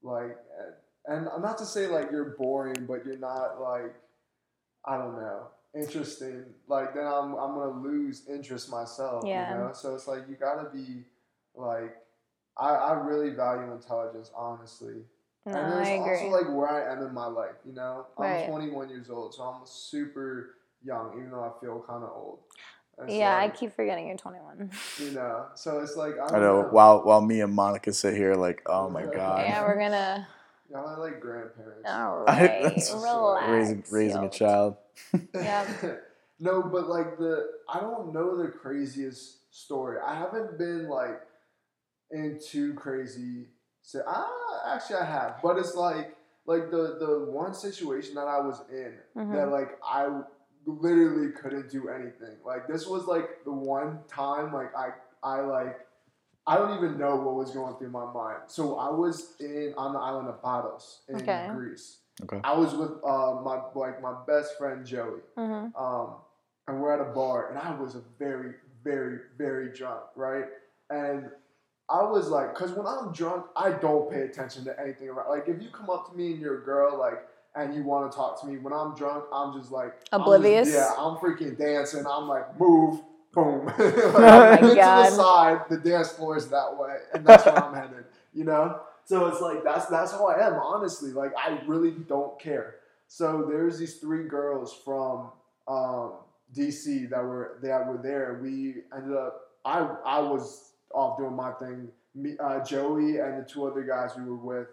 like, 0.02 0.38
and, 1.08 1.28
and 1.28 1.42
not 1.44 1.58
to 1.58 1.66
say 1.66 1.88
like 1.88 2.10
you're 2.12 2.36
boring, 2.38 2.86
but 2.88 3.06
you're 3.06 3.18
not 3.18 3.62
like, 3.62 3.96
I 4.86 4.98
don't 4.98 5.16
know, 5.18 5.48
interesting. 5.76 6.46
Like 6.68 6.94
then 6.94 7.06
I'm 7.06 7.36
I'm 7.36 7.56
gonna 7.56 7.82
lose 7.82 8.24
interest 8.30 8.70
myself. 8.70 9.24
Yeah. 9.26 9.52
You 9.52 9.60
know, 9.60 9.72
so 9.74 9.96
it's 9.96 10.08
like 10.08 10.28
you 10.30 10.36
gotta 10.36 10.70
be 10.70 11.04
like, 11.56 11.96
I 12.58 12.70
I 12.70 12.94
really 12.94 13.32
value 13.32 13.72
intelligence, 13.72 14.32
honestly. 14.36 15.04
No, 15.46 15.54
and 15.56 15.74
I 15.74 15.82
it's 15.82 15.90
agree. 15.90 16.28
also 16.28 16.28
like 16.28 16.56
where 16.56 16.70
I 16.70 16.92
am 16.92 17.02
in 17.04 17.14
my 17.14 17.26
life, 17.26 17.56
you 17.66 17.74
know? 17.74 18.06
I'm 18.18 18.46
21 18.50 18.90
years 18.90 19.10
old, 19.10 19.34
so 19.34 19.44
I'm 19.44 19.62
super 19.66 20.56
young, 20.84 21.14
even 21.18 21.32
though 21.32 21.44
I 21.44 21.60
feel 21.62 21.84
kind 21.88 22.04
of 22.04 22.12
old. 22.12 22.40
It's 23.02 23.14
yeah, 23.14 23.38
I 23.38 23.48
keep 23.48 23.74
forgetting 23.74 24.08
you're 24.08 24.18
21. 24.18 24.70
You 25.00 25.12
know, 25.12 25.46
so 25.56 25.80
it's 25.80 25.96
like, 25.96 26.16
I, 26.20 26.26
I 26.26 26.32
don't 26.32 26.42
know. 26.42 26.62
know. 26.64 26.68
While 26.70 27.04
while 27.06 27.22
me 27.22 27.40
and 27.40 27.54
Monica 27.54 27.94
sit 27.94 28.16
here, 28.16 28.36
like, 28.36 28.62
oh 28.66 28.90
my 28.90 29.04
god, 29.04 29.46
yeah, 29.46 29.64
we're 29.64 29.80
gonna. 29.80 30.28
Y'all 30.72 30.88
are 30.88 31.00
like 31.00 31.20
grandparents. 31.20 31.88
All 31.90 32.24
I- 32.28 32.40
right, 32.42 32.64
that's- 32.64 32.94
relax. 32.94 33.48
raising 33.50 33.84
raising 33.92 34.24
a 34.24 34.30
child. 34.30 34.78
Yeah. 35.34 35.68
no, 36.40 36.62
but 36.64 36.88
like 36.90 37.18
the, 37.18 37.48
I 37.68 37.80
don't 37.80 38.14
know 38.14 38.38
the 38.42 38.50
craziest 38.50 39.54
story. 39.54 39.98
I 40.06 40.16
haven't 40.16 40.58
been 40.58 40.88
like 40.90 41.22
into 42.12 42.74
crazy. 42.74 43.48
So, 43.82 44.02
ah, 44.06 44.74
actually, 44.76 44.98
I 44.98 45.06
have, 45.06 45.36
but 45.42 45.58
it's 45.58 45.76
like, 45.76 46.16
like 46.46 46.70
the 46.72 46.98
the 47.00 47.26
one 47.32 47.54
situation 47.54 48.16
that 48.16 48.28
I 48.28 48.40
was 48.40 48.62
in 48.72 48.94
Mhm. 49.16 49.34
that 49.34 49.50
like 49.50 49.78
I 49.84 50.22
literally 50.66 51.32
couldn't 51.32 51.70
do 51.70 51.90
anything. 51.90 52.38
Like 52.46 52.68
this 52.68 52.88
was 52.88 53.06
like 53.06 53.44
the 53.46 53.52
one 53.54 54.00
time 54.08 54.52
like 54.54 54.76
I 54.76 54.90
I 55.24 55.42
like 55.42 55.80
I 56.50 56.58
don't 56.58 56.76
even 56.76 56.98
know 56.98 57.16
what 57.16 57.36
was 57.36 57.52
going 57.52 57.76
through 57.76 57.92
my 57.92 58.12
mind. 58.12 58.40
So 58.48 58.78
I 58.80 58.90
was 58.90 59.36
in 59.40 59.74
on 59.78 59.94
the 59.94 60.00
island 60.00 60.28
of 60.30 60.42
Paros 60.42 61.02
in 61.08 61.18
Okay. 61.18 61.48
Greece. 61.54 61.98
Okay. 62.24 62.42
I 62.44 62.54
was 62.58 62.74
with 62.74 62.92
uh, 63.06 63.40
my 63.44 63.62
like 63.76 64.02
my 64.02 64.14
best 64.28 64.58
friend 64.58 64.86
Joey, 64.86 65.22
Mhm. 65.38 65.72
um, 65.80 66.16
and 66.68 66.82
we're 66.82 66.92
at 66.92 67.00
a 67.00 67.12
bar, 67.14 67.50
and 67.50 67.58
I 67.58 67.80
was 67.80 67.96
very, 68.18 68.56
very, 68.84 69.20
very 69.38 69.70
drunk, 69.72 70.02
right? 70.16 70.46
And 70.90 71.30
I 71.88 72.04
was 72.04 72.30
like, 72.30 72.54
because 72.54 72.72
when 72.74 72.86
I'm 72.88 73.12
drunk, 73.14 73.46
I 73.56 73.72
don't 73.72 74.12
pay 74.12 74.22
attention 74.22 74.64
to 74.66 74.80
anything 74.80 75.08
around. 75.10 75.30
Like, 75.30 75.48
if 75.48 75.62
you 75.62 75.70
come 75.70 75.90
up 75.90 76.10
to 76.10 76.16
me 76.18 76.34
and 76.34 76.42
you're 76.42 76.62
a 76.62 76.66
girl, 76.66 76.98
like, 76.98 77.26
and 77.56 77.74
you 77.74 77.84
want 77.84 78.12
to 78.12 78.16
talk 78.16 78.40
to 78.42 78.48
me, 78.48 78.58
when 78.58 78.74
I'm 78.74 78.94
drunk, 78.96 79.24
I'm 79.34 79.54
just 79.58 79.72
like 79.72 79.94
I'm 80.12 80.20
just- 80.20 80.28
Oblivious? 80.28 80.74
yeah, 80.74 80.92
I'm 80.98 81.16
freaking 81.18 81.58
dancing. 81.58 82.06
I'm 82.06 82.28
like, 82.28 82.60
move, 82.60 83.02
boom, 83.34 83.66
like, 83.78 83.78
Oh 83.80 84.54
into 84.54 84.76
God. 84.76 85.06
the 85.06 85.12
side. 85.12 85.62
The 85.70 85.78
dance 85.78 86.12
floor 86.12 86.38
is 86.38 86.48
that 86.50 86.78
way, 86.78 86.96
and 87.14 87.26
that's 87.26 87.46
where 87.46 87.64
I'm 87.64 87.74
headed. 87.74 88.06
You 88.34 88.46
know. 88.46 88.82
So 89.06 89.26
it's 89.28 89.42
like 89.42 89.64
that's 89.64 89.88
that's 89.88 90.12
how 90.12 90.28
I 90.28 90.46
am, 90.48 90.54
honestly. 90.54 91.12
Like 91.12 91.34
I 91.38 91.60
really 91.66 91.92
don't 91.92 92.40
care. 92.40 92.76
So 93.08 93.48
there's 93.50 93.80
these 93.80 93.96
three 93.98 94.28
girls 94.28 94.74
from 94.86 95.32
um, 95.68 96.14
DC 96.56 97.10
that 97.10 97.24
were 97.24 97.58
that 97.64 97.88
were 97.88 98.00
there. 98.02 98.40
We 98.42 98.84
ended 98.96 99.18
up. 99.18 99.42
I 99.66 99.80
I 100.06 100.20
was 100.20 100.72
off 100.94 101.18
doing 101.18 101.36
my 101.36 101.52
thing. 101.54 101.90
Me, 102.16 102.36
uh, 102.40 102.64
Joey 102.64 103.18
and 103.20 103.40
the 103.44 103.48
two 103.48 103.66
other 103.66 103.84
guys 103.84 104.12
we 104.18 104.24
were 104.24 104.36
with 104.36 104.68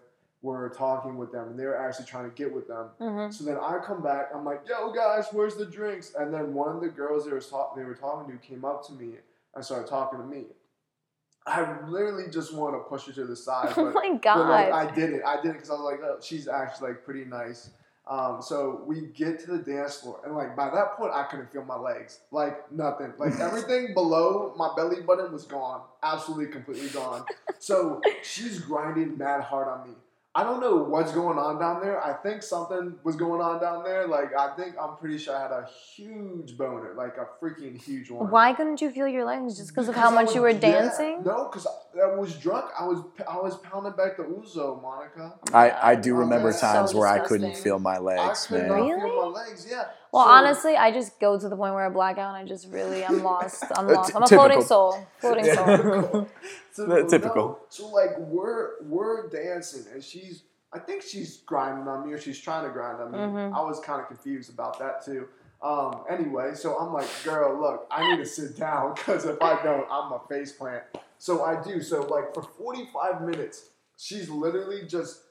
were 0.53 0.69
talking 0.69 1.17
with 1.17 1.33
them, 1.33 1.49
and 1.49 1.59
they 1.59 1.65
were 1.65 1.77
actually 1.77 2.07
trying 2.07 2.25
to 2.31 2.35
get 2.35 2.53
with 2.53 2.69
them. 2.69 2.91
Mhm. 3.01 3.33
So 3.33 3.45
then 3.45 3.57
I 3.61 3.79
come 3.79 4.03
back. 4.03 4.31
I'm 4.35 4.45
like, 4.45 4.63
"Yo, 4.69 4.93
guys, 4.93 5.27
where's 5.33 5.57
the 5.57 5.67
drinks?" 5.67 6.15
And 6.15 6.33
then 6.33 6.55
one 6.55 6.75
of 6.75 6.81
the 6.81 6.89
girls 6.89 7.25
they 7.25 7.33
were 7.33 7.41
talk- 7.41 7.75
they 7.77 7.85
were 7.85 7.95
talking 7.95 8.33
to 8.33 8.39
came 8.47 8.65
up 8.65 8.85
to 8.87 8.93
me 8.93 9.19
and 9.55 9.65
started 9.65 9.87
talking 9.89 10.19
to 10.19 10.25
me. 10.25 10.47
I 11.47 11.81
literally 11.87 12.29
just 12.29 12.53
want 12.53 12.75
to 12.75 12.81
push 12.89 13.07
her 13.07 13.13
to 13.13 13.25
the 13.25 13.37
side, 13.37 13.73
Oh 13.77 13.85
but 13.85 13.95
my 13.95 14.19
but, 14.23 14.49
like, 14.49 14.73
I 14.73 14.91
did 14.95 15.13
it. 15.13 15.23
I 15.25 15.37
did 15.41 15.51
it 15.51 15.53
because 15.55 15.71
I 15.71 15.75
was 15.75 15.83
like, 15.83 16.01
oh, 16.03 16.19
she's 16.21 16.49
actually 16.49 16.89
like 16.91 17.05
pretty 17.05 17.25
nice. 17.25 17.71
Um, 18.09 18.41
so 18.41 18.83
we 18.87 19.01
get 19.01 19.41
to 19.41 19.51
the 19.53 19.59
dance 19.59 19.97
floor, 20.01 20.21
and 20.25 20.37
like 20.37 20.55
by 20.55 20.71
that 20.71 20.97
point, 20.97 21.13
I 21.13 21.25
couldn't 21.25 21.51
feel 21.53 21.65
my 21.65 21.77
legs, 21.77 22.21
like 22.31 22.71
nothing, 22.71 23.13
like 23.19 23.35
everything 23.41 23.95
below 23.95 24.55
my 24.57 24.71
belly 24.77 25.03
button 25.03 25.33
was 25.33 25.45
gone, 25.45 25.83
absolutely 26.03 26.47
completely 26.53 26.89
gone. 26.89 27.25
So 27.59 28.01
she's 28.23 28.61
grinding 28.61 29.17
mad 29.17 29.41
hard 29.41 29.67
on 29.67 29.89
me. 29.89 29.95
I 30.38 30.44
don't 30.44 30.61
know 30.61 30.77
what's 30.77 31.12
going 31.12 31.38
on 31.38 31.59
down 31.59 31.81
there. 31.81 31.99
I 32.05 32.12
think 32.12 32.42
something 32.42 32.94
was 33.05 33.16
going 33.16 33.40
on 33.40 33.59
down 33.59 33.85
there. 33.85 34.07
Like 34.07 34.37
I 34.38 34.55
think 34.55 34.75
I'm 34.79 34.96
pretty 34.99 35.16
sure 35.16 35.35
I 35.35 35.40
had 35.40 35.51
a 35.51 35.66
huge 35.94 36.59
boner, 36.59 36.92
like 36.94 37.16
a 37.16 37.27
freaking 37.42 37.81
huge 37.83 38.11
one. 38.11 38.31
Why 38.31 38.53
couldn't 38.53 38.83
you 38.83 38.90
feel 38.90 39.09
your 39.09 39.25
legs 39.25 39.57
just 39.57 39.70
because 39.70 39.88
of 39.88 39.94
how 39.94 40.11
I 40.11 40.14
much 40.14 40.35
you 40.35 40.42
was- 40.42 40.55
were 40.55 40.61
yeah, 40.61 40.72
dancing? 40.83 41.22
no, 41.25 41.49
because 41.51 41.66
I, 41.97 42.01
I 42.11 42.15
was 42.15 42.35
drunk. 42.35 42.67
I 42.79 42.85
was 42.87 43.03
I 43.29 43.37
was 43.37 43.57
pounding 43.59 43.93
back 43.97 44.17
the 44.17 44.25
ouzo, 44.25 44.81
Monica. 44.83 45.35
I, 45.53 45.93
I 45.93 45.95
do 45.95 46.15
Oh, 46.17 46.19
remember 46.21 46.51
that's 46.51 46.61
times 46.61 46.91
so 46.93 46.99
where 46.99 47.09
I 47.09 47.19
couldn't 47.21 47.57
feel 47.57 47.79
my 47.79 47.99
legs, 47.99 48.21
I 48.21 48.27
legs, 48.29 48.47
could 48.47 48.59
man. 48.61 48.69
not 48.69 48.75
Really? 48.75 49.01
feel 49.11 49.31
my 49.33 49.41
legs. 49.41 49.67
Yeah. 49.71 49.85
Well, 50.13 50.25
So- 50.25 50.31
honestly, 50.31 50.77
I 50.77 50.91
just 50.93 51.19
go 51.21 51.39
to 51.39 51.49
the 51.49 51.57
point 51.57 51.75
where 51.75 51.85
I 51.85 51.89
black 51.89 52.19
out 52.19 52.35
and 52.35 52.45
I 52.45 52.49
just 52.49 52.69
really, 52.69 53.05
I'm 53.05 53.23
lost. 53.23 53.65
I'm 53.77 53.89
Uh, 53.89 53.93
lost. 53.95 54.11
t- 54.11 54.17
I'm 54.17 54.23
a 54.23 54.27
floating 54.27 54.63
soul. 54.63 55.07
Floating 55.19 55.45
soul. 55.45 55.67
Yeah. 55.67 56.27
Typical. 56.75 57.07
Typical. 57.09 57.47
No. 57.49 57.59
So 57.69 57.89
like 57.89 58.19
we're 58.19 58.83
we're 58.83 59.29
dancing 59.29 59.85
and 59.93 60.03
she's 60.03 60.43
I 60.73 60.79
think 60.79 61.03
she's 61.03 61.39
grinding 61.39 61.89
on 61.89 62.07
me 62.07 62.13
or 62.13 62.19
she's 62.19 62.39
trying 62.39 62.65
to 62.67 62.71
grind 62.71 63.01
on 63.01 63.13
me. 63.13 63.19
Mhm. 63.19 63.55
I 63.57 63.61
was 63.63 63.81
kind 63.81 64.01
of 64.01 64.09
confused 64.09 64.53
about 64.53 64.79
that 64.79 65.05
too. 65.05 65.29
Um, 65.63 66.05
anyway, 66.11 66.53
so 66.55 66.77
I'm 66.79 66.93
like, 66.93 67.09
girl, 67.25 67.59
look, 67.59 67.87
I 67.91 68.11
need 68.11 68.19
to 68.19 68.27
sit 68.27 68.59
down 68.59 68.95
because 68.95 69.25
if 69.25 69.41
I 69.41 69.63
don't, 69.63 69.87
I'm 69.91 70.13
a 70.13 70.21
face 70.29 70.53
plant. 70.53 70.83
So 71.18 71.44
I 71.44 71.62
do. 71.62 71.81
So 71.81 72.02
like 72.02 72.35
for 72.35 72.42
45 72.42 73.22
minutes, 73.22 73.70
she's 73.96 74.29
literally 74.29 74.87
just 74.87 75.22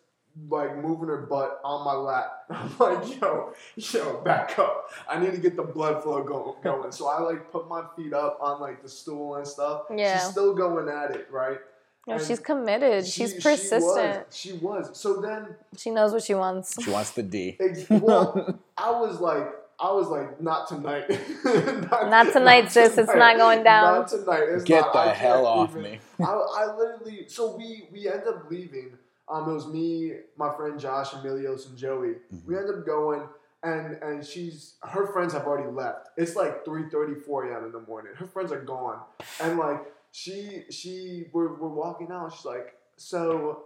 like 0.50 0.76
moving 0.78 1.08
her 1.08 1.26
butt 1.30 1.62
on 1.64 1.86
my 1.86 1.94
lap. 1.94 2.32
I'm 2.50 2.70
like, 2.78 3.22
yo, 3.22 3.54
yo, 3.76 4.22
back 4.22 4.58
up. 4.60 4.90
I 5.10 5.18
need 5.20 5.32
to 5.32 5.38
get 5.38 5.56
the 5.56 5.64
blood 5.64 6.04
flow 6.04 6.24
go- 6.24 6.58
going. 6.64 6.92
So 6.92 7.08
I 7.08 7.20
like 7.22 7.52
put 7.52 7.70
my 7.70 7.84
feet 7.96 8.14
up 8.14 8.38
on 8.42 8.60
like 8.60 8.82
the 8.84 8.90
stool 8.90 9.36
and 9.36 9.48
stuff. 9.48 9.84
Yeah. 9.96 10.20
She's 10.20 10.32
still 10.32 10.54
going 10.54 10.90
at 10.90 11.12
it, 11.12 11.28
right? 11.32 11.60
No, 12.08 12.16
And 12.16 12.24
she's 12.24 12.40
committed. 12.40 13.06
She- 13.08 13.22
she's 13.24 13.34
she 13.36 13.42
persistent. 13.42 13.82
was. 13.82 14.26
She 14.30 14.54
was. 14.54 14.90
So 15.00 15.22
then, 15.22 15.56
She, 15.78 15.90
knows 15.90 16.12
what 16.12 16.22
she 16.24 16.34
wants. 16.36 16.84
She 16.84 16.92
wants 16.92 17.12
the 17.12 17.24
D. 17.24 17.58
ex- 17.60 17.90
well, 17.90 18.60
I 18.78 18.92
was 18.92 19.20
like, 19.22 19.48
I 19.80 19.92
was 19.92 20.08
like, 20.08 20.42
not 20.42 20.68
tonight. 20.68 21.10
not, 21.46 22.10
Not 22.10 22.32
tonight, 22.34 22.72
sis. 22.72 22.98
It's 22.98 23.14
not 23.14 23.38
going 23.38 23.64
down. 23.64 24.00
Not 24.00 24.08
tonight. 24.08 24.44
It's 24.50 24.64
Get 24.64 24.82
not. 24.82 24.94
the 24.94 25.00
I 25.00 25.14
hell 25.14 25.44
can't 25.44 25.46
off 25.48 25.70
even- 25.72 25.84
me. 25.84 26.00
I, 26.20 26.24
I 26.24 26.76
literally. 26.78 27.26
So 27.28 27.56
we 27.58 27.90
we 27.92 28.08
end 28.08 28.24
up 28.28 28.50
leaving. 28.50 28.98
Um, 29.28 29.50
it 29.50 29.54
was 29.54 29.68
me, 29.68 30.14
my 30.38 30.56
friend 30.56 30.80
Josh, 30.80 31.10
Emilios, 31.10 31.68
and 31.68 31.78
Joey. 31.78 32.10
Mm-hmm. 32.34 32.48
We 32.48 32.58
end 32.58 32.70
up 32.70 32.86
going. 32.86 33.28
And, 33.64 33.96
and 34.04 34.24
she's 34.24 34.76
her 34.84 35.08
friends 35.12 35.34
have 35.34 35.48
already 35.48 35.68
left. 35.72 36.10
It's 36.18 36.36
like 36.36 36.64
3:30, 36.66 37.24
4 37.26 37.52
a.m. 37.52 37.66
in 37.66 37.72
the 37.72 37.80
morning. 37.80 38.14
Her 38.16 38.28
friends 38.28 38.52
are 38.52 38.62
gone, 38.62 39.00
and 39.42 39.58
like 39.58 39.82
she 40.12 40.66
she 40.70 41.26
we're, 41.34 41.60
we're 41.60 41.70
walking 41.70 42.10
out. 42.12 42.32
She's 42.34 42.46
like, 42.46 42.76
so 42.98 43.64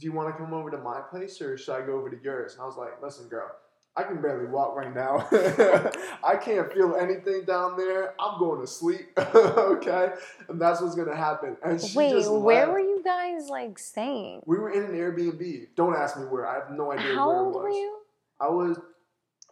do 0.00 0.06
you 0.06 0.12
want 0.12 0.34
to 0.34 0.42
come 0.42 0.54
over 0.54 0.70
to 0.70 0.78
my 0.78 1.00
place 1.10 1.40
or 1.42 1.58
should 1.58 1.74
I 1.74 1.84
go 1.84 1.92
over 1.98 2.08
to 2.08 2.16
yours? 2.24 2.54
And 2.54 2.62
I 2.62 2.64
was 2.64 2.76
like, 2.78 3.00
listen, 3.02 3.28
girl, 3.28 3.50
I 3.94 4.04
can 4.04 4.22
barely 4.22 4.46
walk 4.46 4.74
right 4.74 4.94
now. 4.94 5.28
I 6.24 6.36
can't 6.36 6.72
feel 6.72 6.96
anything 6.96 7.44
down 7.44 7.76
there. 7.76 8.14
I'm 8.18 8.38
going 8.38 8.60
to 8.62 8.66
sleep. 8.66 9.10
okay, 9.18 10.08
and 10.48 10.60
that's 10.60 10.80
what's 10.80 10.94
gonna 10.94 11.16
happen. 11.16 11.56
And 11.62 11.80
she 11.80 11.96
Wait, 11.96 12.10
just 12.10 12.30
where 12.30 12.60
left. 12.66 12.72
were 12.72 12.80
you 12.80 13.02
guys 13.04 13.48
like 13.50 13.78
staying? 13.78 14.42
We 14.46 14.58
were 14.58 14.70
in 14.70 14.84
an 14.84 14.92
Airbnb. 14.92 15.68
Don't 15.76 15.94
ask 15.94 16.16
me 16.18 16.24
where. 16.24 16.46
I 16.46 16.54
have 16.54 16.70
no 16.70 16.92
idea 16.92 17.14
How 17.14 17.28
where 17.28 17.36
it 17.36 17.40
old 17.40 17.54
were 17.54 17.68
you? 17.70 17.98
I 18.40 18.48
was 18.48 18.80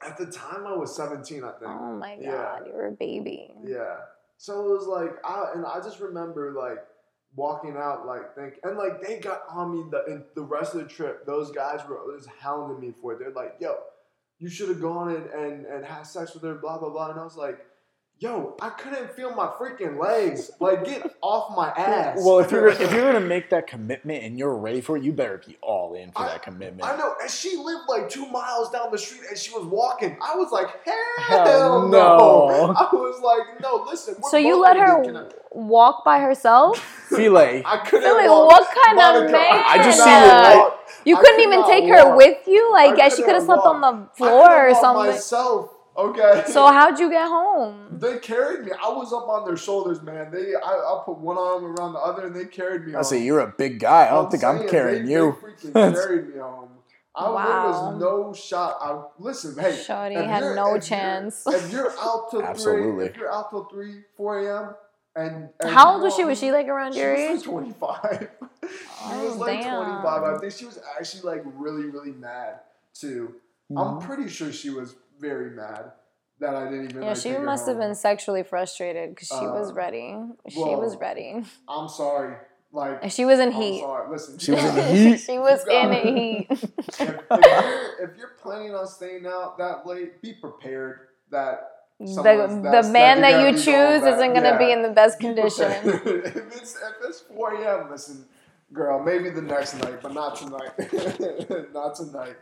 at 0.07 0.17
the 0.17 0.27
time. 0.27 0.67
I 0.67 0.75
was 0.75 0.95
17, 0.97 1.45
I 1.45 1.51
think. 1.53 1.71
Oh 1.71 1.97
my 1.97 2.17
god, 2.17 2.23
Yeah. 2.23 2.59
you 2.67 2.73
were 2.73 2.87
a 2.87 2.93
baby. 2.93 3.53
Yeah. 3.63 3.97
So 4.39 4.65
it 4.65 4.71
was 4.71 4.87
like 4.87 5.13
I 5.23 5.53
and 5.55 5.67
I 5.67 5.81
just 5.81 6.01
remember 6.01 6.53
like 6.53 6.79
walking 7.37 7.77
out 7.77 8.07
like 8.07 8.35
think 8.35 8.55
and 8.65 8.77
like 8.79 9.07
they 9.07 9.19
got 9.21 9.43
on 9.51 9.71
me 9.73 9.85
the 9.91 10.05
in 10.07 10.25
the 10.35 10.43
rest 10.43 10.75
of 10.75 10.81
the 10.81 10.89
trip. 10.89 11.27
Those 11.27 11.51
guys 11.51 11.81
were 11.87 11.99
just 12.17 12.29
hounding 12.41 12.81
me 12.81 12.95
for 13.03 13.13
it. 13.13 13.19
They're 13.19 13.33
like, 13.33 13.57
"Yo, 13.61 13.77
you 14.41 14.49
should 14.49 14.69
have 14.71 14.81
gone 14.81 15.15
and 15.15 15.27
and 15.31 15.67
and 15.67 15.85
had 15.85 16.03
sex 16.03 16.35
with 16.35 16.43
her." 16.43 16.55
Blah 16.57 16.79
blah 16.79 16.91
blah. 16.91 17.11
And 17.11 17.21
I 17.21 17.25
was 17.25 17.37
like. 17.37 17.59
Yo, 18.23 18.55
I 18.61 18.69
couldn't 18.69 19.11
feel 19.17 19.35
my 19.35 19.47
freaking 19.47 19.99
legs. 19.99 20.51
Like, 20.61 20.85
get 20.85 21.11
off 21.23 21.57
my 21.57 21.69
ass. 21.75 22.19
Well, 22.23 22.41
if 22.41 22.51
you're 22.51 22.69
if 22.69 22.79
you're 22.93 23.11
gonna 23.11 23.19
make 23.27 23.49
that 23.49 23.67
commitment 23.67 24.23
and 24.25 24.39
you're 24.39 24.55
ready 24.59 24.83
for 24.83 24.99
it, 24.99 25.03
you 25.03 25.11
better 25.15 25.39
be 25.47 25.57
all 25.63 25.95
in 25.95 26.13
for 26.13 26.25
I- 26.25 26.27
that 26.33 26.43
commitment. 26.43 26.87
I 26.87 26.99
know, 26.99 27.15
and 27.19 27.31
she 27.31 27.57
lived 27.57 27.85
like 27.89 28.11
two 28.11 28.27
miles 28.27 28.69
down 28.73 28.91
the 28.93 28.99
street, 28.99 29.23
and 29.31 29.39
she 29.39 29.51
was 29.53 29.65
walking. 29.65 30.19
I 30.21 30.37
was 30.37 30.53
like, 30.53 30.67
hell, 30.85 31.47
Hell 31.47 31.89
no. 31.89 31.89
no. 31.89 32.75
I 32.77 32.89
was 32.93 33.23
like, 33.23 33.59
no, 33.63 33.87
listen. 33.89 34.17
we're 34.23 34.29
So 34.29 34.37
you 34.37 34.61
let 34.61 34.77
her 34.77 35.03
kidnapped. 35.03 35.37
walk 35.53 36.05
by 36.05 36.19
herself? 36.19 36.79
Filet. 36.79 37.63
I 37.65 37.79
couldn't 37.87 38.03
Philly, 38.07 38.29
walk. 38.29 38.49
what 38.49 38.69
kind 38.85 38.99
of 39.25 39.31
man? 39.33 39.63
I 39.67 39.81
just 39.83 39.97
see 39.99 40.05
not 40.05 40.53
the- 40.53 40.59
walk. 40.59 40.80
You 41.05 41.17
I 41.17 41.21
couldn't 41.21 41.37
could 41.37 41.43
even 41.43 41.61
not 41.61 41.69
take 41.69 41.85
her 41.89 42.09
walk. 42.09 42.17
with 42.19 42.39
you. 42.47 42.73
Like, 42.73 42.95
I 42.95 42.97
yeah, 42.97 43.09
she 43.09 43.17
couldn't 43.23 43.35
have 43.37 43.45
slept 43.45 43.65
on 43.67 43.81
the 43.81 44.09
floor 44.17 44.47
couldn't 44.47 44.59
or 44.67 44.69
walk 44.73 44.81
something. 44.81 45.07
Myself, 45.13 45.71
okay. 45.97 46.45
So 46.49 46.67
how'd 46.67 46.99
you 46.99 47.11
get 47.11 47.27
home? 47.29 47.99
They 48.01 48.19
carried 48.19 48.65
me. 48.67 48.73
I 48.73 48.89
was 48.91 49.13
up 49.13 49.29
on 49.29 49.45
their 49.47 49.57
shoulders, 49.57 50.03
man. 50.03 50.31
They, 50.31 50.55
I, 50.55 50.71
I 50.73 51.03
put 51.05 51.19
one 51.19 51.37
arm 51.39 51.65
around 51.65 51.93
the 51.95 51.99
other, 51.99 52.27
and 52.27 52.35
they 52.37 52.45
carried 52.47 52.87
me. 52.87 52.95
I 52.95 53.03
say 53.03 53.23
you're 53.23 53.41
a 53.41 53.49
big 53.57 53.81
guy. 53.81 54.07
I 54.07 54.11
don't 54.11 54.27
I'm 54.27 54.31
think 54.31 54.45
I'm 54.45 54.59
saying, 54.59 54.71
carrying 54.71 55.07
they, 55.07 55.13
you. 55.13 55.37
They 55.63 55.71
freaking 55.71 55.95
carried 55.95 56.35
me 56.35 56.41
home. 56.41 56.69
I, 57.13 57.25
There 57.25 57.33
was 57.35 58.01
no 58.01 58.33
shot. 58.33 58.77
I 58.81 59.03
listen, 59.19 59.59
hey. 59.59 59.77
Shorty 59.77 60.15
had 60.15 60.43
no 60.43 60.49
if 60.49 60.57
you're- 60.69 60.81
chance. 60.81 61.45
If 61.47 61.73
you're 61.73 61.91
out 61.99 62.31
till 62.31 62.43
Absolutely. 62.43 62.93
three, 62.93 63.07
if 63.07 63.17
you're 63.17 63.33
out 63.33 63.51
till 63.51 63.65
three, 63.65 64.03
four 64.17 64.39
a.m. 64.39 64.75
and, 65.17 65.49
and 65.61 65.71
How 65.71 65.95
old 65.95 66.03
was 66.03 66.15
she? 66.15 66.25
Was 66.25 66.39
she 66.39 66.53
like 66.53 66.69
around 66.69 66.93
she 66.95 67.01
your 67.01 67.11
was 67.13 67.21
age? 67.43 67.47
like 67.47 67.51
25. 67.51 68.31
She 68.71 69.15
Oh, 69.15 69.25
was 69.27 69.37
like 69.37 69.63
damn. 69.63 69.77
25. 69.85 70.23
I 70.23 70.39
think 70.39 70.53
she 70.53 70.65
was 70.67 70.79
actually 70.99 71.23
like 71.23 71.43
really, 71.57 71.87
really 71.87 72.13
mad 72.13 72.61
too. 72.95 73.35
I'm 73.77 73.97
Mhm. 73.99 74.01
pretty 74.03 74.29
sure 74.29 74.51
she 74.53 74.71
was 74.71 74.95
very 75.19 75.51
mad 75.51 75.93
that 76.41 76.55
I 76.55 76.65
didn't 76.65 76.91
even. 76.91 77.03
Yeah, 77.03 77.09
like, 77.09 77.17
she 77.19 77.29
take 77.31 77.39
her 77.39 77.45
must 77.45 77.67
have 77.67 77.77
home. 77.77 77.87
been 77.87 77.95
sexually 77.95 78.43
frustrated 78.43 79.11
because 79.15 79.29
she 79.29 79.47
was 79.47 79.71
Uh, 79.71 79.75
ready. 79.75 80.17
She 80.49 80.59
well, 80.61 80.81
was 80.81 80.97
ready. 80.97 81.45
I'm 81.69 81.89
sorry. 81.89 82.37
Like 82.73 83.01
And 83.03 83.13
she 83.13 83.25
was 83.25 83.39
in 83.41 83.49
I'm 83.53 83.61
heat. 83.63 83.81
sorry. 83.81 84.11
Listen, 84.11 84.39
She 84.39 84.53
was 84.53 84.65
in 84.65 84.95
heat. 84.97 85.17
she 85.19 85.39
was 85.39 85.65
You 85.67 85.73
in 85.73 85.93
it. 85.93 86.05
heat. 86.15 86.47
if, 86.51 86.63
if, 87.03 87.11
you're, 87.31 88.11
if 88.11 88.17
you're 88.17 88.33
planning 88.41 88.75
on 88.75 88.87
staying 88.87 89.27
out 89.27 89.59
that 89.59 89.87
late, 89.87 90.23
be 90.23 90.33
prepared 90.35 91.09
that 91.31 91.87
The, 91.99 92.07
the 92.63 92.89
man 92.93 93.19
you're 93.19 93.23
that 93.23 93.41
you 93.41 93.47
gonna 93.47 93.53
be 93.53 93.53
going 93.53 93.57
choose 93.57 94.01
back. 94.03 94.15
isn't 94.15 94.33
going 94.35 94.53
to 94.53 94.59
be 94.59 94.71
in 94.73 94.83
the 94.83 94.89
best 94.91 95.19
Be 95.19 95.25
condition. 95.27 95.71
if 95.73 96.07
it's 96.57 96.75
if 96.77 96.95
it's 97.05 97.21
4 97.21 97.55
a.m., 97.63 97.91
listen, 97.91 98.25
girl, 98.73 99.03
maybe 99.03 99.31
the 99.31 99.43
next 99.43 99.75
night, 99.83 100.01
but 100.03 100.13
not 100.15 100.37
tonight. 100.37 100.73
not 101.73 101.95
tonight. 101.97 102.37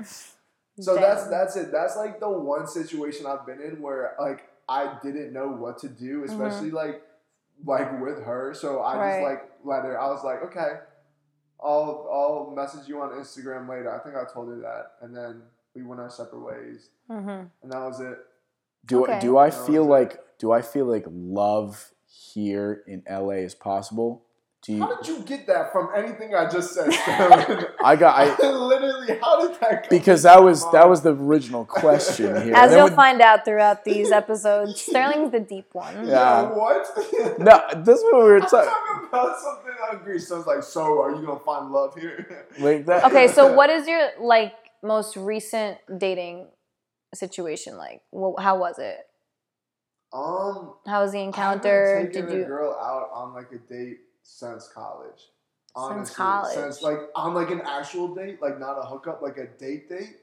So 0.81 0.95
that's 0.95 1.23
Damn. 1.25 1.31
that's 1.31 1.57
it. 1.57 1.73
That's 1.73 1.97
like 1.97 2.21
the 2.21 2.29
one 2.31 2.67
situation 2.67 3.27
I've 3.27 3.45
been 3.47 3.61
in 3.61 3.81
where 3.83 4.15
like 4.21 4.49
I 4.69 4.99
didn't 5.03 5.33
know 5.33 5.49
what 5.49 5.79
to 5.79 5.89
do, 5.89 6.25
especially 6.25 6.71
like 6.71 7.03
like 7.65 8.01
with 8.01 8.23
her. 8.25 8.55
So 8.55 8.83
I 8.83 8.95
Mm-hmm. 8.95 9.01
Right. 9.01 9.11
just 9.11 9.23
like 9.23 9.51
let 9.65 9.85
her. 9.85 10.01
I 10.01 10.07
was 10.09 10.23
like, 10.25 10.43
okay, 10.45 10.81
I'll 11.63 12.09
I'll 12.13 12.53
message 12.55 12.89
you 12.89 13.01
on 13.01 13.11
Instagram 13.11 13.69
later. 13.69 13.93
I 13.93 13.99
think 14.05 14.15
I 14.17 14.33
told 14.33 14.49
her 14.49 14.59
that, 14.61 14.93
and 15.03 15.17
then 15.17 15.43
we 15.75 15.83
went 15.83 16.01
our 16.01 16.11
separate 16.11 16.41
ways, 16.41 16.91
hmm 17.09 17.19
and 17.63 17.73
that 17.73 17.81
was 17.81 18.01
it. 18.01 18.19
Do 18.87 19.03
Okay. 19.05 19.19
do 19.21 19.37
I 19.39 19.51
feel 19.51 19.85
like 19.85 20.21
do 20.39 20.53
I 20.53 20.63
feel 20.63 20.85
like 20.87 21.05
love 21.09 21.91
here 22.07 22.85
in 22.87 23.03
LA 23.11 23.43
is 23.43 23.55
possible? 23.57 24.23
Do 24.63 24.73
you, 24.73 24.81
How 24.81 24.97
did 24.97 25.07
you 25.07 25.21
get 25.23 25.47
that 25.47 25.71
from 25.71 25.91
anything 25.97 26.35
I 26.35 26.49
just 26.49 26.75
said, 26.75 26.89
I 27.85 27.95
got 27.97 28.19
I 28.19 28.49
literally. 28.51 29.19
How 29.23 29.47
did 29.47 29.61
that? 29.61 29.83
Come 29.85 29.89
because 29.89 30.25
that 30.25 30.37
your 30.39 30.47
was 30.47 30.71
that 30.73 30.89
was 30.89 31.03
the 31.03 31.15
original 31.15 31.65
question 31.65 32.27
here. 32.43 32.55
As 32.57 32.73
you'll 32.73 32.85
with- 32.85 32.95
find 32.97 33.21
out 33.21 33.45
throughout 33.45 33.85
these 33.85 34.11
episodes, 34.11 34.81
Sterling's 34.81 35.31
the 35.31 35.39
deep 35.41 35.67
one. 35.73 36.09
Yeah. 36.09 36.43
Yo, 36.43 36.55
what? 36.59 37.39
no, 37.39 37.83
this 37.85 37.99
is 37.99 38.05
what 38.11 38.17
we 38.25 38.31
were 38.31 38.35
I'm 38.43 38.49
talking. 38.49 38.69
talking 38.69 39.09
about 39.09 39.39
something 39.39 39.75
hungry. 39.79 40.19
So 40.19 40.39
it's 40.39 40.47
like, 40.49 40.63
so 40.65 41.03
are 41.03 41.15
you 41.15 41.25
gonna 41.25 41.39
find 41.39 41.71
love 41.71 41.95
here? 41.97 42.47
Like 42.59 42.85
that. 42.87 43.05
Okay, 43.05 43.29
so 43.29 43.53
what 43.55 43.71
is 43.71 43.87
your 43.87 44.09
like 44.21 44.55
most 44.83 45.17
recent 45.17 45.79
dating 45.99 46.49
situation 47.15 47.77
like? 47.77 48.03
Well, 48.11 48.35
how 48.41 48.59
was 48.59 48.81
it? 48.81 48.99
Um, 50.13 50.75
How 50.87 51.03
was 51.03 51.13
the 51.13 51.21
encounter? 51.21 51.99
haven't 51.99 52.13
taken 52.13 52.27
Did 52.29 52.35
a 52.35 52.39
you? 52.41 52.45
girl 52.47 52.73
out 52.73 53.11
on 53.15 53.35
like 53.35 53.53
a 53.53 53.59
date 53.73 53.99
since 54.29 54.69
college. 54.69 55.31
Honestly, 55.75 56.15
college. 56.15 56.55
since 56.55 56.83
like 56.83 56.99
on 57.15 57.35
like 57.35 57.51
an 57.51 57.63
actual 57.65 58.15
date, 58.15 58.43
like 58.43 58.59
not 58.59 58.75
a 58.79 58.83
hookup, 58.83 59.23
like 59.23 59.39
a 59.39 59.47
date 59.47 59.89
date. 59.89 60.17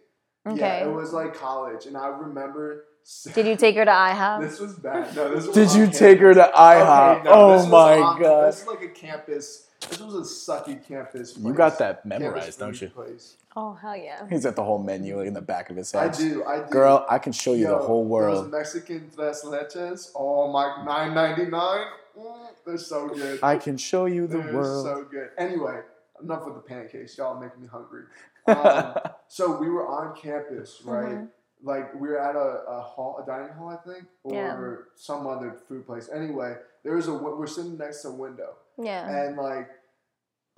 Yeah, 0.46 0.52
Okay. 0.52 0.82
it 0.84 0.92
was 0.94 1.12
like 1.14 1.34
college, 1.34 1.86
and 1.88 1.98
I 1.98 2.08
remember. 2.08 2.86
Did 3.34 3.46
you 3.46 3.56
take 3.56 3.76
her 3.76 3.86
to 3.86 3.92
IHOP? 3.92 4.42
This 4.42 4.60
was 4.60 4.74
bad. 4.74 5.16
No, 5.16 5.34
this 5.34 5.46
was 5.48 5.56
Did 5.56 5.70
on 5.70 5.78
you 5.80 5.88
take 5.92 6.20
her 6.20 6.34
to 6.34 6.52
IHOP? 6.56 7.16
Okay, 7.20 7.24
no, 7.24 7.32
oh 7.34 7.66
my 7.68 8.00
on- 8.00 8.22
god! 8.22 8.48
This 8.48 8.62
is 8.62 8.68
like 8.68 8.82
a 8.82 8.88
campus. 8.90 9.68
This 9.90 10.00
was 10.00 10.16
a 10.16 10.52
sucky 10.52 10.86
campus. 10.88 11.38
You 11.38 11.54
got 11.54 11.78
that 11.80 12.02
Campus 12.04 12.20
memorized, 12.20 12.60
don't 12.60 12.80
you? 12.82 12.90
Place. 12.90 13.38
Oh 13.56 13.74
hell 13.74 13.96
yeah! 13.96 14.28
He's 14.30 14.46
at 14.46 14.56
the 14.56 14.64
whole 14.64 14.80
menu 14.80 15.22
in 15.22 15.34
the 15.34 15.42
back 15.42 15.70
of 15.70 15.78
his 15.78 15.92
head. 15.92 16.10
I 16.12 16.18
do. 16.18 16.44
I 16.44 16.58
do. 16.60 16.70
Girl, 16.70 17.06
I 17.10 17.20
can 17.20 17.32
show 17.32 17.54
you 17.54 17.66
the 17.68 17.72
Yo, 17.74 17.86
whole 17.86 18.04
Those 18.04 18.10
world. 18.12 18.52
Mexican 18.52 19.10
tres 19.16 19.44
leches. 19.46 20.12
Oh 20.16 20.52
my, 20.52 20.84
nine 20.84 21.14
ninety 21.14 21.46
nine. 21.46 21.86
Mm, 22.18 22.48
they're 22.66 22.78
so 22.78 23.08
good. 23.10 23.40
I 23.44 23.58
can 23.58 23.78
show 23.78 24.06
you 24.06 24.28
the 24.28 24.38
They're 24.40 24.54
world. 24.54 24.86
so 24.86 25.04
good. 25.10 25.30
Anyway, 25.38 25.82
enough 26.22 26.46
with 26.46 26.56
the 26.56 26.62
pancakes. 26.62 27.18
Y'all 27.18 27.40
making 27.40 27.62
me 27.62 27.68
hungry. 27.68 28.04
Um, 28.48 28.94
so 29.28 29.58
we 29.58 29.68
were 29.72 29.88
on 29.88 30.16
campus, 30.16 30.80
right? 30.86 31.16
Mhm. 31.16 31.30
Like 31.64 31.92
we 31.96 32.10
were 32.10 32.20
at 32.22 32.36
a, 32.36 32.64
a 32.78 32.80
hall, 32.80 33.20
a 33.20 33.26
dining 33.26 33.54
hall, 33.56 33.70
I 33.70 33.78
think, 33.78 34.06
or 34.24 34.34
Yeah. 34.36 34.76
some 34.96 35.26
other 35.26 35.54
food 35.68 35.88
place. 35.88 36.10
Anyway, 36.14 36.56
there 36.84 36.94
was 36.96 37.08
a 37.08 37.14
we're 37.16 37.48
sitting 37.48 37.76
next 37.76 38.04
to 38.04 38.10
a 38.10 38.12
window, 38.14 38.54
Yeah. 38.78 39.10
and 39.10 39.36
like 39.36 39.68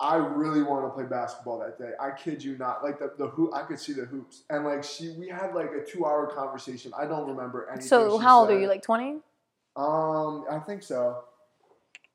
I 0.00 0.16
really 0.16 0.62
want 0.62 0.84
to 0.84 0.90
play 0.90 1.04
basketball 1.04 1.60
that 1.60 1.78
day. 1.78 1.92
I 1.98 2.10
kid 2.10 2.44
you 2.44 2.58
not. 2.58 2.84
Like 2.84 2.98
the 2.98 3.14
the 3.16 3.28
hoop, 3.28 3.54
I 3.54 3.62
could 3.62 3.80
see 3.80 3.94
the 3.94 4.04
hoops, 4.04 4.42
and 4.50 4.66
like 4.66 4.84
she, 4.84 5.16
we 5.18 5.28
had 5.30 5.54
like 5.54 5.70
a 5.72 5.82
two 5.82 6.04
hour 6.04 6.26
conversation. 6.26 6.92
I 6.94 7.06
don't 7.06 7.26
remember 7.26 7.68
anything. 7.70 7.88
So 7.88 8.18
she 8.18 8.22
how 8.22 8.40
old 8.40 8.50
are 8.50 8.58
you? 8.60 8.66
Like 8.68 8.82
twenty? 8.82 9.20
Um, 9.76 10.44
I 10.50 10.58
think 10.66 10.82
so. 10.82 11.24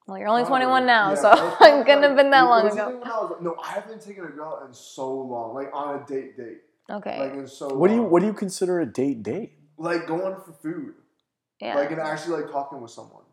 Well, 0.07 0.17
you're 0.17 0.27
only 0.27 0.43
Probably. 0.43 0.65
21 0.65 0.85
now, 0.85 1.09
Yeah, 1.09 1.15
so 1.15 1.31
it 1.31 1.31
was 1.43 1.55
probably 1.55 1.79
it 1.79 1.85
couldn't 1.85 2.03
have 2.03 2.15
been 2.17 2.29
that 2.31 2.43
it 2.43 2.49
long 2.49 2.63
was 2.65 2.73
ago. 2.73 2.87
when 2.99 3.03
I 3.07 3.17
was- 3.19 3.37
no, 3.41 3.55
I 3.63 3.67
haven't 3.71 4.01
taken 4.01 4.25
a 4.25 4.27
girl 4.27 4.63
in 4.67 4.73
so 4.73 5.13
long, 5.13 5.53
like 5.55 5.69
on 5.73 6.01
a 6.01 6.05
date 6.05 6.35
date, 6.37 6.61
Okay. 6.91 7.19
like 7.19 7.33
in 7.33 7.47
so. 7.47 7.73
What 7.73 7.89
do 7.89 7.95
you. 7.95 8.03
What 8.03 8.19
do 8.21 8.25
you 8.27 8.33
consider 8.33 8.79
a 8.81 8.85
date 8.85 9.23
date? 9.23 9.53
like 9.77 10.05
going 10.07 10.35
for 10.45 10.53
food, 10.61 10.93
yeah. 11.59 11.75
like 11.75 11.89
and 11.91 11.99
actually 11.99 12.41
like 12.41 12.51
talking 12.51 12.79
with 12.81 12.91
someone. 12.91 13.23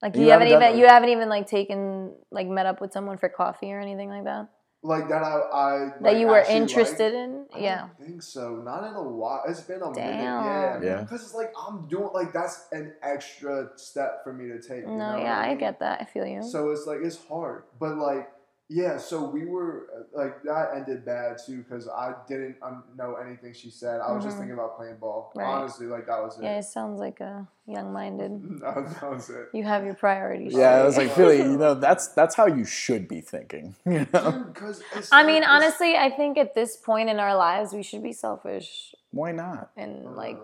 Like 0.00 0.14
You 0.16 0.22
you, 0.22 0.30
haven't, 0.30 0.48
haven't 0.48 0.68
even 0.68 0.78
you 0.80 0.86
haven't 0.86 1.08
even 1.10 1.28
like 1.28 1.46
taken 1.48 2.14
like 2.30 2.46
met 2.46 2.66
up 2.66 2.80
with 2.80 2.92
someone 2.92 3.18
for 3.18 3.28
coffee 3.28 3.72
or 3.72 3.80
anything 3.80 4.08
like 4.08 4.24
that 4.24 4.48
Like 4.84 5.08
that, 5.10 5.22
I, 5.22 5.28
I 5.52 5.78
that 6.00 6.02
like, 6.02 6.16
you 6.18 6.26
were 6.26 6.40
interested 6.40 7.12
liked. 7.14 7.14
in. 7.14 7.46
I 7.54 7.58
Yeah. 7.60 7.80
don't 7.82 7.98
think 8.08 8.22
so. 8.22 8.56
Not 8.56 8.82
in 8.88 8.94
a 8.94 9.02
while. 9.02 9.42
It's 9.46 9.60
been 9.60 9.80
a 9.80 9.90
minute. 9.90 9.96
Yeah. 10.22 10.80
Yeah. 10.82 11.00
Because 11.02 11.22
it's 11.22 11.34
like 11.34 11.52
I'm 11.56 11.86
doing 11.86 12.10
like 12.12 12.32
that's 12.32 12.66
an 12.72 12.92
extra 13.00 13.68
step 13.76 14.24
for 14.24 14.32
me 14.32 14.48
to 14.48 14.60
take. 14.60 14.80
you 14.80 14.86
No, 14.88 15.16
know 15.16 15.22
yeah, 15.22 15.38
I 15.38 15.50
mean? 15.50 15.58
get 15.58 15.78
that. 15.78 16.00
I 16.00 16.04
feel 16.04 16.26
you. 16.26 16.42
So 16.42 16.70
it's 16.70 16.84
like 16.86 16.98
it's 17.00 17.18
hard, 17.28 17.62
but 17.78 17.96
like 17.96 18.28
yeah. 18.72 18.96
So 18.96 19.22
we 19.24 19.44
were 19.44 19.86
uh, 19.94 20.18
like 20.22 20.42
that 20.44 20.70
ended 20.74 21.04
bad 21.04 21.36
too 21.44 21.58
because 21.62 21.88
I 21.88 22.14
didn't 22.26 22.56
um, 22.62 22.84
know 22.96 23.14
anything 23.16 23.52
she 23.52 23.70
said. 23.70 24.00
I 24.00 24.12
was 24.12 24.24
just 24.24 24.36
Mhm. 24.36 24.40
thinking 24.40 24.54
about 24.54 24.76
playing 24.78 24.96
ball. 24.96 25.30
Right. 25.34 25.46
Honestly, 25.46 25.86
like 25.86 26.06
that 26.06 26.22
was 26.22 26.38
it. 26.38 26.44
yeah, 26.44 26.58
it 26.58 26.64
sounds 26.64 26.98
like 26.98 27.20
a 27.20 27.46
young-minded. 27.66 28.60
that, 28.60 28.76
was, 28.76 28.94
that 29.00 29.10
was 29.10 29.30
it. 29.30 29.48
You 29.52 29.64
have 29.64 29.84
your 29.84 29.94
priorities. 29.94 30.52
Yeah, 30.54 30.70
I 30.80 30.84
was 30.84 30.96
like, 30.96 31.10
Philly, 31.18 31.38
you 31.38 31.58
know, 31.58 31.74
that's 31.74 32.08
that's 32.08 32.34
how 32.34 32.46
you 32.46 32.64
should 32.64 33.06
be 33.08 33.20
thinking. 33.20 33.74
You 33.86 34.06
know? 34.12 34.30
Dude, 34.32 34.54
'cause 34.54 34.82
it's 34.96 35.08
I 35.12 35.22
mean, 35.24 35.44
honestly, 35.44 35.96
I 35.96 36.08
think 36.10 36.38
at 36.38 36.54
this 36.54 36.76
point 36.76 37.08
in 37.10 37.18
our 37.20 37.36
lives, 37.36 37.72
we 37.72 37.82
should 37.82 38.02
be 38.02 38.12
selfish 38.12 38.94
Why 39.10 39.32
not? 39.32 39.70
and 39.76 40.16
like, 40.16 40.38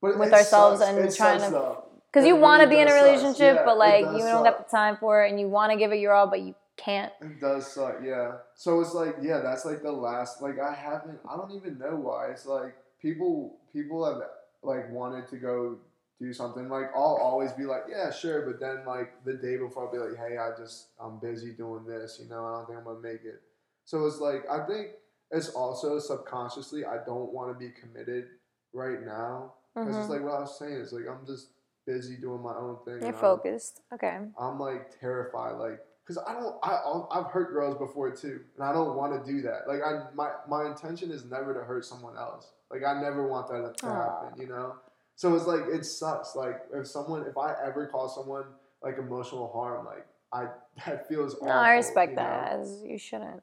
but 0.00 0.18
with 0.18 0.32
ourselves 0.32 0.80
sucks. 0.80 0.90
and 0.90 0.98
It 1.08 1.14
trying 1.16 1.40
sucks, 1.40 1.52
to- 1.52 1.76
because 2.12 2.24
It 2.26 2.28
you 2.28 2.36
want 2.36 2.62
to 2.62 2.68
really 2.68 2.76
be 2.76 2.82
in 2.82 2.88
a 2.88 2.94
relationship, 2.94 3.56
Yeah, 3.56 3.64
but 3.64 3.76
like 3.76 4.02
you 4.02 4.18
don't 4.30 4.44
suck. 4.44 4.44
got 4.44 4.58
the 4.64 4.70
time 4.70 4.96
for 4.98 5.24
it, 5.24 5.30
and 5.30 5.40
you 5.40 5.48
want 5.48 5.72
to 5.72 5.78
give 5.78 5.90
it 5.92 5.96
your 5.98 6.12
all, 6.12 6.28
but 6.28 6.40
you 6.40 6.54
can't. 6.76 7.12
It 7.20 7.40
does 7.40 7.72
suck, 7.72 7.96
yeah. 8.02 8.38
So 8.54 8.80
it's 8.80 8.94
like, 8.94 9.16
yeah, 9.22 9.40
that's 9.40 9.64
like 9.64 9.82
the 9.82 9.92
last. 9.92 10.42
Like 10.42 10.58
I 10.58 10.74
haven't. 10.74 11.18
I 11.30 11.36
don't 11.36 11.52
even 11.52 11.78
know 11.78 11.96
why. 11.96 12.28
It's 12.30 12.46
like 12.46 12.74
people 13.00 13.56
people 13.72 14.04
have 14.04 14.22
like 14.62 14.90
wanted 14.90 15.28
to 15.28 15.36
go 15.36 15.78
do 16.20 16.32
something. 16.32 16.68
Like 16.68 16.90
I'll 16.94 17.18
always 17.20 17.52
be 17.52 17.64
like, 17.64 17.84
yeah, 17.88 18.10
sure. 18.10 18.42
But 18.50 18.60
then 18.60 18.84
like 18.86 19.24
the 19.24 19.34
day 19.34 19.56
before, 19.56 19.86
I'll 19.86 19.92
be 19.92 19.98
like, 19.98 20.16
hey, 20.18 20.36
I 20.38 20.50
just 20.58 20.88
I'm 21.00 21.18
busy 21.18 21.52
doing 21.52 21.84
this. 21.86 22.18
You 22.22 22.28
know, 22.28 22.44
I 22.44 22.56
don't 22.58 22.66
think 22.66 22.78
I'm 22.78 22.84
gonna 22.84 23.00
make 23.00 23.24
it. 23.24 23.42
So 23.84 24.06
it's 24.06 24.18
like 24.20 24.48
I 24.50 24.66
think 24.66 24.88
it's 25.30 25.50
also 25.50 25.98
subconsciously 25.98 26.84
I 26.84 26.98
don't 27.04 27.32
want 27.32 27.52
to 27.52 27.58
be 27.58 27.70
committed 27.72 28.26
right 28.72 29.00
now 29.04 29.54
because 29.74 29.96
it's 29.96 30.06
Mhm. 30.06 30.10
like 30.10 30.22
what 30.22 30.32
I 30.34 30.40
was 30.40 30.58
saying. 30.58 30.74
It's 30.80 30.92
like 30.92 31.04
I'm 31.08 31.26
just 31.26 31.48
busy 31.86 32.16
doing 32.16 32.40
my 32.42 32.54
own 32.56 32.76
thing. 32.84 32.94
You're 32.94 33.06
and 33.06 33.14
I'm- 33.14 33.20
focused. 33.20 33.82
Okay. 33.92 34.18
I'm 34.38 34.58
like 34.58 34.98
terrified, 35.00 35.52
like, 35.58 35.80
cause 36.06 36.18
I 36.26 36.34
don't, 36.34 36.56
I, 36.62 36.70
I'll- 36.84 37.08
I've 37.10 37.30
hurt 37.32 37.52
girls 37.52 37.76
before 37.78 38.10
too, 38.14 38.40
and 38.56 38.64
I 38.64 38.72
don't 38.72 38.96
want 38.96 39.24
to 39.24 39.32
do 39.32 39.42
that. 39.42 39.66
Like, 39.68 39.80
I, 39.82 40.04
my, 40.14 40.30
my 40.48 40.66
intention 40.66 41.10
is 41.10 41.24
never 41.24 41.54
to 41.54 41.60
hurt 41.60 41.84
someone 41.84 42.16
else. 42.16 42.52
Like, 42.70 42.82
I 42.84 43.00
never 43.00 43.26
want 43.26 43.48
that 43.48 43.78
to 43.78 43.86
Aw. 43.86 44.22
happen, 44.22 44.40
you 44.40 44.48
know. 44.48 44.76
So 45.16 45.34
it's 45.36 45.46
like 45.46 45.62
it 45.72 45.84
sucks. 45.84 46.34
Like, 46.34 46.62
if 46.72 46.86
someone, 46.86 47.24
if 47.26 47.38
I 47.38 47.54
ever 47.64 47.86
cause 47.86 48.14
someone 48.14 48.44
like 48.82 48.98
emotional 48.98 49.50
harm, 49.52 49.86
like, 49.86 50.06
I 50.32 50.48
that 50.86 51.08
feels. 51.08 51.36
No, 51.40 51.50
I 51.52 51.74
respect 51.74 52.10
you 52.12 52.16
that. 52.16 52.52
As 52.60 52.82
you 52.84 52.98
shouldn't. 52.98 53.42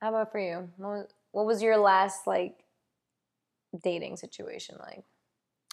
How 0.00 0.10
about 0.10 0.30
for 0.32 0.40
you? 0.40 0.68
What 0.76 0.88
was, 0.88 1.06
what 1.32 1.46
was 1.46 1.62
your 1.62 1.76
last 1.78 2.26
like 2.26 2.64
dating 3.82 4.16
situation 4.16 4.76
like? 4.80 5.04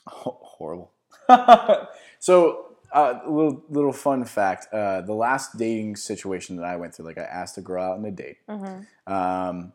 Ho- 0.07 0.39
horrible. 0.41 0.93
so, 2.19 2.66
uh, 2.91 3.19
a 3.25 3.29
little 3.29 3.63
little 3.69 3.93
fun 3.93 4.25
fact: 4.25 4.73
uh, 4.73 5.01
the 5.01 5.13
last 5.13 5.57
dating 5.57 5.95
situation 5.95 6.55
that 6.57 6.65
I 6.65 6.75
went 6.75 6.95
through, 6.95 7.05
like 7.05 7.17
I 7.17 7.23
asked 7.23 7.57
a 7.57 7.61
girl 7.61 7.83
out 7.83 7.97
on 7.97 8.05
a 8.05 8.11
date. 8.11 8.37
Mm-hmm. 8.49 9.13
Um, 9.13 9.73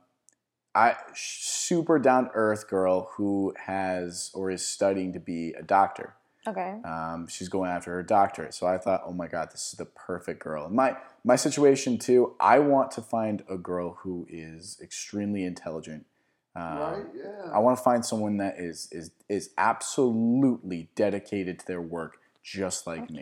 I 0.75 0.97
super 1.15 1.99
down 1.99 2.25
to 2.25 2.31
earth 2.35 2.69
girl 2.69 3.11
who 3.17 3.55
has 3.67 4.31
or 4.35 4.51
is 4.51 4.67
studying 4.67 5.13
to 5.13 5.21
be 5.21 5.53
a 5.59 5.63
doctor. 5.63 6.15
Okay. 6.47 6.81
Um, 6.85 7.29
she's 7.29 7.49
going 7.49 7.71
after 7.71 7.93
her 7.93 8.03
doctorate. 8.03 8.55
So 8.55 8.67
I 8.67 8.79
thought, 8.79 9.03
oh 9.07 9.13
my 9.13 9.29
god, 9.29 9.51
this 9.53 9.69
is 9.69 9.75
the 9.79 9.85
perfect 9.85 10.43
girl. 10.43 10.67
And 10.67 10.75
my 10.75 10.97
my 11.25 11.37
situation 11.37 11.99
too. 11.99 12.35
I 12.41 12.59
want 12.59 12.91
to 12.93 13.03
find 13.03 13.43
a 13.49 13.57
girl 13.57 13.99
who 14.03 14.27
is 14.29 14.79
extremely 14.83 15.45
intelligent. 15.45 16.07
Um, 16.55 16.79
right? 16.79 17.05
Yeah. 17.15 17.51
I 17.53 17.59
want 17.61 17.79
to 17.79 17.83
find 17.83 18.05
someone 18.05 18.39
that 18.39 18.59
is 18.59 18.89
is 18.91 19.13
is 19.29 19.51
absolutely 19.57 20.91
dedicated 20.97 21.61
to 21.61 21.67
their 21.67 21.81
work, 21.81 22.19
just 22.43 22.87
like 22.87 23.11
me. 23.11 23.21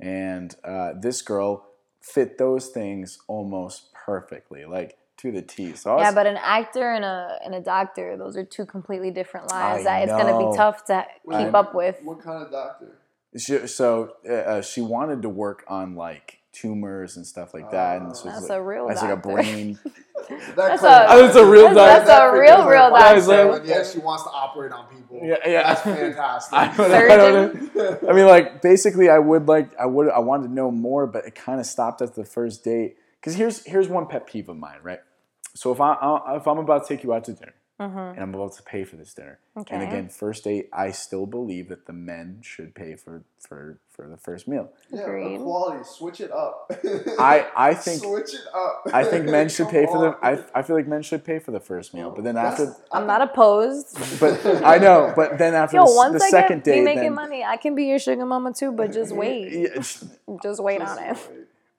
And 0.00 0.54
uh, 0.64 0.92
this 0.98 1.22
girl 1.22 1.66
fit 2.00 2.38
those 2.38 2.68
things 2.68 3.18
almost 3.28 3.92
perfectly, 3.92 4.64
like 4.64 4.96
to 5.18 5.30
the 5.30 5.42
T. 5.42 5.74
So 5.74 5.96
was, 5.96 6.02
Yeah, 6.02 6.12
but 6.12 6.26
an 6.26 6.38
actor 6.42 6.92
and 6.92 7.04
a 7.04 7.38
and 7.44 7.54
a 7.54 7.60
doctor, 7.60 8.16
those 8.16 8.36
are 8.36 8.44
two 8.44 8.64
completely 8.64 9.10
different 9.10 9.50
lives 9.50 9.82
I 9.82 9.84
that 9.84 10.02
it's 10.02 10.12
gonna 10.12 10.50
be 10.50 10.56
tough 10.56 10.84
to 10.86 11.06
Wait, 11.24 11.44
keep 11.44 11.54
up 11.54 11.74
with. 11.74 11.98
What 12.02 12.22
kind 12.22 12.42
of 12.42 12.50
doctor? 12.50 12.96
she, 13.36 13.66
so 13.66 14.14
uh, 14.28 14.32
uh, 14.32 14.62
she 14.62 14.80
wanted 14.80 15.22
to 15.22 15.28
work 15.28 15.64
on 15.68 15.94
like 15.94 16.39
tumors 16.52 17.16
and 17.16 17.26
stuff 17.26 17.54
like 17.54 17.70
that, 17.70 18.00
and 18.02 18.10
this 18.10 18.22
oh, 18.24 18.26
was 18.26 18.34
That's 18.34 18.48
like, 18.50 18.58
a 18.58 18.62
real 18.62 18.88
that's 18.88 19.02
like 19.02 19.12
a 19.12 19.16
brain. 19.16 19.78
That 20.28 20.54
That's 20.54 20.80
clarifies- 20.82 21.18
a- 21.18 21.22
That's 21.22 21.36
a 21.36 21.46
real 21.46 21.62
That's, 21.74 21.74
doctor. 21.74 22.06
that's 22.06 22.10
a 22.10 22.32
real, 22.32 22.68
real 22.68 22.90
Yeah, 22.90 23.14
it's 23.16 23.26
doctor. 23.26 23.52
like- 23.52 23.66
yeah, 23.66 23.82
she 23.82 23.98
wants 24.08 24.22
to 24.24 24.30
operate 24.30 24.70
on 24.70 24.86
people. 24.86 25.18
Yeah, 25.24 25.36
yeah. 25.46 25.62
That's 25.62 25.80
fantastic. 25.82 26.52
I 26.58 26.76
don't 26.76 26.90
know, 26.90 26.96
I 26.96 27.16
don't 27.16 27.74
know. 28.02 28.08
I 28.08 28.12
mean, 28.12 28.26
like 28.26 28.60
basically, 28.62 29.08
I 29.08 29.18
would 29.18 29.48
like 29.48 29.74
I 29.80 29.86
would 29.86 30.08
I 30.10 30.18
wanted 30.20 30.48
to 30.48 30.52
know 30.54 30.70
more, 30.70 31.06
but 31.06 31.24
it 31.24 31.34
kind 31.34 31.58
of 31.58 31.64
stopped 31.66 32.02
at 32.02 32.14
the 32.14 32.24
first 32.24 32.62
date. 32.62 32.96
Because 33.18 33.34
here's 33.34 33.64
here's 33.64 33.88
one 33.88 34.06
pet 34.06 34.26
peeve 34.26 34.48
of 34.50 34.56
mine, 34.58 34.78
right? 34.82 35.00
So 35.54 35.72
if 35.72 35.80
I 35.80 35.94
I- 35.94 36.36
if 36.36 36.46
I'm 36.46 36.58
about 36.58 36.86
to 36.86 36.94
take 36.94 37.02
you 37.02 37.12
out 37.14 37.24
to 37.24 37.32
dinner 37.32 37.54
and 37.80 38.18
I'm 38.18 38.34
about 38.34 38.52
to 38.54 38.62
pay 38.62 38.84
for 38.84 38.96
this 38.96 39.14
dinner, 39.14 39.38
Okay. 39.56 39.74
and 39.74 39.82
Mm-hmm. 39.82 39.92
Again 39.92 40.08
first 40.08 40.44
date, 40.44 40.68
I 40.72 40.90
still 40.92 41.26
believe 41.26 41.68
that 41.68 41.86
the 41.86 41.92
men 41.92 42.40
should 42.42 42.74
pay 42.74 42.94
for 42.96 43.22
for 43.38 43.78
for 43.88 44.06
the 44.06 44.16
first 44.16 44.46
meal. 44.46 44.70
yeah, 44.90 45.02
Agreed. 45.02 45.34
equality. 45.36 45.84
Switch 45.84 46.20
it 46.20 46.30
up. 46.30 46.70
I 47.18 47.46
I 47.56 47.74
think 47.74 48.02
Switch 48.02 48.34
it 48.34 48.46
up. 48.54 48.82
I 48.92 49.04
think 49.04 49.24
men 49.26 49.48
should 49.54 49.66
Come 49.66 49.72
pay 49.72 49.86
for 49.86 49.98
the. 49.98 50.16
I 50.22 50.44
I 50.58 50.62
feel 50.62 50.76
like 50.76 50.86
men 50.86 51.02
should 51.02 51.24
pay 51.24 51.38
for 51.38 51.50
the 51.52 51.60
first 51.60 51.94
meal, 51.94 52.10
but 52.14 52.22
then 52.24 52.36
after. 52.36 52.74
I'm 52.92 53.06
not 53.06 53.22
opposed. 53.22 53.96
But 54.20 54.44
I 54.64 54.78
know, 54.78 55.12
but 55.16 55.38
then 55.38 55.54
after 55.54 55.78
Yo, 55.78 55.86
the, 55.86 55.92
once 55.96 56.18
the 56.20 56.24
I 56.26 56.30
second 56.30 56.58
get 56.58 56.64
be 56.66 56.70
date, 56.72 56.84
making 56.84 57.02
then, 57.02 57.14
money, 57.14 57.42
I 57.44 57.56
can 57.56 57.74
be 57.74 57.84
your 57.86 57.98
sugar 57.98 58.26
mama 58.26 58.52
too. 58.52 58.72
But 58.72 58.92
just 58.92 59.12
wait, 59.22 59.52
Yeah, 59.52 59.68
it's- 59.80 60.04
just 60.42 60.62
wait 60.62 60.80
on 60.82 60.98
it. 60.98 61.16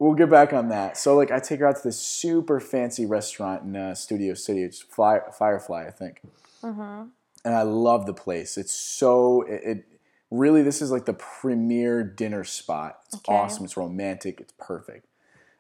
We'll 0.02 0.16
get 0.16 0.32
back 0.32 0.52
on 0.52 0.70
that. 0.70 0.98
So 0.98 1.16
like 1.16 1.30
I 1.30 1.40
take 1.40 1.60
her 1.60 1.68
out 1.68 1.76
to 1.76 1.84
this 1.84 2.00
super 2.02 2.60
fancy 2.60 3.06
restaurant 3.06 3.64
in 3.64 3.76
uh, 3.76 3.94
Studio 3.94 4.34
City. 4.34 4.64
It's 4.64 4.82
Fly, 4.82 5.20
Firefly, 5.38 5.86
I 5.88 5.92
think. 5.92 6.22
Mm-hmm. 6.64 7.04
And 7.46 7.56
I 7.56 7.62
love 7.62 8.08
the 8.08 8.14
place. 8.14 8.58
It's 8.58 8.74
so 8.74 9.44
it, 9.44 9.62
it 9.64 9.86
really 10.32 10.64
this 10.64 10.82
is 10.82 10.92
like 10.92 11.06
the 11.06 11.14
premier 11.14 12.04
dinner 12.04 12.44
spot. 12.44 13.00
It's 13.06 13.18
Okay. 13.18 13.32
awesome. 13.34 13.64
It's 13.64 13.78
romantic. 13.78 14.42
It's 14.42 14.54
perfect. 14.58 15.06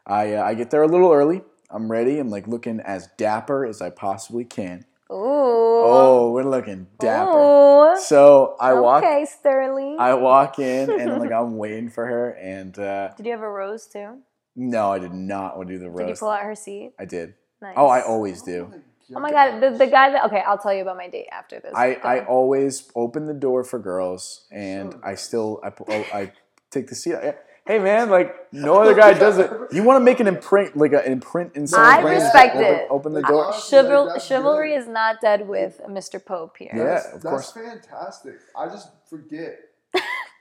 I 0.07 0.33
uh, 0.33 0.43
I 0.43 0.55
get 0.55 0.71
there 0.71 0.81
a 0.81 0.87
little 0.87 1.11
early. 1.11 1.43
I'm 1.69 1.91
ready. 1.91 2.17
I'm 2.17 2.29
like 2.29 2.47
looking 2.47 2.79
as 2.79 3.07
dapper 3.17 3.63
as 3.65 3.79
I 3.79 3.91
possibly 3.91 4.43
can. 4.43 4.85
Ooh. 5.11 5.81
Oh, 5.83 6.31
we're 6.31 6.43
looking 6.49 6.87
dapper. 6.99 7.93
Ooh. 7.93 8.01
So 8.01 8.55
I 8.59 8.73
walk 8.73 9.03
Okay, 9.03 9.25
Sterling. 9.25 9.97
I 9.99 10.15
walk 10.15 10.57
in 10.57 10.89
and 10.99 11.19
like 11.19 11.31
I'm 11.39 11.57
waiting 11.57 11.89
for 11.89 12.07
her 12.07 12.31
and 12.31 12.77
uh, 12.79 13.09
Did 13.15 13.27
you 13.27 13.31
have 13.33 13.41
a 13.41 13.49
rose 13.49 13.85
too? 13.85 14.17
No, 14.55 14.91
I 14.91 14.99
did 14.99 15.13
not 15.13 15.57
want 15.57 15.69
to 15.69 15.77
do 15.77 15.79
the 15.79 15.89
Did 15.97 16.09
you 16.09 16.15
pull 16.15 16.29
out 16.29 16.41
her 16.41 16.55
seat? 16.55 16.93
I 16.99 17.05
did. 17.05 17.35
Nice. 17.61 17.75
Oh, 17.77 17.87
I 17.87 18.01
always 18.01 18.41
do. 18.41 18.71
Oh, 18.73 19.17
oh 19.17 19.19
my 19.19 19.31
god, 19.31 19.59
the, 19.59 19.69
the 19.77 19.87
guy 19.87 20.11
that 20.11 20.25
okay, 20.25 20.43
I'll 20.45 20.57
tell 20.57 20.73
you 20.73 20.81
about 20.81 20.97
my 20.97 21.09
date 21.09 21.27
after 21.31 21.59
this. 21.59 21.73
I, 21.75 21.93
I 22.03 22.25
always 22.25 22.89
open 22.95 23.27
the 23.27 23.33
door 23.33 23.63
for 23.63 23.79
girls, 23.79 24.45
and 24.51 24.95
I 25.03 25.15
still 25.15 25.59
I 25.63 25.69
pu- 25.69 25.85
oh, 25.87 26.05
I 26.13 26.33
take 26.71 26.87
the 26.87 26.95
seat. 26.95 27.11
Yeah. 27.11 27.33
Hey 27.67 27.77
man, 27.77 28.09
like 28.09 28.51
no 28.51 28.81
other 28.81 28.95
guy 28.95 29.13
does 29.13 29.37
it. 29.37 29.51
You 29.71 29.83
want 29.83 30.01
to 30.01 30.03
make 30.03 30.19
an 30.19 30.27
imprint, 30.27 30.75
like 30.75 30.93
an 30.93 31.03
imprint 31.05 31.55
in 31.55 31.67
someone's 31.67 31.97
I 31.97 32.01
brain? 32.01 32.21
respect 32.21 32.55
open, 32.55 32.65
it. 32.65 32.87
Open 32.89 33.13
the 33.13 33.21
door. 33.21 33.51
Chival- 33.53 34.07
that's 34.11 34.25
chivalry 34.25 34.71
good. 34.71 34.79
is 34.81 34.87
not 34.87 35.21
dead 35.21 35.47
with 35.47 35.79
Mr. 35.87 36.23
Pope 36.23 36.57
here. 36.57 36.71
Yeah. 36.75 36.83
That's, 36.83 37.05
of 37.05 37.21
that's 37.21 37.51
course. 37.51 37.51
fantastic. 37.51 38.39
I 38.57 38.67
just 38.67 38.89
forget. 39.09 39.59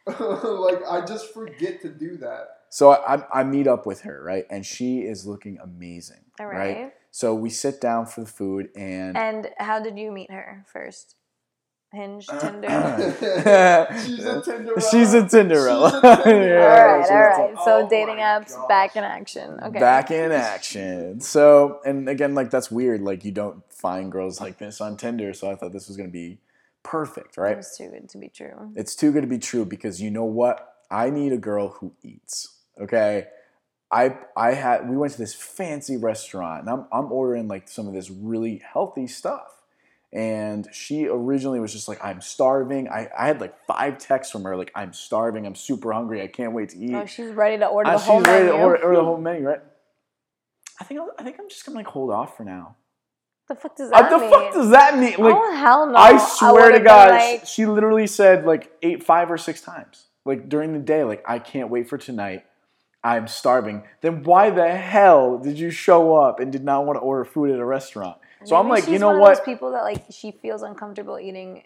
like 0.06 0.80
I 0.88 1.04
just 1.06 1.32
forget 1.34 1.82
to 1.82 1.90
do 1.90 2.16
that. 2.16 2.46
So 2.70 2.92
I, 2.92 3.24
I 3.40 3.44
meet 3.44 3.66
up 3.66 3.84
with 3.84 4.02
her, 4.02 4.22
right, 4.24 4.44
and 4.48 4.64
she 4.64 5.00
is 5.00 5.26
looking 5.26 5.58
amazing, 5.58 6.24
All 6.38 6.46
right? 6.46 6.76
right. 6.76 6.92
So 7.10 7.34
we 7.34 7.50
sit 7.50 7.80
down 7.80 8.06
for 8.06 8.20
the 8.20 8.28
food, 8.28 8.68
and 8.76 9.16
And 9.16 9.50
how 9.58 9.82
did 9.82 9.98
you 9.98 10.12
meet 10.12 10.30
her 10.30 10.64
first? 10.72 11.16
Hinge, 11.92 12.28
Tinder. 12.40 12.68
She's 14.04 14.24
a 14.24 14.40
Tinderella. 14.40 14.80
She's 14.90 15.12
a 15.12 15.26
Tinderella. 15.26 15.90
She's 15.90 15.98
a 16.04 16.22
Tinderella. 16.22 16.22
Yeah, 16.26 16.62
all 16.62 16.68
right, 16.68 16.98
that's 16.98 17.10
all 17.10 17.16
what 17.16 17.26
it's 17.26 17.38
right. 17.38 17.54
like. 17.56 17.64
So 17.64 17.84
Oh 17.84 17.88
dating 17.90 18.16
apps 18.18 18.54
gosh. 18.54 18.68
back 18.68 18.94
in 18.96 19.02
action. 19.02 19.58
Okay. 19.64 19.78
back 19.80 20.10
in 20.12 20.30
action. 20.30 21.20
So, 21.20 21.80
and 21.84 22.08
again, 22.08 22.36
like 22.36 22.50
that's 22.50 22.70
weird. 22.70 23.00
Like 23.00 23.24
you 23.24 23.32
don't 23.32 23.64
find 23.72 24.12
girls 24.12 24.40
like 24.40 24.58
this 24.58 24.80
on 24.80 24.96
Tinder. 24.96 25.32
So 25.34 25.50
I 25.50 25.56
thought 25.56 25.72
this 25.72 25.88
was 25.88 25.96
gonna 25.96 26.10
be 26.10 26.38
perfect, 26.84 27.36
right? 27.36 27.58
It's 27.58 27.76
too 27.76 27.88
good 27.88 28.08
to 28.10 28.18
be 28.18 28.28
true. 28.28 28.70
It's 28.76 28.94
too 28.94 29.10
good 29.10 29.22
to 29.22 29.26
be 29.26 29.38
true 29.38 29.64
because 29.64 30.00
you 30.00 30.12
know 30.12 30.24
what? 30.24 30.74
I 30.92 31.10
need 31.10 31.32
a 31.32 31.38
girl 31.38 31.70
who 31.70 31.92
eats. 32.04 32.56
Okay. 32.80 33.26
I 33.92 34.16
I 34.36 34.52
had 34.52 34.88
we 34.88 34.96
went 34.96 35.12
to 35.12 35.18
this 35.18 35.34
fancy 35.34 35.96
restaurant 35.96 36.60
and 36.62 36.70
I'm 36.70 36.86
I'm 36.92 37.10
ordering 37.12 37.48
like 37.48 37.68
some 37.68 37.88
of 37.88 37.94
this 37.94 38.10
really 38.10 38.62
healthy 38.72 39.06
stuff. 39.06 39.56
And 40.12 40.66
she 40.72 41.06
originally 41.06 41.60
was 41.60 41.72
just 41.72 41.86
like, 41.86 42.04
I'm 42.04 42.20
starving. 42.20 42.88
I, 42.88 43.08
I 43.16 43.28
had 43.28 43.40
like 43.40 43.54
five 43.66 43.96
texts 43.98 44.32
from 44.32 44.42
her, 44.42 44.56
like, 44.56 44.72
I'm 44.74 44.92
starving, 44.92 45.46
I'm 45.46 45.54
super 45.54 45.92
hungry, 45.92 46.20
I 46.20 46.26
can't 46.26 46.52
wait 46.52 46.70
to 46.70 46.78
eat. 46.78 46.94
Oh, 46.94 47.06
she's 47.06 47.30
ready 47.30 47.58
to 47.58 47.66
order 47.66 47.90
Ah, 47.90 47.92
the 47.92 47.98
she's 48.00 48.06
whole 48.08 48.20
ready 48.22 48.46
menu. 48.46 48.50
to 48.50 48.58
order, 48.58 48.82
order 48.84 48.96
the 48.96 49.04
whole 49.04 49.18
menu, 49.18 49.46
right? 49.46 49.60
I 50.80 50.84
think 50.84 50.98
I'll, 51.00 51.10
I 51.16 51.22
think 51.22 51.36
I'm 51.38 51.48
just 51.48 51.64
gonna 51.64 51.76
like 51.78 51.86
hold 51.86 52.10
off 52.10 52.36
for 52.36 52.42
now. 52.42 52.74
the 53.48 53.54
fuck 53.54 53.76
does 53.76 53.90
What 53.90 54.02
that 54.02 54.10
the 54.10 54.18
mean? 54.18 54.30
fuck 54.30 54.52
does 54.52 54.70
that 54.70 54.98
mean? 54.98 55.14
Like, 55.18 55.34
oh 55.36 55.56
hell 55.56 55.86
no! 55.86 55.94
I 55.96 56.16
swear 56.16 56.54
would've 56.54 56.78
to 56.80 56.84
God, 56.84 57.10
like, 57.10 57.46
she 57.46 57.66
literally 57.66 58.08
said 58.08 58.44
like 58.44 58.72
eight, 58.82 59.04
five 59.04 59.30
or 59.30 59.38
six 59.38 59.60
times, 59.60 60.06
like 60.24 60.48
during 60.48 60.72
the 60.72 60.78
day, 60.80 61.04
like 61.04 61.22
I 61.28 61.38
can't 61.38 61.68
wait 61.70 61.88
for 61.88 61.98
tonight. 61.98 62.44
I'm 63.02 63.28
starving. 63.28 63.84
Then 64.02 64.22
why 64.24 64.50
the 64.50 64.68
hell 64.76 65.38
did 65.38 65.58
you 65.58 65.70
show 65.70 66.16
up 66.16 66.38
and 66.40 66.52
did 66.52 66.64
not 66.64 66.84
want 66.86 66.96
to 66.96 67.00
order 67.00 67.24
food 67.24 67.50
at 67.50 67.58
a 67.58 67.64
restaurant? 67.64 68.18
So 68.44 68.56
I'm 68.56 68.68
like, 68.68 68.88
you 68.88 68.98
know 68.98 69.08
one 69.08 69.16
of 69.16 69.20
what? 69.22 69.36
Those 69.36 69.44
people 69.44 69.72
that 69.72 69.82
like 69.82 70.04
she 70.10 70.32
feels 70.32 70.62
uncomfortable 70.62 71.18
eating 71.18 71.62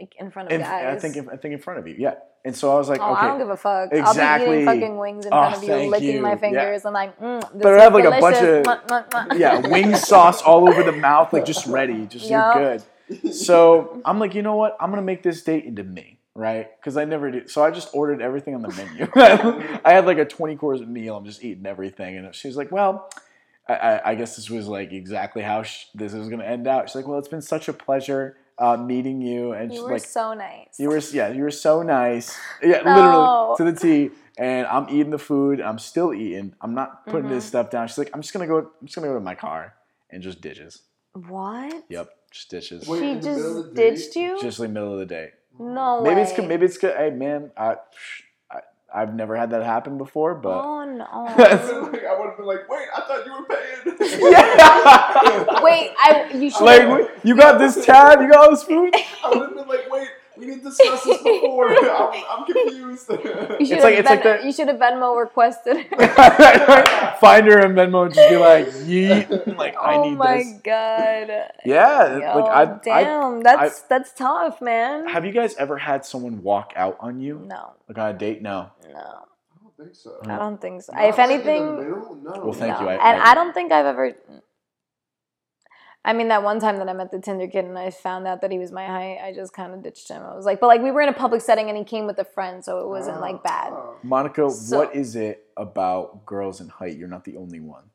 like 0.00 0.14
in 0.18 0.30
front 0.30 0.48
of 0.48 0.52
In- 0.52 0.60
guys. 0.60 0.96
I 0.96 0.98
think 1.00 1.16
in, 1.16 1.28
I 1.28 1.36
think 1.36 1.54
in 1.54 1.60
front 1.60 1.80
of 1.80 1.88
you, 1.88 1.96
yeah. 1.98 2.14
And 2.44 2.54
so 2.56 2.72
I 2.72 2.76
was 2.76 2.88
like, 2.88 3.00
Oh, 3.00 3.12
okay, 3.12 3.22
I 3.26 3.28
don't 3.28 3.38
give 3.38 3.50
a 3.50 3.56
fuck. 3.56 3.90
I'll 3.90 3.90
be 3.90 3.98
Exactly. 3.98 4.52
eating 4.54 4.64
fucking 4.66 4.96
wings 4.98 5.26
in 5.26 5.32
Oh, 5.32 5.36
front 5.50 5.56
of 5.56 5.62
you, 5.64 5.90
licking 5.90 6.14
you. 6.16 6.20
my 6.22 6.30
Yeah. 6.30 6.36
fingers, 6.36 6.84
and 6.84 6.94
like, 6.94 7.18
mm, 7.18 7.40
this 7.52 7.62
Better 7.62 7.76
is 7.76 7.82
have, 7.82 7.94
like, 7.94 8.04
a 8.04 8.10
bunch 8.20 8.36
of- 8.36 8.64
Mwah, 8.64 8.86
mwah, 8.86 9.08
mwah. 9.10 9.38
yeah, 9.38 9.58
wing 9.68 9.94
sauce 10.10 10.40
all 10.42 10.68
over 10.68 10.82
the 10.84 10.92
mouth, 10.92 11.32
like 11.32 11.44
just 11.44 11.66
ready, 11.66 12.06
just 12.06 12.30
Yeah. 12.30 12.54
you're 12.54 12.78
good. 13.22 13.34
So 13.34 14.00
I'm 14.04 14.18
like, 14.20 14.34
you 14.34 14.42
know 14.42 14.54
what? 14.54 14.76
I'm 14.80 14.90
gonna 14.90 15.02
make 15.02 15.22
this 15.24 15.42
date 15.42 15.64
into 15.64 15.82
me, 15.82 16.17
right? 16.38 16.68
Because 16.80 16.96
I 16.96 17.04
never 17.04 17.30
do. 17.30 17.48
So 17.48 17.62
I 17.62 17.70
just 17.70 17.88
ordered 17.92 18.22
everything 18.22 18.54
on 18.54 18.62
the 18.62 18.68
menu. 18.68 19.06
I 19.84 19.92
had 19.92 20.06
like 20.06 20.18
a 20.18 20.24
20 20.24 20.56
course 20.56 20.80
meal. 20.80 21.16
I'm 21.16 21.24
just 21.24 21.42
eating 21.44 21.66
everything, 21.66 22.16
and 22.16 22.34
she's 22.34 22.56
like, 22.56 22.70
well. 22.72 23.10
I, 23.70 23.74
I, 23.74 24.10
I 24.12 24.14
guess 24.14 24.34
this 24.36 24.48
was 24.48 24.66
like 24.66 24.92
exactly 24.94 25.42
how 25.42 25.62
sh- 25.62 25.88
this 25.94 26.14
is 26.14 26.30
gonna 26.30 26.42
end 26.44 26.66
out. 26.66 26.88
She's 26.88 26.96
like, 26.96 27.06
"Well, 27.06 27.18
it's 27.18 27.28
been 27.28 27.42
such 27.42 27.68
a 27.68 27.74
pleasure 27.74 28.38
uh, 28.56 28.78
meeting 28.78 29.20
you," 29.20 29.52
and 29.52 29.70
You 29.70 29.76
she's 29.80 29.84
were 29.84 29.92
like, 29.92 30.06
so 30.06 30.32
nice. 30.32 30.68
you 30.78 30.88
were 30.88 30.96
yeah, 31.12 31.28
you 31.28 31.42
were 31.42 31.50
so 31.50 31.82
nice. 31.82 32.34
Yeah, 32.62 32.80
No. 32.80 32.94
literally 32.94 33.56
to 33.58 33.64
the 33.70 33.78
T. 34.08 34.10
And 34.38 34.66
I'm 34.68 34.88
eating 34.88 35.10
the 35.10 35.18
food. 35.18 35.60
I'm 35.60 35.78
still 35.78 36.14
eating. 36.14 36.54
I'm 36.62 36.72
not 36.72 37.04
putting 37.04 37.28
this 37.28 37.44
Mm-hmm. 37.44 37.48
stuff 37.48 37.68
down. 37.70 37.88
She's 37.88 37.98
like, 37.98 38.10
I'm 38.14 38.22
just 38.22 38.32
gonna 38.32 38.46
go. 38.46 38.56
I'm 38.80 38.86
just 38.86 38.94
gonna 38.94 39.08
go 39.08 39.12
to 39.12 39.20
my 39.20 39.34
car 39.34 39.74
and 40.08 40.22
just 40.22 40.40
ditches. 40.40 40.80
what? 41.12 41.84
Yep, 41.90 42.08
just 42.30 42.48
ditches. 42.50 42.88
Wait, 42.88 43.00
She 43.00 43.10
in 43.10 43.20
the 43.20 43.28
middle 43.36 43.58
of 43.58 43.64
just 43.66 43.76
ditched 43.76 44.16
you? 44.16 44.40
Just 44.40 44.60
like 44.60 44.70
middle 44.70 44.94
of 44.94 44.98
the 44.98 45.04
day. 45.06 45.32
No 45.58 46.02
Maybe 46.02 46.16
way. 46.16 46.22
it's 46.22 46.32
good. 46.32 46.46
Maybe 46.48 46.66
it's 46.66 46.78
good. 46.78 46.96
Hey 46.96 47.10
man, 47.10 47.50
I, 47.56 47.76
I 48.50 48.60
I've 48.94 49.14
never 49.14 49.36
had 49.36 49.50
that 49.50 49.62
happen 49.64 49.98
before, 49.98 50.34
but 50.34 50.60
Oh 50.64 50.84
no. 50.84 51.04
like, 51.38 52.04
I 52.04 52.18
would 52.18 52.28
have 52.28 52.36
been 52.36 52.46
like, 52.46 52.68
wait, 52.68 52.86
I 52.96 53.00
thought 53.02 53.26
you 53.26 53.32
were 53.32 53.44
paying. 53.44 54.32
yeah. 54.32 55.62
Wait, 55.62 55.92
I 55.98 56.30
you 56.34 56.50
should. 56.50 56.62
like 56.64 57.10
you 57.24 57.36
got 57.36 57.58
this 57.58 57.84
tab. 57.84 58.20
You 58.20 58.30
got 58.30 58.44
all 58.44 58.50
this 58.50 58.62
food. 58.64 58.94
I 58.94 59.28
would 59.30 59.38
have 59.40 59.54
been 59.54 59.68
like, 59.68 59.87
wait, 59.87 59.87
we 60.38 60.46
didn't 60.46 60.62
discuss 60.64 61.02
this 61.04 61.22
before. 61.22 61.68
I'm, 61.90 62.24
I'm 62.30 62.44
confused. 62.46 63.10
you 63.10 63.16
should 63.18 63.60
It's 63.60 63.82
like- 63.82 63.94
have 63.94 64.00
it's 64.00 64.08
like 64.10 64.22
the- 64.22 64.40
you 64.46 64.52
should 64.52 64.68
have 64.68 64.78
Venmo 64.78 65.18
requested. 65.18 65.76
Find 67.20 67.46
her 67.46 67.58
in 67.66 67.72
Venmo 67.74 68.06
and 68.06 68.14
just 68.14 68.28
be 68.30 68.36
like, 68.36 68.66
yeet. 68.68 69.56
Like 69.56 69.74
I 69.80 69.96
oh 69.96 70.02
need. 70.04 70.12
oh 70.12 70.16
my 70.16 70.36
this. 70.38 70.52
god. 70.62 71.50
Yeah, 71.64 72.18
Yo, 72.18 72.38
like 72.38 72.50
I, 72.50 72.62
I 72.72 72.78
damn, 72.82 73.42
that's 73.42 73.82
that's 73.82 74.12
tough, 74.12 74.60
man. 74.60 75.08
Have 75.08 75.24
you 75.24 75.32
guys 75.32 75.54
ever 75.56 75.76
had 75.78 76.04
someone 76.04 76.42
walk 76.42 76.72
out 76.76 76.96
on 77.00 77.20
you? 77.20 77.40
no, 77.46 77.72
Like 77.88 77.98
on 77.98 78.10
a 78.14 78.18
date? 78.18 78.40
No. 78.42 78.70
no, 78.88 78.96
I 78.98 79.58
don't 79.62 79.76
think 79.76 79.94
so. 79.94 80.18
I 80.26 80.38
don't 80.38 80.60
think 80.60 80.82
so. 80.82 80.92
Not 80.92 81.04
if 81.04 81.18
like 81.18 81.30
in 81.30 81.36
the 81.44 81.50
anything, 81.52 82.22
no. 82.22 82.32
Well, 82.44 82.52
thank 82.52 82.74
no. 82.78 82.82
you. 82.82 82.88
I- 82.88 82.94
and 83.12 83.22
I- 83.22 83.30
I 83.32 83.34
don't 83.34 83.52
think 83.52 83.72
I've 83.72 83.86
ever. 83.86 84.14
I 86.08 86.14
mean, 86.14 86.28
that 86.28 86.42
one 86.42 86.58
time 86.58 86.78
that 86.78 86.88
I 86.88 86.94
met 86.94 87.10
the 87.10 87.20
Tinder 87.20 87.46
kid 87.46 87.66
and 87.66 87.78
I 87.78 87.90
found 87.90 88.26
out 88.26 88.40
that 88.40 88.50
he 88.50 88.58
was 88.58 88.72
my 88.72 88.86
height, 88.86 89.18
I 89.22 89.34
just 89.34 89.52
kind 89.52 89.74
of 89.74 89.82
ditched 89.82 90.08
him. 90.08 90.22
I 90.22 90.34
was 90.34 90.46
like, 90.46 90.58
but 90.58 90.68
like 90.68 90.80
we 90.80 90.90
were 90.90 91.02
in 91.02 91.10
a 91.10 91.12
public 91.12 91.42
setting 91.42 91.68
and 91.68 91.76
he 91.76 91.84
came 91.84 92.06
with 92.06 92.18
a 92.18 92.24
friend, 92.24 92.64
so 92.64 92.80
it 92.80 92.88
wasn't 92.88 93.20
like 93.20 93.34
oh, 93.34 93.40
bad. 93.44 93.72
Oh. 93.74 93.96
Monica, 94.02 94.50
So- 94.50 94.78
what 94.78 94.96
is 94.96 95.16
it 95.16 95.44
about 95.54 96.24
girls 96.24 96.62
and 96.62 96.70
height? 96.70 96.96
You're 96.96 97.08
not 97.08 97.24
the 97.24 97.36
only 97.36 97.60
one. 97.60 97.90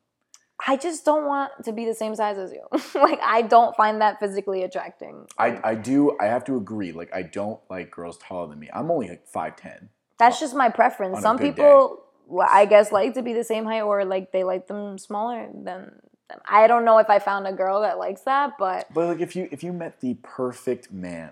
I 0.64 0.76
just 0.76 1.04
don't 1.04 1.26
want 1.26 1.50
to 1.64 1.72
be 1.72 1.84
the 1.84 1.94
same 1.94 2.14
size 2.14 2.38
as 2.38 2.52
you. 2.52 2.64
like 3.00 3.18
I 3.20 3.42
don't 3.42 3.74
find 3.74 4.00
that 4.00 4.20
physically 4.20 4.62
attracting. 4.62 5.26
I, 5.36 5.60
I 5.64 5.74
do 5.74 6.16
I 6.20 6.26
have 6.26 6.44
to 6.44 6.56
agree. 6.56 6.92
Like 6.92 7.12
I 7.12 7.22
don't 7.22 7.58
like 7.68 7.90
girls 7.90 8.16
taller 8.18 8.46
than 8.46 8.60
me. 8.60 8.70
I'm 8.72 8.92
only 8.92 9.08
like 9.08 9.26
five 9.26 9.56
ten. 9.56 9.88
That's 10.20 10.38
just 10.38 10.54
my 10.54 10.68
preference. 10.68 11.16
on 11.16 11.18
a 11.18 11.22
Some 11.22 11.36
good 11.38 11.56
people, 11.56 12.04
well, 12.28 12.48
I 12.50 12.66
guess, 12.66 12.92
like 12.92 13.14
to 13.14 13.22
be 13.22 13.32
the 13.32 13.42
same 13.42 13.64
height, 13.64 13.82
or 13.82 14.04
like 14.04 14.30
they 14.30 14.44
like 14.44 14.68
them 14.68 14.98
smaller 14.98 15.48
than 15.52 15.64
them. 15.64 16.00
I 16.48 16.66
don't 16.66 16.84
know 16.84 16.98
if 16.98 17.10
I 17.10 17.18
found 17.18 17.46
a 17.46 17.52
girl 17.52 17.82
that 17.82 17.98
likes 17.98 18.22
that, 18.22 18.52
but 18.58 18.92
But 18.92 19.06
like 19.06 19.20
if 19.20 19.36
you 19.36 19.48
if 19.52 19.62
you 19.62 19.72
met 19.72 20.00
the 20.00 20.14
perfect 20.22 20.90
man, 20.92 21.30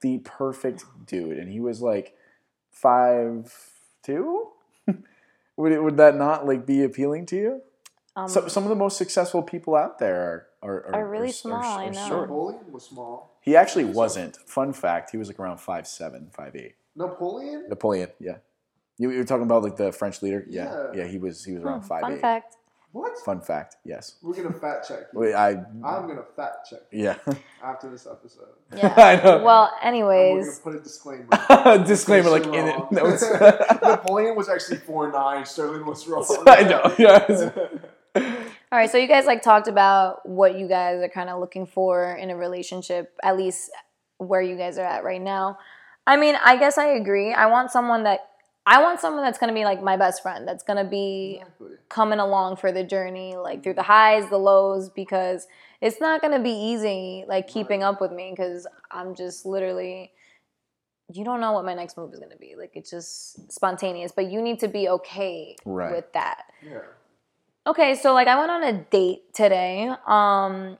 the 0.00 0.18
perfect 0.18 0.84
dude, 1.06 1.38
and 1.38 1.50
he 1.50 1.60
was 1.60 1.80
like 1.82 2.14
five 2.70 3.52
two, 4.02 4.48
would 5.56 5.72
it, 5.72 5.82
would 5.82 5.96
that 5.96 6.14
not 6.16 6.46
like 6.46 6.66
be 6.66 6.82
appealing 6.84 7.26
to 7.26 7.36
you? 7.36 7.62
um, 8.16 8.28
So, 8.28 8.48
some 8.48 8.64
of 8.64 8.68
the 8.68 8.76
most 8.76 8.96
successful 8.96 9.42
people 9.42 9.74
out 9.74 9.98
there 9.98 10.48
are 10.62 10.84
are, 10.88 10.94
Are 10.96 11.08
really 11.08 11.32
small, 11.32 11.78
I 11.78 11.88
know. 11.88 12.08
short. 12.08 12.28
Napoleon 12.28 12.72
was 12.72 12.84
small. 12.84 13.38
He 13.40 13.56
actually 13.56 13.84
wasn't. 13.84 14.36
Fun 14.46 14.72
fact: 14.72 15.10
he 15.10 15.16
was 15.16 15.28
like 15.28 15.38
around 15.38 15.58
five 15.58 15.86
seven, 15.86 16.30
five 16.32 16.54
eight. 16.56 16.74
Napoleon? 16.96 17.66
Napoleon, 17.68 18.10
yeah. 18.18 18.38
You, 18.98 19.10
you 19.12 19.18
were 19.18 19.24
talking 19.24 19.44
about 19.44 19.62
like 19.62 19.76
the 19.76 19.92
French 19.92 20.20
leader, 20.20 20.44
yeah, 20.48 20.64
Yeah. 20.92 21.02
yeah. 21.02 21.06
He 21.06 21.18
was 21.18 21.44
he 21.44 21.52
was 21.52 21.62
around 21.62 21.80
hmm, 21.82 21.86
five 21.86 22.00
fun 22.02 22.12
eight. 22.14 22.20
fact. 22.20 22.56
What? 22.92 23.18
Fun 23.24 23.40
fact, 23.40 23.76
yes. 23.84 24.14
We're 24.22 24.34
gonna 24.34 24.52
fact 24.52 24.88
check. 24.88 25.00
You. 25.12 25.20
Wait, 25.20 25.34
I 25.34 25.50
I'm 25.50 26.08
gonna 26.08 26.24
fact 26.34 26.68
check 26.70 26.80
you 26.90 27.04
yeah. 27.04 27.16
after 27.62 27.90
this 27.90 28.06
episode. 28.06 28.48
Yeah. 28.74 28.94
I 28.96 29.16
know. 29.16 29.42
Well, 29.44 29.70
And 29.82 29.96
we're 29.96 30.02
gonna 30.02 30.30
anyways, 30.38 30.58
put 30.60 30.74
a 30.74 30.80
disclaimer. 30.80 31.28
Disclaimer, 31.86 32.30
like 32.30 32.44
Sterling 32.44 32.60
in 32.60 32.68
it. 32.68 32.76
wrong. 32.76 32.88
notes. 32.90 33.24
Napoleon 33.82 34.36
was 34.36 34.48
actually 34.48 34.78
four 34.78 35.12
nine. 35.12 35.44
Sterling 35.44 35.84
was 35.84 36.06
wrong. 36.08 36.24
I 36.46 36.62
know. 36.62 36.94
Yes. 36.98 37.52
all 38.16 38.22
right. 38.72 38.90
So 38.90 38.96
you 38.96 39.06
guys 39.06 39.26
like 39.26 39.42
talked 39.42 39.68
about 39.68 40.26
what 40.26 40.58
you 40.58 40.66
guys 40.66 41.02
are 41.02 41.08
kind 41.08 41.28
of 41.28 41.40
looking 41.40 41.66
for 41.66 42.16
in 42.16 42.30
a 42.30 42.36
relationship, 42.36 43.12
at 43.22 43.36
least 43.36 43.70
where 44.16 44.42
you 44.42 44.56
guys 44.56 44.78
are 44.78 44.84
at 44.86 45.04
right 45.04 45.20
now. 45.20 45.58
I 46.06 46.16
mean, 46.16 46.36
I 46.42 46.56
guess 46.56 46.78
I 46.78 46.86
agree. 46.86 47.34
I 47.34 47.46
want 47.46 47.70
someone 47.70 48.04
that 48.04 48.20
I 48.70 48.82
want 48.82 49.00
someone 49.00 49.24
that's 49.24 49.38
gonna 49.38 49.54
be 49.54 49.64
like 49.64 49.82
my 49.82 49.96
best 49.96 50.22
friend. 50.22 50.46
That's 50.46 50.62
gonna 50.62 50.84
be 50.84 51.38
Exactly. 51.40 51.76
coming 51.88 52.18
along 52.18 52.56
for 52.56 52.70
the 52.70 52.84
journey, 52.84 53.34
like 53.34 53.62
through 53.62 53.74
the 53.74 53.82
highs, 53.82 54.28
the 54.28 54.36
lows, 54.38 54.90
because 54.90 55.46
it's 55.80 56.02
not 56.02 56.20
gonna 56.20 56.38
be 56.38 56.50
easy, 56.50 57.24
like 57.26 57.48
keeping 57.48 57.82
up 57.82 57.98
with 57.98 58.12
me, 58.12 58.30
because 58.36 58.66
I'm 58.90 59.14
just 59.14 59.46
literally, 59.46 60.12
you 61.10 61.24
don't 61.24 61.40
know 61.40 61.52
what 61.52 61.64
my 61.64 61.72
next 61.72 61.96
move 61.96 62.12
is 62.12 62.20
gonna 62.20 62.36
be. 62.36 62.56
Like 62.56 62.72
it's 62.74 62.90
just 62.90 63.50
spontaneous, 63.50 64.12
but 64.12 64.30
you 64.30 64.42
need 64.42 64.58
to 64.60 64.68
be 64.68 64.86
okay 64.90 65.56
Right. 65.64 65.92
with 65.92 66.12
that. 66.12 66.42
Yeah. 66.62 66.80
Okay, 67.66 67.94
so 67.94 68.12
like 68.12 68.28
I 68.28 68.38
went 68.38 68.50
on 68.50 68.62
a 68.64 68.72
date 68.74 69.32
today. 69.32 69.90
Um, 70.06 70.76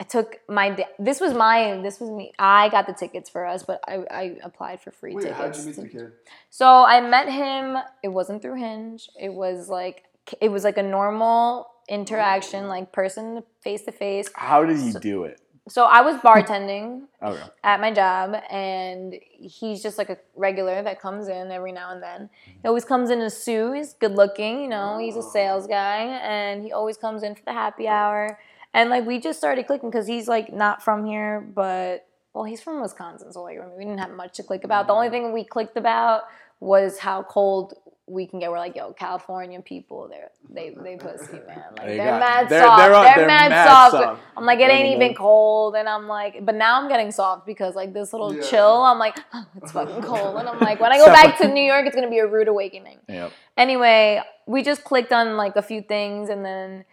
I 0.00 0.04
took 0.04 0.40
my 0.48 0.70
da- 0.70 0.88
this 0.98 1.20
was 1.20 1.34
my 1.34 1.80
this 1.82 2.00
was 2.00 2.10
me. 2.10 2.32
I 2.38 2.68
got 2.68 2.86
the 2.86 2.92
tickets 2.92 3.30
for 3.30 3.46
us, 3.46 3.62
but 3.62 3.80
I, 3.86 4.04
I 4.10 4.36
applied 4.42 4.80
for 4.80 4.90
free 4.90 5.14
Wait, 5.14 5.22
tickets. 5.22 5.38
how'd 5.38 5.56
you 5.56 5.64
meet 5.64 5.76
the 5.76 5.88
kid? 5.88 6.12
so 6.50 6.66
I 6.66 7.00
met 7.00 7.28
him. 7.28 7.76
It 8.02 8.08
wasn't 8.08 8.42
through 8.42 8.56
Hinge. 8.56 9.08
It 9.18 9.32
was 9.32 9.68
like 9.68 10.04
it 10.40 10.48
was 10.48 10.64
like 10.64 10.78
a 10.78 10.82
normal 10.82 11.68
interaction, 11.88 12.64
oh. 12.64 12.68
like 12.68 12.92
person 12.92 13.42
face 13.60 13.82
to 13.82 13.92
face. 13.92 14.28
How 14.34 14.64
did 14.64 14.78
he 14.78 14.92
do 14.92 15.24
it? 15.24 15.40
So 15.66 15.84
I 15.84 16.02
was 16.02 16.16
bartending 16.16 17.04
Okay. 17.22 17.42
at 17.62 17.80
my 17.80 17.90
job, 17.90 18.36
and 18.50 19.14
he's 19.38 19.82
just 19.82 19.96
like 19.96 20.10
a 20.10 20.18
regular 20.36 20.82
that 20.82 21.00
comes 21.00 21.28
in 21.28 21.50
every 21.50 21.72
now 21.72 21.92
and 21.92 22.02
then. 22.02 22.20
Mm-hmm. 22.22 22.60
He 22.62 22.68
always 22.68 22.84
comes 22.84 23.08
in 23.08 23.22
a 23.22 23.30
suit. 23.30 23.74
He's 23.74 23.94
good 23.94 24.14
looking, 24.14 24.60
you 24.60 24.68
know. 24.68 24.98
He's 24.98 25.16
a 25.16 25.20
oh. 25.20 25.30
sales 25.32 25.66
guy, 25.66 26.02
and 26.22 26.62
he 26.62 26.72
always 26.72 26.98
comes 26.98 27.22
in 27.22 27.34
for 27.34 27.42
the 27.46 27.52
happy 27.52 27.88
hour. 27.88 28.38
And 28.74 28.90
like 28.90 29.06
we 29.06 29.18
just 29.20 29.38
started 29.38 29.66
clicking 29.66 29.88
because 29.90 30.06
he's 30.06 30.28
like 30.28 30.52
not 30.52 30.82
from 30.82 31.06
here, 31.06 31.40
but 31.40 32.06
well, 32.34 32.44
he's 32.44 32.60
from 32.60 32.82
Wisconsin, 32.82 33.32
so 33.32 33.42
like 33.44 33.58
we 33.78 33.84
didn't 33.84 34.00
have 34.00 34.10
much 34.10 34.34
to 34.36 34.42
click 34.42 34.64
about. 34.64 34.88
The 34.88 34.92
only 34.92 35.08
thing 35.08 35.32
we 35.32 35.44
clicked 35.44 35.76
about 35.76 36.22
was 36.58 36.98
how 36.98 37.22
cold 37.22 37.74
we 38.06 38.26
can 38.26 38.40
get. 38.40 38.50
We're 38.50 38.58
like, 38.58 38.74
yo, 38.74 38.92
California 38.92 39.60
people, 39.62 40.08
they're 40.10 40.30
they 40.50 40.74
they 40.82 40.96
pussy 40.96 41.34
man, 41.46 41.62
like 41.78 41.86
They 41.86 41.92
they 41.92 41.96
got- 41.98 42.14
are 42.14 42.18
mad 42.18 42.48
they're- 42.48 42.62
soft. 42.62 42.78
they're 42.80 42.90
They're, 42.90 43.14
they're 43.14 43.26
mad, 43.28 43.50
mad 43.50 43.68
soft. 43.68 43.92
soft. 43.92 44.20
I'm 44.36 44.44
like, 44.44 44.58
it 44.58 44.68
ain't 44.70 44.96
even 44.96 45.14
cold, 45.14 45.76
and 45.76 45.88
I'm 45.88 46.08
like, 46.08 46.44
but 46.44 46.56
now 46.56 46.80
I'm 46.82 46.88
getting 46.88 47.12
soft 47.12 47.46
because 47.46 47.76
like 47.76 47.92
this 47.94 48.12
little 48.12 48.34
Yeah. 48.34 48.42
chill. 48.42 48.82
I'm 48.82 48.98
like, 48.98 49.16
oh, 49.32 49.46
it's 49.62 49.70
fucking 49.70 50.02
cold, 50.10 50.36
and 50.36 50.48
I'm 50.48 50.58
like, 50.58 50.80
when 50.80 50.90
I 50.90 50.98
go 50.98 51.06
back 51.06 51.38
to 51.38 51.46
New 51.48 51.62
York, 51.62 51.86
it's 51.86 51.94
gonna 51.94 52.10
be 52.10 52.18
a 52.18 52.26
rude 52.26 52.48
awakening 52.48 52.98
Yep. 53.08 53.30
anyway, 53.56 54.20
we 54.46 54.62
just 54.64 54.82
clicked 54.82 55.12
on 55.12 55.36
like 55.36 55.54
a 55.54 55.62
few 55.62 55.80
things 55.80 56.28
and 56.28 56.44
then 56.44 56.84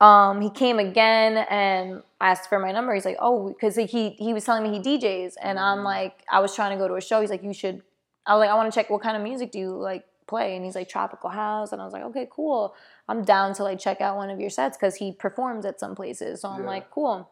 um, 0.00 0.40
he 0.40 0.50
came 0.50 0.78
again 0.78 1.38
and 1.48 2.02
asked 2.20 2.48
for 2.48 2.58
my 2.58 2.72
number. 2.72 2.94
He's 2.94 3.04
like, 3.04 3.16
oh, 3.20 3.48
because 3.48 3.76
he 3.76 4.10
he 4.10 4.34
was 4.34 4.44
telling 4.44 4.62
me 4.62 4.76
he 4.78 4.82
DJs, 4.98 5.34
and 5.42 5.58
I'm 5.58 5.82
like, 5.84 6.22
I 6.30 6.40
was 6.40 6.54
trying 6.54 6.72
to 6.72 6.82
go 6.82 6.88
to 6.88 6.94
a 6.94 7.00
show. 7.00 7.20
He's 7.20 7.30
like, 7.30 7.42
you 7.42 7.52
should. 7.52 7.82
I 8.26 8.34
was 8.34 8.40
like, 8.40 8.50
I 8.50 8.54
want 8.54 8.72
to 8.72 8.78
check 8.78 8.90
what 8.90 9.02
kind 9.02 9.16
of 9.16 9.22
music 9.22 9.52
do 9.52 9.58
you 9.58 9.70
like 9.76 10.04
play, 10.26 10.56
and 10.56 10.64
he's 10.64 10.74
like, 10.74 10.88
tropical 10.88 11.30
house, 11.30 11.72
and 11.72 11.80
I 11.80 11.84
was 11.84 11.92
like, 11.92 12.02
okay, 12.04 12.26
cool. 12.30 12.74
I'm 13.08 13.22
down 13.22 13.54
to 13.54 13.62
like 13.62 13.78
check 13.78 14.00
out 14.00 14.16
one 14.16 14.30
of 14.30 14.40
your 14.40 14.50
sets 14.50 14.76
because 14.76 14.96
he 14.96 15.12
performs 15.12 15.64
at 15.66 15.78
some 15.78 15.94
places. 15.94 16.40
So 16.40 16.48
I'm 16.48 16.62
Yeah. 16.62 16.68
like, 16.68 16.90
cool. 16.90 17.28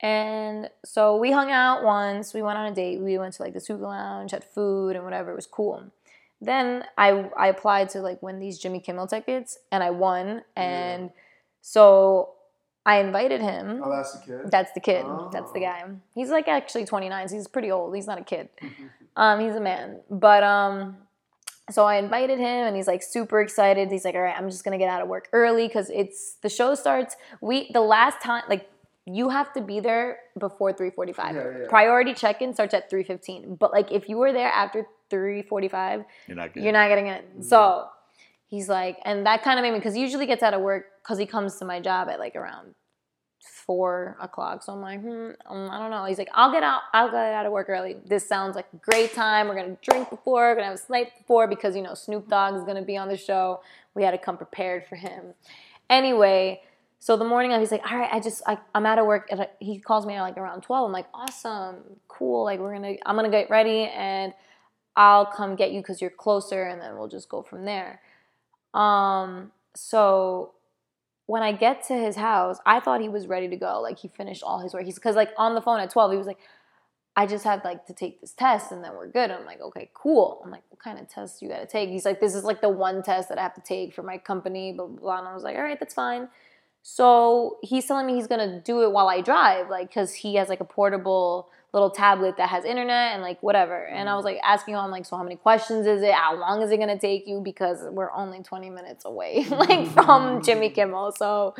And 0.00 0.68
so 0.84 1.16
we 1.16 1.32
hung 1.32 1.50
out 1.50 1.82
once. 1.82 2.34
We 2.34 2.42
went 2.42 2.58
on 2.58 2.66
a 2.66 2.74
date. 2.74 3.00
We 3.00 3.16
went 3.18 3.34
to 3.34 3.42
like 3.42 3.54
the 3.54 3.60
Suga 3.60 3.82
Lounge, 3.82 4.30
had 4.32 4.44
food 4.44 4.94
and 4.96 5.04
whatever. 5.04 5.30
It 5.32 5.36
was 5.36 5.46
cool. 5.46 5.84
Then 6.40 6.84
I 6.98 7.30
I 7.36 7.46
applied 7.48 7.88
to 7.90 8.00
like 8.00 8.22
win 8.22 8.38
these 8.38 8.58
Jimmy 8.58 8.80
Kimmel 8.80 9.06
tickets, 9.06 9.58
and 9.72 9.82
I 9.82 9.90
won. 9.90 10.42
And 10.54 11.10
so 11.70 12.34
I 12.86 12.98
invited 13.00 13.40
him. 13.40 13.80
Oh, 13.84 13.90
that's 13.90 14.12
the 14.12 14.20
kid. 14.24 14.40
That's 14.54 14.72
the 14.72 14.80
kid. 14.80 15.04
That's 15.32 15.50
the 15.50 15.58
Oh. 15.58 15.68
guy. 15.70 15.84
He's 16.14 16.30
like 16.30 16.46
actually 16.46 16.84
29, 16.84 17.28
so 17.28 17.34
he's 17.34 17.48
pretty 17.48 17.72
old. 17.72 17.92
He's 17.96 18.06
not 18.06 18.18
a 18.18 18.24
kid. 18.24 18.48
Um, 19.18 19.40
he's 19.40 19.54
a 19.56 19.60
man. 19.60 20.00
But 20.10 20.42
um, 20.44 20.98
so 21.70 21.86
I 21.86 21.94
invited 21.96 22.38
him, 22.38 22.66
and 22.66 22.76
he's 22.76 22.86
like 22.86 23.02
super 23.02 23.40
excited. 23.40 23.90
He's 23.90 24.04
like, 24.04 24.14
"All 24.14 24.20
right, 24.20 24.36
I'm 24.38 24.50
just 24.50 24.62
gonna 24.62 24.76
get 24.76 24.90
out 24.90 25.00
of 25.00 25.08
work 25.08 25.28
early 25.32 25.66
because 25.66 25.88
it's 25.88 26.34
the 26.42 26.50
show 26.50 26.74
starts. 26.74 27.16
We 27.40 27.70
the 27.72 27.80
last 27.80 28.20
time 28.20 28.42
like 28.50 28.68
you 29.06 29.30
have 29.30 29.54
to 29.54 29.62
be 29.62 29.80
there 29.80 30.18
before 30.38 30.70
3:45. 30.74 31.34
Yeah, 31.34 31.42
yeah. 31.62 31.68
Priority 31.76 32.12
check-in 32.12 32.52
starts 32.52 32.74
at 32.74 32.90
3:15. 32.90 33.56
But 33.58 33.72
like 33.72 33.90
if 33.90 34.06
you 34.10 34.18
were 34.18 34.32
there 34.34 34.50
after 34.64 34.86
3:45, 35.10 36.04
You're 36.28 36.36
not 36.36 36.52
good. 36.52 36.62
you're 36.62 36.74
not 36.80 36.88
getting 36.90 37.06
in. 37.06 37.42
So 37.42 37.88
he's 38.48 38.68
like, 38.68 38.98
and 39.04 39.26
that 39.26 39.42
kind 39.42 39.58
of 39.58 39.62
made 39.62 39.72
me 39.72 39.78
because 39.78 39.94
he 39.94 40.00
usually 40.00 40.26
gets 40.26 40.42
out 40.42 40.54
of 40.54 40.60
work 40.60 40.86
because 41.02 41.18
he 41.18 41.26
comes 41.26 41.56
to 41.56 41.64
my 41.64 41.80
job 41.80 42.08
at 42.08 42.18
like 42.18 42.36
around 42.36 42.74
four 43.66 44.16
o'clock. 44.20 44.62
So 44.62 44.72
I'm 44.72 44.80
like, 44.80 45.00
hmm, 45.00 45.30
um, 45.48 45.70
I 45.70 45.78
don't 45.78 45.90
know. 45.90 46.04
He's 46.04 46.18
like, 46.18 46.28
I'll 46.34 46.52
get 46.52 46.62
out. 46.62 46.82
I'll 46.92 47.10
get 47.10 47.16
out 47.16 47.46
of 47.46 47.52
work 47.52 47.68
early. 47.68 47.96
This 48.06 48.28
sounds 48.28 48.56
like 48.56 48.66
a 48.72 48.76
great 48.76 49.14
time. 49.14 49.48
We're 49.48 49.56
gonna 49.56 49.76
drink 49.82 50.10
before. 50.10 50.50
We're 50.50 50.54
gonna 50.54 50.66
have 50.66 50.74
a 50.74 50.78
snipe 50.78 51.16
before 51.18 51.46
because 51.46 51.76
you 51.76 51.82
know 51.82 51.94
Snoop 51.94 52.28
Dogg 52.28 52.54
is 52.54 52.64
gonna 52.64 52.82
be 52.84 52.96
on 52.96 53.08
the 53.08 53.16
show. 53.16 53.60
We 53.94 54.02
had 54.02 54.12
to 54.12 54.18
come 54.18 54.36
prepared 54.36 54.86
for 54.88 54.96
him. 54.96 55.34
Anyway. 55.90 56.62
So 56.98 57.16
the 57.16 57.24
morning 57.26 57.52
of, 57.52 57.60
he's 57.60 57.70
like, 57.70 57.88
all 57.88 57.96
right, 57.96 58.08
I 58.10 58.18
just, 58.18 58.42
I, 58.46 58.58
I'm 58.74 58.86
out 58.86 58.98
of 58.98 59.06
work. 59.06 59.28
And 59.30 59.42
I- 59.42 59.50
he 59.60 59.78
calls 59.78 60.06
me 60.06 60.14
at 60.14 60.22
like 60.22 60.38
around 60.38 60.62
12. 60.62 60.86
I'm 60.86 60.92
like, 60.92 61.06
awesome, 61.14 61.76
cool. 62.08 62.44
Like 62.44 62.58
we're 62.58 62.74
to, 62.76 62.96
I'm 63.06 63.22
to 63.22 63.30
get 63.30 63.50
ready 63.50 63.82
and 63.84 64.32
I'll 64.96 65.26
come 65.26 65.56
get 65.56 65.72
you 65.72 65.80
because 65.82 66.00
you're 66.00 66.10
closer 66.10 66.64
and 66.64 66.80
then 66.80 66.96
we'll 66.96 67.06
just 67.06 67.28
go 67.28 67.42
from 67.42 67.64
there. 67.66 68.00
Um, 68.74 69.52
so 69.74 70.52
when 71.26 71.42
I 71.42 71.52
get 71.52 71.86
to 71.88 71.94
his 71.94 72.16
house, 72.16 72.58
I 72.64 72.80
thought 72.80 73.00
he 73.00 73.08
was 73.08 73.26
ready 73.26 73.48
to 73.48 73.56
go. 73.56 73.80
Like 73.80 73.98
he 73.98 74.08
finished 74.08 74.42
all 74.42 74.60
his 74.60 74.72
work. 74.72 74.84
He's 74.84 74.94
because 74.94 75.16
like 75.16 75.30
on 75.36 75.54
the 75.54 75.60
phone 75.60 75.80
at 75.80 75.90
12, 75.90 76.12
he 76.12 76.18
was 76.18 76.26
like, 76.26 76.38
I 77.18 77.26
just 77.26 77.44
have 77.44 77.64
like 77.64 77.86
to 77.86 77.94
take 77.94 78.20
this 78.20 78.32
test 78.32 78.70
and 78.70 78.84
then 78.84 78.92
we're 78.94 79.08
good. 79.08 79.30
I'm 79.30 79.46
like, 79.46 79.60
okay, 79.60 79.90
cool. 79.94 80.40
I'm 80.44 80.50
like, 80.50 80.62
what 80.68 80.80
kind 80.80 80.98
of 80.98 81.08
test 81.08 81.40
you 81.40 81.48
gotta 81.48 81.66
take? 81.66 81.88
He's 81.88 82.04
like, 82.04 82.20
this 82.20 82.34
is 82.34 82.44
like 82.44 82.60
the 82.60 82.68
one 82.68 83.02
test 83.02 83.30
that 83.30 83.38
I 83.38 83.42
have 83.42 83.54
to 83.54 83.62
take 83.62 83.94
for 83.94 84.02
my 84.02 84.18
company, 84.18 84.72
blah 84.72 84.86
blah 84.86 85.00
blah. 85.00 85.18
And 85.18 85.28
I 85.28 85.34
was 85.34 85.42
like, 85.42 85.56
all 85.56 85.62
right, 85.62 85.80
that's 85.80 85.94
fine. 85.94 86.28
So 86.82 87.56
he's 87.62 87.86
telling 87.86 88.06
me 88.06 88.14
he's 88.14 88.26
gonna 88.26 88.60
do 88.60 88.82
it 88.82 88.92
while 88.92 89.08
I 89.08 89.22
drive, 89.22 89.70
like, 89.70 89.92
cause 89.92 90.12
he 90.12 90.34
has 90.36 90.48
like 90.48 90.60
a 90.60 90.64
portable 90.64 91.48
little 91.76 91.90
tablet 91.90 92.38
that 92.38 92.48
has 92.48 92.64
internet 92.64 93.12
and 93.12 93.20
like 93.20 93.42
whatever. 93.42 93.84
And 93.86 94.08
I 94.08 94.14
was 94.14 94.24
mm-hmm. 94.24 94.36
like 94.36 94.42
asking 94.42 94.74
him, 94.74 94.90
like, 94.90 95.04
so 95.04 95.18
how 95.18 95.22
many 95.22 95.36
questions 95.36 95.86
is 95.86 96.00
it? 96.00 96.12
How 96.12 96.34
long 96.34 96.62
is 96.62 96.70
it 96.70 96.78
gonna 96.78 96.98
take 96.98 97.26
you? 97.26 97.42
Because 97.44 97.84
we're 97.90 98.10
only 98.12 98.42
20 98.42 98.70
minutes 98.70 99.04
away, 99.04 99.44
like 99.50 99.68
mm-hmm. 99.68 99.92
from 99.92 100.42
Jimmy 100.42 100.70
Kimmel. 100.70 101.12
So 101.12 101.54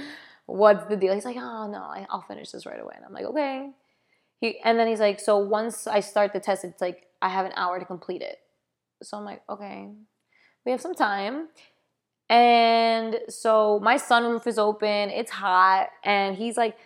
what's 0.47 0.89
the 0.89 0.97
deal? 0.97 1.13
He's 1.13 1.27
like, 1.27 1.37
oh 1.37 1.71
no, 1.71 2.07
I'll 2.09 2.25
finish 2.27 2.51
this 2.51 2.65
right 2.65 2.81
away. 2.81 2.95
And 2.97 3.05
I'm 3.05 3.13
like, 3.13 3.27
okay. 3.27 3.71
He 4.41 4.59
and 4.61 4.79
then 4.79 4.89
he's 4.89 5.01
like, 5.01 5.21
so 5.21 5.37
once 5.37 5.87
I 5.87 6.01
start 6.01 6.33
the 6.33 6.41
test, 6.41 6.65
it's 6.65 6.81
like 6.81 7.07
I 7.21 7.29
have 7.29 7.45
an 7.45 7.53
hour 7.55 7.79
to 7.79 7.85
complete 7.85 8.23
it. 8.23 8.39
So 9.03 9.19
I'm 9.19 9.25
like, 9.27 9.43
okay, 9.51 9.91
we 10.65 10.73
have 10.73 10.81
some 10.81 10.95
time. 10.95 11.49
And 12.31 13.21
so 13.29 13.81
my 13.83 13.97
sunroof 13.97 14.47
is 14.47 14.59
open, 14.59 15.11
it's 15.11 15.31
hot, 15.31 15.91
and 16.03 16.37
he's 16.37 16.57
like 16.57 16.77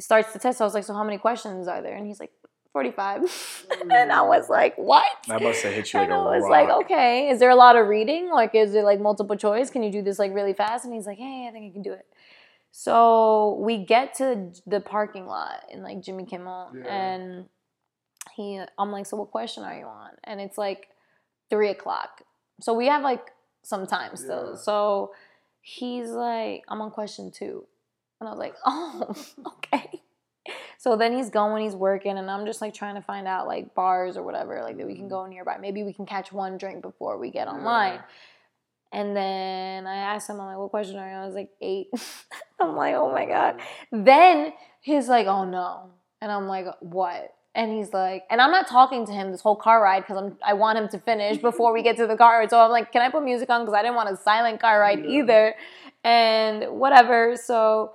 starts 0.00 0.32
the 0.32 0.38
test. 0.38 0.62
I 0.62 0.64
was 0.64 0.74
like, 0.74 0.84
so 0.84 0.94
how 0.94 1.04
many 1.04 1.18
questions 1.18 1.68
are 1.68 1.82
there? 1.82 1.94
And 1.94 2.06
he's 2.06 2.20
like, 2.20 2.32
45. 2.72 3.66
and 3.90 4.12
I 4.12 4.20
hmm. 4.20 4.28
was 4.28 4.48
like, 4.48 4.76
what? 4.76 5.06
That 5.28 5.42
must 5.42 5.62
have 5.62 5.74
hit 5.74 5.92
you 5.92 6.00
like 6.00 6.08
and 6.08 6.14
a 6.14 6.18
I 6.18 6.36
was 6.36 6.42
rock. 6.42 6.50
like, 6.50 6.68
okay, 6.84 7.28
is 7.30 7.40
there 7.40 7.50
a 7.50 7.56
lot 7.56 7.76
of 7.76 7.88
reading? 7.88 8.30
Like, 8.30 8.54
is 8.54 8.74
it 8.74 8.84
like 8.84 9.00
multiple 9.00 9.36
choice? 9.36 9.70
Can 9.70 9.82
you 9.82 9.90
do 9.90 10.02
this 10.02 10.18
like 10.18 10.32
really 10.32 10.52
fast? 10.52 10.84
And 10.84 10.94
he's 10.94 11.06
like, 11.06 11.18
hey, 11.18 11.46
I 11.48 11.52
think 11.52 11.70
I 11.70 11.72
can 11.72 11.82
do 11.82 11.92
it. 11.92 12.06
So 12.72 13.58
we 13.60 13.84
get 13.84 14.14
to 14.16 14.52
the 14.66 14.80
parking 14.80 15.26
lot 15.26 15.64
in 15.72 15.82
like 15.82 16.02
Jimmy 16.02 16.24
Kimmel, 16.24 16.70
Yeah. 16.74 16.84
and 16.84 17.48
he, 18.36 18.62
I'm 18.78 18.92
like, 18.92 19.06
so 19.06 19.16
what 19.16 19.32
question 19.32 19.64
are 19.64 19.76
you 19.76 19.86
on? 19.86 20.10
And 20.24 20.40
it's 20.40 20.56
like 20.56 20.88
three 21.48 21.70
o'clock. 21.70 22.22
So 22.60 22.74
we 22.74 22.86
have 22.86 23.02
like 23.02 23.32
some 23.62 23.86
time 23.86 24.14
still. 24.14 24.50
Yeah. 24.50 24.56
So 24.56 25.12
he's 25.60 26.10
like, 26.10 26.62
I'm 26.68 26.80
on 26.80 26.90
question 26.90 27.32
two. 27.32 27.66
And 28.20 28.28
I 28.28 28.32
was 28.32 28.38
like, 28.38 28.54
oh, 28.64 29.14
okay. 29.46 30.02
So 30.78 30.96
then 30.96 31.14
he's 31.14 31.28
going, 31.28 31.62
he's 31.64 31.76
working, 31.76 32.16
and 32.16 32.30
I'm 32.30 32.46
just 32.46 32.62
like 32.62 32.72
trying 32.72 32.94
to 32.94 33.02
find 33.02 33.28
out 33.28 33.46
like 33.46 33.74
bars 33.74 34.16
or 34.16 34.22
whatever, 34.22 34.62
like 34.62 34.78
that 34.78 34.86
we 34.86 34.94
can 34.94 35.08
mm. 35.08 35.10
go 35.10 35.26
nearby. 35.26 35.58
Maybe 35.60 35.82
we 35.82 35.92
can 35.92 36.06
catch 36.06 36.32
one 36.32 36.56
drink 36.56 36.80
before 36.80 37.18
we 37.18 37.30
get 37.30 37.48
online. 37.48 38.00
And 38.92 39.14
then 39.14 39.86
I 39.86 39.96
asked 39.96 40.28
him, 40.28 40.40
I'm 40.40 40.46
like, 40.46 40.56
what 40.56 40.70
question 40.70 40.96
are 40.96 41.08
you? 41.08 41.16
I 41.16 41.26
was 41.26 41.34
like, 41.34 41.50
eight. 41.60 41.88
I'm 42.60 42.74
like, 42.76 42.94
oh 42.94 43.12
my 43.12 43.26
God. 43.26 43.60
Mm. 43.92 44.04
Then 44.04 44.52
he's 44.80 45.08
like, 45.08 45.26
oh 45.26 45.44
no. 45.44 45.90
And 46.20 46.32
I'm 46.32 46.48
like, 46.48 46.66
what? 46.80 47.34
And 47.54 47.72
he's 47.72 47.92
like, 47.92 48.24
and 48.30 48.40
I'm 48.40 48.50
not 48.50 48.68
talking 48.68 49.04
to 49.06 49.12
him 49.12 49.32
this 49.32 49.40
whole 49.40 49.56
car 49.56 49.82
ride 49.82 50.00
because 50.00 50.16
I'm 50.16 50.38
I 50.44 50.54
want 50.54 50.78
him 50.78 50.88
to 50.88 50.98
finish 50.98 51.38
before 51.38 51.72
we 51.72 51.82
get 51.82 51.96
to 51.96 52.06
the 52.06 52.16
car. 52.16 52.48
So 52.48 52.60
I'm 52.60 52.70
like, 52.70 52.92
can 52.92 53.02
I 53.02 53.10
put 53.10 53.24
music 53.24 53.50
on? 53.50 53.62
Because 53.62 53.74
I 53.74 53.82
didn't 53.82 53.96
want 53.96 54.08
a 54.08 54.16
silent 54.16 54.60
car 54.60 54.80
ride 54.80 55.04
Yeah. 55.04 55.22
either. 55.22 55.54
And 56.04 56.78
whatever. 56.78 57.36
So 57.36 57.92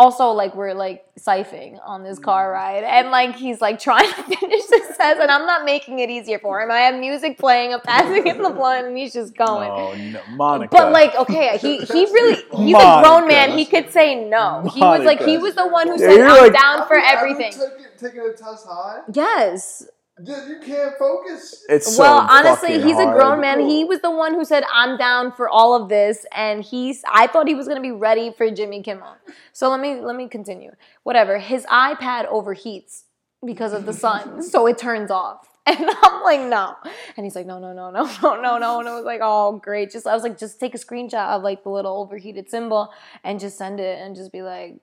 also 0.00 0.30
like 0.30 0.54
we're 0.54 0.72
like 0.72 1.04
siphoning 1.16 1.78
on 1.84 2.02
this 2.02 2.18
car 2.18 2.48
mm. 2.48 2.54
ride 2.54 2.84
and 2.84 3.10
like 3.10 3.36
he's 3.36 3.60
like 3.60 3.78
trying 3.78 4.10
to 4.10 4.22
finish 4.38 4.64
this 4.66 4.96
test 4.96 5.20
and 5.20 5.30
I'm 5.30 5.46
not 5.46 5.66
making 5.66 5.98
it 5.98 6.08
easier 6.08 6.38
for 6.38 6.62
him. 6.62 6.70
I 6.70 6.78
have 6.78 6.98
music 6.98 7.36
playing, 7.38 7.74
I'm 7.74 7.82
passing 7.82 8.26
him 8.26 8.42
the 8.42 8.48
blunt 8.58 8.86
and 8.86 8.96
he's 8.96 9.12
just 9.12 9.36
going. 9.36 9.70
Oh, 9.70 9.94
no, 9.94 10.20
Monica. 10.30 10.74
But 10.74 10.92
like, 10.92 11.14
okay, 11.16 11.58
he 11.58 11.78
he 11.78 12.06
really 12.16 12.36
he's 12.56 12.76
a 12.76 13.02
grown 13.02 13.28
man. 13.28 13.58
He 13.58 13.66
could 13.66 13.90
say 13.92 14.24
no. 14.24 14.70
He 14.72 14.80
was 14.80 15.04
like 15.04 15.22
he 15.22 15.36
was 15.36 15.54
the 15.54 15.68
one 15.68 15.88
who 15.88 15.98
said 15.98 16.14
you're 16.14 16.30
I'm 16.30 16.44
like- 16.44 16.58
down 16.58 16.88
for 16.88 16.98
Have 16.98 17.26
you 17.28 17.34
everything. 17.34 17.52
Taken, 17.52 17.86
taking 17.98 18.20
a 18.20 18.32
test 18.32 18.66
high? 18.66 19.02
Yes. 19.12 19.86
Dude, 20.22 20.48
you 20.48 20.58
can't 20.60 20.94
focus. 20.98 21.64
it's 21.68 21.96
so 21.96 22.02
well, 22.02 22.26
honestly, 22.28 22.70
fucking 22.70 22.86
he's 22.86 22.98
a 22.98 23.06
grown 23.06 23.40
man. 23.40 23.60
He 23.60 23.84
was 23.84 24.00
the 24.00 24.10
one 24.10 24.34
who 24.34 24.44
said 24.44 24.64
I'm 24.72 24.96
down 24.96 25.32
for 25.32 25.48
all 25.48 25.74
of 25.80 25.88
this, 25.88 26.26
and 26.34 26.62
he's. 26.62 27.02
I 27.10 27.26
thought 27.26 27.48
he 27.48 27.54
was 27.54 27.68
gonna 27.68 27.80
be 27.80 27.92
ready 27.92 28.32
for 28.36 28.50
Jimmy 28.50 28.82
Kimmel. 28.82 29.16
So 29.52 29.70
let 29.70 29.80
me 29.80 30.00
let 30.00 30.16
me 30.16 30.28
continue. 30.28 30.72
Whatever. 31.02 31.38
His 31.38 31.64
iPad 31.66 32.30
overheats 32.30 33.04
because 33.44 33.72
of 33.72 33.86
the 33.86 33.92
sun, 33.92 34.42
so 34.52 34.66
it 34.66 34.78
turns 34.78 35.10
off. 35.10 35.46
And 35.66 35.88
I'm 36.02 36.22
like, 36.22 36.40
no. 36.40 36.74
And 37.16 37.24
he's 37.24 37.36
like, 37.36 37.46
no, 37.46 37.60
no, 37.60 37.72
no, 37.72 37.90
no, 37.90 38.02
no, 38.22 38.40
no, 38.40 38.58
no. 38.58 38.80
And 38.80 38.88
I 38.88 38.94
was 38.96 39.04
like, 39.04 39.20
oh, 39.22 39.60
great. 39.62 39.92
Just 39.92 40.06
I 40.06 40.14
was 40.14 40.22
like, 40.24 40.36
just 40.38 40.58
take 40.58 40.74
a 40.74 40.78
screenshot 40.78 41.28
of 41.28 41.42
like 41.42 41.62
the 41.62 41.70
little 41.70 41.98
overheated 41.98 42.50
symbol 42.50 42.92
and 43.22 43.38
just 43.38 43.56
send 43.56 43.78
it 43.78 44.00
and 44.00 44.16
just 44.16 44.32
be 44.32 44.42
like, 44.42 44.76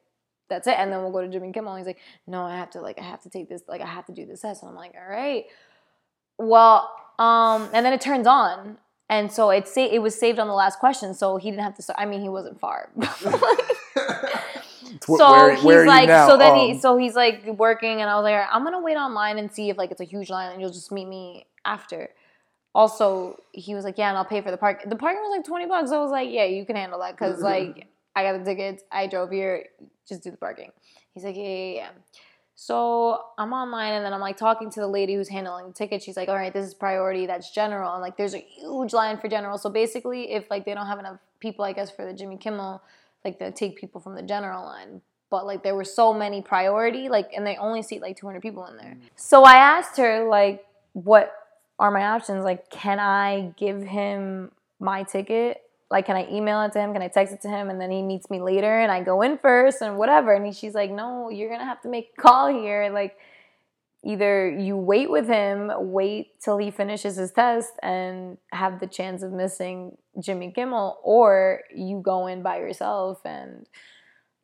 that's 0.49 0.67
it. 0.67 0.75
And 0.77 0.91
then 0.91 1.01
we'll 1.01 1.11
go 1.11 1.21
to 1.21 1.27
Jimmy 1.27 1.51
Kimmel. 1.51 1.75
He's 1.75 1.85
like, 1.85 1.99
no, 2.25 2.43
I 2.43 2.55
have 2.57 2.69
to 2.71 2.81
like, 2.81 2.99
I 2.99 3.03
have 3.03 3.21
to 3.23 3.29
take 3.29 3.49
this, 3.49 3.61
like, 3.67 3.81
I 3.81 3.85
have 3.87 4.05
to 4.07 4.11
do 4.13 4.25
this 4.25 4.41
test. 4.41 4.61
And 4.63 4.69
I'm 4.69 4.75
like, 4.75 4.93
all 4.95 5.09
right. 5.09 5.45
Well, 6.37 6.91
um, 7.19 7.69
and 7.73 7.85
then 7.85 7.93
it 7.93 8.01
turns 8.01 8.27
on. 8.27 8.77
And 9.09 9.31
so 9.31 9.49
it 9.51 9.67
sa- 9.69 9.87
it 9.89 9.99
was 9.99 10.19
saved 10.19 10.37
on 10.37 10.47
the 10.47 10.53
last 10.53 10.79
question, 10.79 11.13
so 11.13 11.37
he 11.37 11.49
didn't 11.49 11.63
have 11.63 11.75
to. 11.75 11.81
Start. 11.81 11.97
I 11.97 12.05
mean, 12.05 12.19
he 12.21 12.27
wasn't 12.27 12.59
far. 12.59 12.89
So 15.05 15.31
where- 15.31 15.55
he's 15.55 15.63
where 15.63 15.81
you 15.83 15.87
like, 15.87 16.07
now? 16.07 16.27
so 16.27 16.37
then 16.37 16.55
he, 16.55 16.71
Um, 16.71 16.79
so 16.79 16.97
he's 16.97 17.15
like 17.15 17.45
working, 17.45 18.01
and 18.01 18.09
I 18.09 18.15
was 18.15 18.23
like, 18.23 18.35
right, 18.35 18.47
I'm 18.51 18.63
gonna 18.63 18.81
wait 18.81 18.95
online 18.97 19.37
and 19.37 19.51
see 19.51 19.69
if 19.69 19.77
like 19.77 19.91
it's 19.91 20.01
a 20.01 20.05
huge 20.05 20.29
line, 20.29 20.51
and 20.51 20.61
you'll 20.61 20.71
just 20.71 20.91
meet 20.91 21.05
me 21.07 21.45
after. 21.65 22.09
Also, 22.73 23.37
he 23.51 23.75
was 23.75 23.83
like, 23.83 23.97
yeah, 23.97 24.09
and 24.09 24.17
I'll 24.17 24.25
pay 24.25 24.41
for 24.41 24.51
the 24.51 24.57
park. 24.57 24.83
The 24.85 24.95
parking 24.95 25.21
was 25.21 25.37
like 25.37 25.45
twenty 25.45 25.65
bucks. 25.67 25.91
I 25.91 25.99
was 25.99 26.11
like, 26.11 26.29
yeah, 26.31 26.45
you 26.45 26.65
can 26.65 26.75
handle 26.75 26.99
that 26.99 27.11
because 27.17 27.41
like 27.41 27.87
I 28.17 28.23
got 28.23 28.43
the 28.43 28.43
tickets, 28.43 28.83
I 28.91 29.05
drove 29.05 29.29
here, 29.29 29.67
just 30.07 30.23
do 30.23 30.31
the 30.31 30.37
parking. 30.37 30.71
He's 31.13 31.23
like, 31.23 31.35
yeah, 31.35 31.43
yeah, 31.43 31.73
yeah. 31.73 31.89
So 32.55 33.21
I'm 33.37 33.53
online 33.53 33.93
and 33.93 34.03
then 34.03 34.13
I'm 34.13 34.19
like 34.19 34.37
talking 34.37 34.71
to 34.71 34.79
the 34.79 34.87
lady 34.87 35.13
who's 35.13 35.29
handling 35.29 35.67
the 35.67 35.73
ticket. 35.73 36.01
She's 36.01 36.17
like, 36.17 36.27
all 36.27 36.35
right, 36.35 36.51
this 36.51 36.65
is 36.65 36.73
priority, 36.73 37.27
that's 37.27 37.51
general. 37.51 37.93
And 37.93 38.01
like 38.01 38.17
there's 38.17 38.33
a 38.33 38.39
huge 38.39 38.93
line 38.93 39.19
for 39.19 39.27
general. 39.27 39.59
So 39.59 39.69
basically, 39.69 40.31
if 40.31 40.49
like 40.49 40.65
they 40.65 40.73
don't 40.73 40.87
have 40.87 40.97
enough 40.97 41.19
people, 41.39 41.63
I 41.63 41.73
guess, 41.73 41.91
for 41.91 42.05
the 42.05 42.13
Jimmy 42.13 42.37
Kimmel, 42.37 42.81
like 43.23 43.37
they 43.37 43.51
take 43.51 43.77
people 43.77 44.01
from 44.01 44.15
the 44.15 44.23
general 44.23 44.63
line. 44.63 45.01
But 45.29 45.45
like 45.45 45.61
there 45.61 45.75
were 45.75 45.83
so 45.83 46.11
many 46.11 46.41
priority, 46.41 47.09
like, 47.09 47.31
and 47.35 47.45
they 47.45 47.57
only 47.57 47.83
seat 47.83 48.01
like 48.01 48.17
200 48.17 48.41
people 48.41 48.65
in 48.65 48.77
there. 48.77 48.97
Mm. 48.99 49.09
So 49.15 49.43
I 49.43 49.57
asked 49.57 49.97
her, 49.97 50.27
like, 50.27 50.65
what 50.93 51.31
are 51.77 51.91
my 51.91 52.07
options? 52.07 52.43
Like, 52.43 52.71
can 52.71 52.99
I 52.99 53.53
give 53.55 53.83
him 53.83 54.51
my 54.79 55.03
ticket? 55.03 55.61
Like, 55.89 56.05
can 56.05 56.15
I 56.17 56.27
email 56.29 56.61
it 56.63 56.73
to 56.73 56.79
him? 56.79 56.91
Can 56.93 57.01
I 57.01 57.07
text 57.07 57.33
it 57.33 57.41
to 57.43 57.47
him? 57.47 57.69
And 57.69 57.79
then 57.79 57.91
he 57.91 58.01
meets 58.01 58.29
me 58.29 58.41
later 58.41 58.79
and 58.79 58.91
I 58.91 59.01
go 59.01 59.21
in 59.21 59.37
first 59.37 59.81
and 59.81 59.97
whatever. 59.97 60.33
And 60.33 60.45
he, 60.45 60.51
she's 60.51 60.73
like, 60.73 60.91
no, 60.91 61.29
you're 61.29 61.47
going 61.47 61.61
to 61.61 61.65
have 61.65 61.81
to 61.83 61.89
make 61.89 62.09
a 62.17 62.21
call 62.21 62.47
here. 62.47 62.89
Like, 62.93 63.15
either 64.03 64.49
you 64.49 64.75
wait 64.77 65.09
with 65.09 65.27
him, 65.27 65.71
wait 65.77 66.39
till 66.41 66.57
he 66.57 66.71
finishes 66.71 67.15
his 67.15 67.31
test 67.31 67.71
and 67.81 68.37
have 68.51 68.79
the 68.79 68.87
chance 68.87 69.23
of 69.23 69.31
missing 69.31 69.97
Jimmy 70.19 70.51
Kimmel, 70.51 70.99
or 71.03 71.61
you 71.73 72.01
go 72.03 72.27
in 72.27 72.41
by 72.43 72.57
yourself 72.57 73.19
and, 73.25 73.65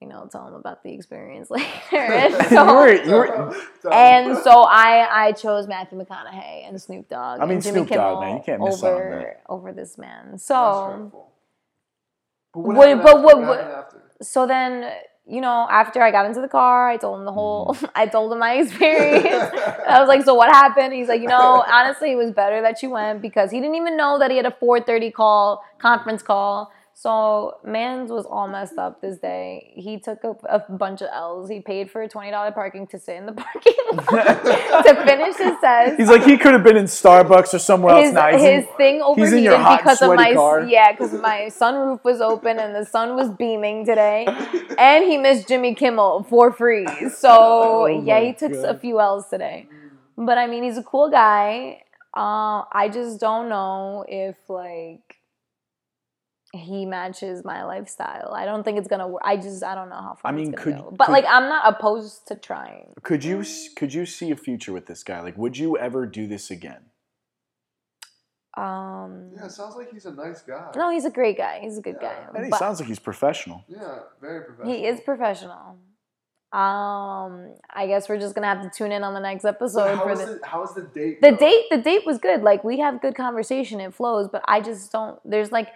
you 0.02 0.08
know, 0.08 0.28
tell 0.32 0.48
him 0.48 0.54
about 0.56 0.84
the 0.84 0.94
experience 0.94 1.50
later. 1.52 1.68
And 1.92 2.34
You 2.34 2.50
so, 2.50 2.76
were- 2.76 3.04
you 3.04 3.12
were- 3.16 3.56
and 3.92 4.38
so 4.40 4.64
I 4.64 5.28
I 5.28 5.32
chose 5.34 5.68
Matthew 5.68 6.00
McConaughey 6.00 6.68
and 6.68 6.82
Snoop 6.82 7.08
Dogg. 7.10 7.40
I 7.42 7.46
mean, 7.46 7.56
and 7.56 7.64
Jimmy 7.64 7.80
Snoop 7.80 7.90
Dogg, 7.90 7.98
Kimmel 7.98 8.22
man, 8.22 8.38
you 8.38 8.44
can't 8.44 8.62
miss 8.62 8.84
out 8.84 8.94
on 8.94 9.02
over 9.02 9.38
over 9.50 9.72
this 9.74 9.98
man. 9.98 10.38
So 10.40 11.28
But 12.54 12.62
What- 12.62 12.88
happened 12.88 13.04
but 13.04 13.16
after? 13.16 13.26
what- 13.26 13.38
What 13.38 13.48
what- 13.48 13.96
so 14.22 14.46
then 14.48 14.92
you 15.26 15.40
know 15.42 15.68
after 15.70 16.02
I 16.02 16.12
got 16.12 16.26
into 16.26 16.42
the 16.42 16.48
car, 16.48 16.90
I 16.90 16.98
told 16.98 17.20
him 17.20 17.26
the 17.26 17.32
whole 17.32 17.76
I 17.96 18.06
told 18.08 18.32
him 18.34 18.40
my 18.40 18.54
experience. 18.62 19.52
I 19.88 20.00
was 20.00 20.08
like, 20.08 20.24
so 20.24 20.34
what 20.36 20.50
happened? 20.50 20.94
He's 20.94 21.08
like, 21.08 21.22
you 21.22 21.28
know, 21.28 21.64
honestly, 21.68 22.12
it 22.12 22.16
was 22.16 22.32
better 22.32 22.62
that 22.62 22.84
you 22.84 22.90
went 22.90 23.22
because 23.22 23.50
he 23.52 23.60
didn't 23.60 23.76
even 23.76 23.96
know 23.98 24.20
that 24.20 24.30
he 24.32 24.38
had 24.38 24.46
a 24.46 24.52
4:30 24.52 25.12
call 25.14 25.64
conference 25.80 26.22
call. 26.22 26.72
So 26.96 27.58
Mans 27.66 28.12
was 28.12 28.26
all 28.26 28.48
messed 28.48 28.78
up 28.78 29.02
this 29.02 29.18
day. 29.18 29.74
He 29.76 30.00
took 30.00 30.24
a, 30.24 30.36
a 30.48 30.60
bunch 30.72 31.02
of 31.02 31.10
L's. 31.12 31.50
He 31.50 31.60
paid 31.60 31.90
for 31.90 32.02
a 32.04 32.08
twenty 32.08 32.32
dollar 32.32 32.52
parking 32.52 32.88
to 32.88 33.00
sit 33.00 33.16
in 33.18 33.26
the 33.26 33.32
parking 33.44 33.74
lot 33.92 34.84
to 34.84 35.04
finish 35.06 35.36
his 35.38 35.54
test. 35.60 35.98
He's 35.98 36.10
like 36.10 36.24
he 36.24 36.38
could 36.38 36.54
have 36.54 36.64
been 36.64 36.78
in 36.78 36.86
Starbucks 36.86 37.54
or 37.54 37.60
somewhere 37.60 37.96
else 37.96 38.06
his, 38.06 38.14
nice. 38.14 38.42
his 38.42 38.66
thing 38.78 39.02
he's 39.16 39.34
in 39.34 39.44
your 39.44 39.56
overheated 39.56 39.80
because 39.80 40.02
of 40.02 40.16
my 40.16 40.34
car. 40.34 40.64
yeah 40.66 40.92
because 40.92 41.14
my 41.14 41.50
sunroof 41.50 42.04
was 42.04 42.22
open 42.22 42.60
and 42.60 42.76
the 42.76 42.86
sun 42.86 43.16
was 43.16 43.30
beaming 43.32 43.86
today 43.86 44.26
and 44.78 45.04
he 45.04 45.18
missed 45.18 45.48
jimmy 45.48 45.74
kimmel 45.76 46.24
for 46.24 46.52
free 46.52 46.88
so 47.10 47.30
Oh 47.32 47.86
yeah 47.88 48.20
he 48.20 48.34
took 48.34 48.54
a 48.54 48.78
few 48.78 49.00
l's 49.00 49.28
today 49.30 49.68
but 50.18 50.38
i 50.38 50.48
mean 50.48 50.64
he's 50.64 50.78
a 50.78 50.84
cool 50.84 51.10
guy 51.10 51.82
uh, 52.16 52.64
i 52.72 52.90
just 52.92 53.20
don't 53.20 53.50
know 53.50 54.06
if 54.08 54.36
like 54.50 55.18
he 56.56 56.86
matches 56.86 57.44
my 57.44 57.64
lifestyle 57.64 58.32
i 58.36 58.46
don't 58.46 58.64
think 58.64 58.78
it's 58.78 58.88
gonna 58.88 59.08
work 59.08 59.24
i 59.26 59.36
just 59.36 59.64
i 59.64 59.74
don't 59.74 59.90
know 59.90 59.96
how 60.08 60.14
far 60.14 60.32
I 60.32 60.36
mean, 60.36 60.54
it's 60.54 60.62
could- 60.62 60.76
go. 60.78 60.94
but 60.96 61.06
could- 61.06 61.12
like 61.14 61.26
i'm 61.28 61.50
not 61.50 61.64
opposed 61.74 62.28
to 62.28 62.36
trying 62.36 62.94
Could 63.02 63.24
you 63.24 63.44
could 63.76 63.92
you 63.94 64.06
see 64.06 64.30
a 64.32 64.36
future 64.36 64.72
with 64.72 64.86
this 64.86 65.04
guy? 65.04 65.20
Like, 65.22 65.36
would 65.38 65.58
you 65.58 65.78
ever 65.78 66.06
do 66.06 66.28
this 66.28 66.52
again? 66.52 66.84
um 68.56 69.32
Yeah, 69.36 69.46
it 69.46 69.52
sounds 69.52 69.76
like 69.76 69.90
he's 69.92 70.06
a 70.06 70.12
nice 70.14 70.42
guy. 70.44 70.72
no 70.76 70.92
he's 70.92 71.06
a 71.06 71.10
great 71.10 71.38
guy 71.38 71.60
he's 71.64 71.78
a 71.80 71.82
good 71.82 71.98
Yeah. 72.02 72.10
guy 72.14 72.28
And 72.36 72.46
he 72.46 72.52
But- 72.52 72.60
sounds 72.60 72.80
like 72.80 72.88
he's 72.88 73.00
professional. 73.00 73.64
Yeah, 73.68 74.00
very 74.22 74.42
professional. 74.46 74.74
He 74.76 74.86
is 74.86 75.02
professional. 75.02 75.78
Um, 76.52 77.56
I 77.72 77.88
guess 77.88 78.08
we're 78.08 78.20
just 78.20 78.36
gonna 78.36 78.46
have 78.46 78.62
to 78.62 78.70
tune 78.70 78.92
in 78.92 79.04
on 79.04 79.16
the 79.16 79.20
next 79.20 79.42
So 79.42 79.50
episode 79.50 79.96
how 79.96 80.04
for 80.04 80.10
was 80.12 80.20
the 80.20 80.26
the, 80.36 80.46
how 80.46 80.62
was 80.62 80.76
the 80.76 80.84
date? 80.84 81.20
the 81.20 81.32
though? 81.32 81.38
date. 81.38 81.66
The 81.72 81.80
date 81.80 82.06
was 82.06 82.20
good. 82.20 82.44
Like 82.44 82.64
we 82.64 82.78
have 82.78 83.02
good 83.02 83.16
conversation, 83.16 83.82
it 83.82 83.92
flows. 83.96 84.28
But 84.28 84.44
I 84.48 84.62
just 84.62 84.92
don't. 84.92 85.20
There's 85.26 85.52
like, 85.52 85.70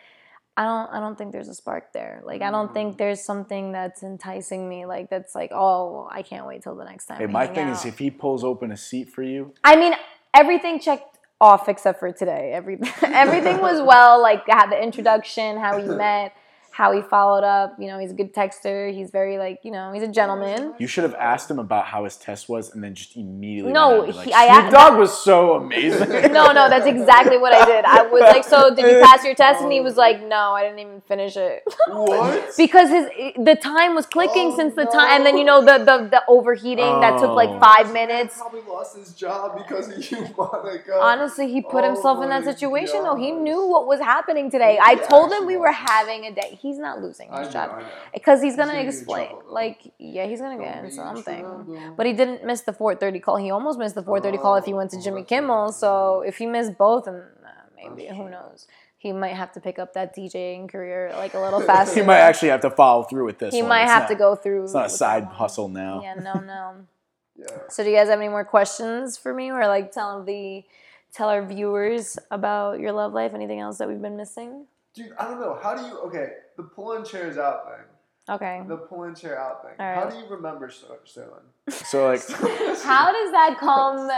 I 0.59 0.63
don't. 0.65 0.87
I 0.91 0.99
don't 0.99 1.15
think 1.15 1.31
there's 1.33 1.49
a 1.49 1.53
spark 1.53 1.93
there. 1.93 2.21
Like 2.25 2.41
I 2.41 2.49
don't 2.49 2.69
Mm. 2.69 2.73
think 2.73 2.97
there's 2.97 3.21
something 3.23 3.71
that's 3.71 4.01
enticing 4.01 4.67
me. 4.67 4.87
Like 4.87 5.07
that's 5.09 5.35
like, 5.35 5.51
oh, 5.53 6.07
I 6.11 6.23
can't 6.23 6.47
wait 6.47 6.63
till 6.63 6.75
the 6.75 6.83
next 6.83 7.05
time. 7.05 7.19
Hey, 7.19 7.27
my 7.27 7.45
thing 7.45 7.67
is, 7.69 7.85
if 7.85 7.99
he 7.99 8.09
pulls 8.09 8.43
open 8.43 8.71
a 8.71 8.77
seat 8.77 9.07
for 9.09 9.21
you, 9.21 9.53
I 9.63 9.75
mean, 9.75 9.93
everything 10.33 10.79
checked 10.79 11.19
off 11.39 11.69
except 11.69 11.99
for 11.99 12.11
today. 12.11 12.51
Everything, 12.53 12.91
everything 13.13 13.61
was 13.61 13.79
well. 13.93 14.19
Like 14.19 14.43
had 14.49 14.71
the 14.71 14.81
introduction, 14.81 15.57
how 15.57 15.77
we 15.77 15.83
met, 15.87 16.33
how 16.77 16.91
he 16.91 17.01
followed 17.01 17.43
up. 17.43 17.75
You 17.79 17.87
know, 17.87 17.97
he's 17.97 18.11
a 18.11 18.13
good 18.13 18.33
texter. 18.35 18.93
He's 18.93 19.09
very 19.09 19.39
like, 19.39 19.61
you 19.63 19.71
know, 19.71 19.91
he's 19.93 20.03
a 20.03 20.07
gentleman. 20.19 20.75
You 20.77 20.85
should 20.85 21.05
have 21.05 21.15
asked 21.15 21.49
him 21.49 21.57
about 21.57 21.85
how 21.85 22.03
his 22.03 22.15
test 22.17 22.47
was, 22.47 22.71
and 22.73 22.83
then 22.83 22.93
just 22.93 23.17
immediately. 23.17 23.73
No, 23.73 23.89
went 23.89 23.99
on 24.01 24.05
to 24.07 24.13
be 24.13 24.19
he- 24.25 24.31
like, 24.31 24.35
I 24.51 24.59
Snoop 24.59 24.67
a- 24.69 24.71
Dogg 24.75 24.99
was 24.99 25.17
so 25.17 25.55
amazing. 25.55 26.09
No, 26.37 26.51
no, 26.51 26.69
that's 26.69 26.85
exactly 26.85 27.37
what 27.39 27.51
I 27.51 27.65
did. 27.65 27.83
I 27.85 28.03
was 28.03 28.21
like, 28.21 28.43
"So, 28.43 28.59
did 28.75 28.85
you 28.85 29.01
pass 29.03 29.23
your 29.25 29.33
test?" 29.33 29.61
And 29.63 29.71
he 29.71 29.81
was 29.81 29.95
like, 29.97 30.21
"No, 30.35 30.51
I 30.57 30.61
didn't 30.63 30.79
even 30.85 31.01
finish 31.07 31.35
it." 31.35 31.63
What? 31.87 32.53
because 32.57 32.89
his 32.89 33.05
the 33.49 33.55
time 33.55 33.95
was 33.95 34.05
clicking 34.05 34.49
Oh, 34.53 34.57
since 34.59 34.75
the 34.75 34.83
no. 34.85 34.91
time, 34.91 35.09
and 35.15 35.25
then 35.25 35.35
you 35.39 35.45
know 35.45 35.59
the 35.69 35.77
the, 35.89 35.97
the 36.15 36.21
overheating 36.27 36.93
that 37.01 37.17
took 37.19 37.31
like 37.31 37.49
Oh. 37.49 37.59
five 37.59 37.87
He 37.87 37.93
minutes. 37.93 38.37
probably 38.37 38.61
lost 38.69 38.95
his 38.97 39.13
job 39.13 39.57
because 39.57 39.85
of 39.89 40.11
you, 40.11 40.19
Monica. 40.37 40.99
Honestly, 41.01 41.51
he 41.51 41.61
put 41.61 41.83
Oh 41.83 41.87
himself 41.89 42.21
in 42.23 42.29
that 42.29 42.43
oh 42.43 42.45
my 42.45 42.51
situation. 42.51 43.03
though. 43.03 43.15
he 43.15 43.31
knew 43.31 43.65
what 43.65 43.87
was 43.87 43.99
happening 43.99 44.51
today. 44.51 44.77
I 44.81 44.95
He 44.95 45.01
told 45.07 45.27
him 45.31 45.37
actually 45.37 45.47
we 45.55 45.57
were 45.57 45.71
having 45.71 46.25
a 46.25 46.31
day. 46.41 46.51
He's 46.67 46.79
not 46.87 47.01
losing 47.01 47.29
his 47.31 47.47
know, 47.47 47.51
job 47.57 47.83
because 48.13 48.41
he's 48.41 48.53
He's 48.53 48.57
gonna 48.59 48.73
gonna 48.73 48.87
explain. 48.87 49.29
like, 49.61 49.79
yeah, 49.97 50.25
he's 50.25 50.41
gonna 50.41 50.57
Don't 50.57 50.65
get 50.65 50.83
in 50.85 50.91
something. 50.91 51.41
trouble. 51.41 51.93
But 51.97 52.05
he 52.05 52.13
didn't 52.13 52.43
miss 52.49 52.61
the 52.61 52.73
4:30 52.73 53.19
call. 53.21 53.37
He 53.37 53.49
almost 53.51 53.77
missed 53.79 53.95
the 53.95 54.03
4:30 54.03 54.37
call 54.41 54.55
if 54.55 54.65
he 54.65 54.73
went 54.73 54.91
to 54.91 54.97
Oh, 54.97 55.01
Jimmy 55.05 55.23
Kimmel. 55.23 55.71
So 55.71 56.21
if 56.29 56.35
he 56.37 56.45
missed 56.45 56.77
both, 56.77 57.07
and 57.07 57.17
uh, 57.17 57.49
maybe 57.75 58.07
who 58.07 58.29
knows? 58.29 58.67
He 58.99 59.13
might 59.13 59.35
have 59.35 59.51
to 59.53 59.59
pick 59.61 59.77
up 59.83 59.93
that 59.93 60.15
DJing 60.15 60.67
career 60.69 61.11
like 61.23 61.33
a 61.35 61.39
little 61.39 61.61
faster. 61.61 61.99
he 62.01 62.05
might 62.05 62.17
actually 62.29 62.49
have 62.49 62.61
to 62.61 62.71
follow 62.71 63.03
through 63.03 63.25
with 63.25 63.37
this. 63.37 63.53
He 63.53 63.61
one. 63.61 63.69
might 63.69 63.83
It's 63.83 63.91
have 63.91 64.03
not- 64.03 64.09
to 64.09 64.15
go 64.15 64.35
through. 64.35 64.63
It's 64.63 64.73
not 64.73 64.87
a 64.87 64.89
side 64.89 65.25
hustle 65.25 65.69
now. 65.69 66.01
Yeah, 66.01 66.15
no, 66.15 66.33
no. 66.39 66.63
Yeah. 67.39 67.45
So 67.69 67.83
do 67.83 67.91
you 67.91 67.95
guys 67.95 68.09
have 68.09 68.19
any 68.19 68.29
more 68.29 68.43
questions 68.43 69.15
for 69.15 69.31
me, 69.31 69.51
or 69.51 69.67
like 69.67 69.91
tell 69.91 70.23
the 70.23 70.63
tell 71.13 71.29
our 71.29 71.45
viewers 71.45 72.17
about 72.31 72.79
your 72.79 72.91
love 72.91 73.13
life? 73.13 73.35
Anything 73.35 73.59
else 73.59 73.77
that 73.77 73.87
we've 73.87 74.01
been 74.01 74.17
missing? 74.17 74.65
Dude, 74.97 75.13
I 75.19 75.25
don't 75.25 75.39
know. 75.39 75.59
How 75.61 75.75
do 75.75 75.83
you? 75.85 75.99
Okay, 76.07 76.29
the 76.57 76.63
pulling 76.63 77.05
chairs 77.05 77.37
out 77.37 77.65
thing. 77.65 77.85
Okay. 78.29 78.61
The 78.67 78.75
pulling 78.77 79.15
chair 79.15 79.39
out 79.39 79.61
thing. 79.63 79.71
All 79.79 79.95
How 79.95 80.09
do 80.09 80.17
you 80.17 80.25
remember 80.27 80.69
Sterling? 80.69 81.31
So 81.69 82.07
like, 82.07 82.21
How 82.29 83.11
does 83.13 83.31
that 83.31 83.55
come? 83.59 84.09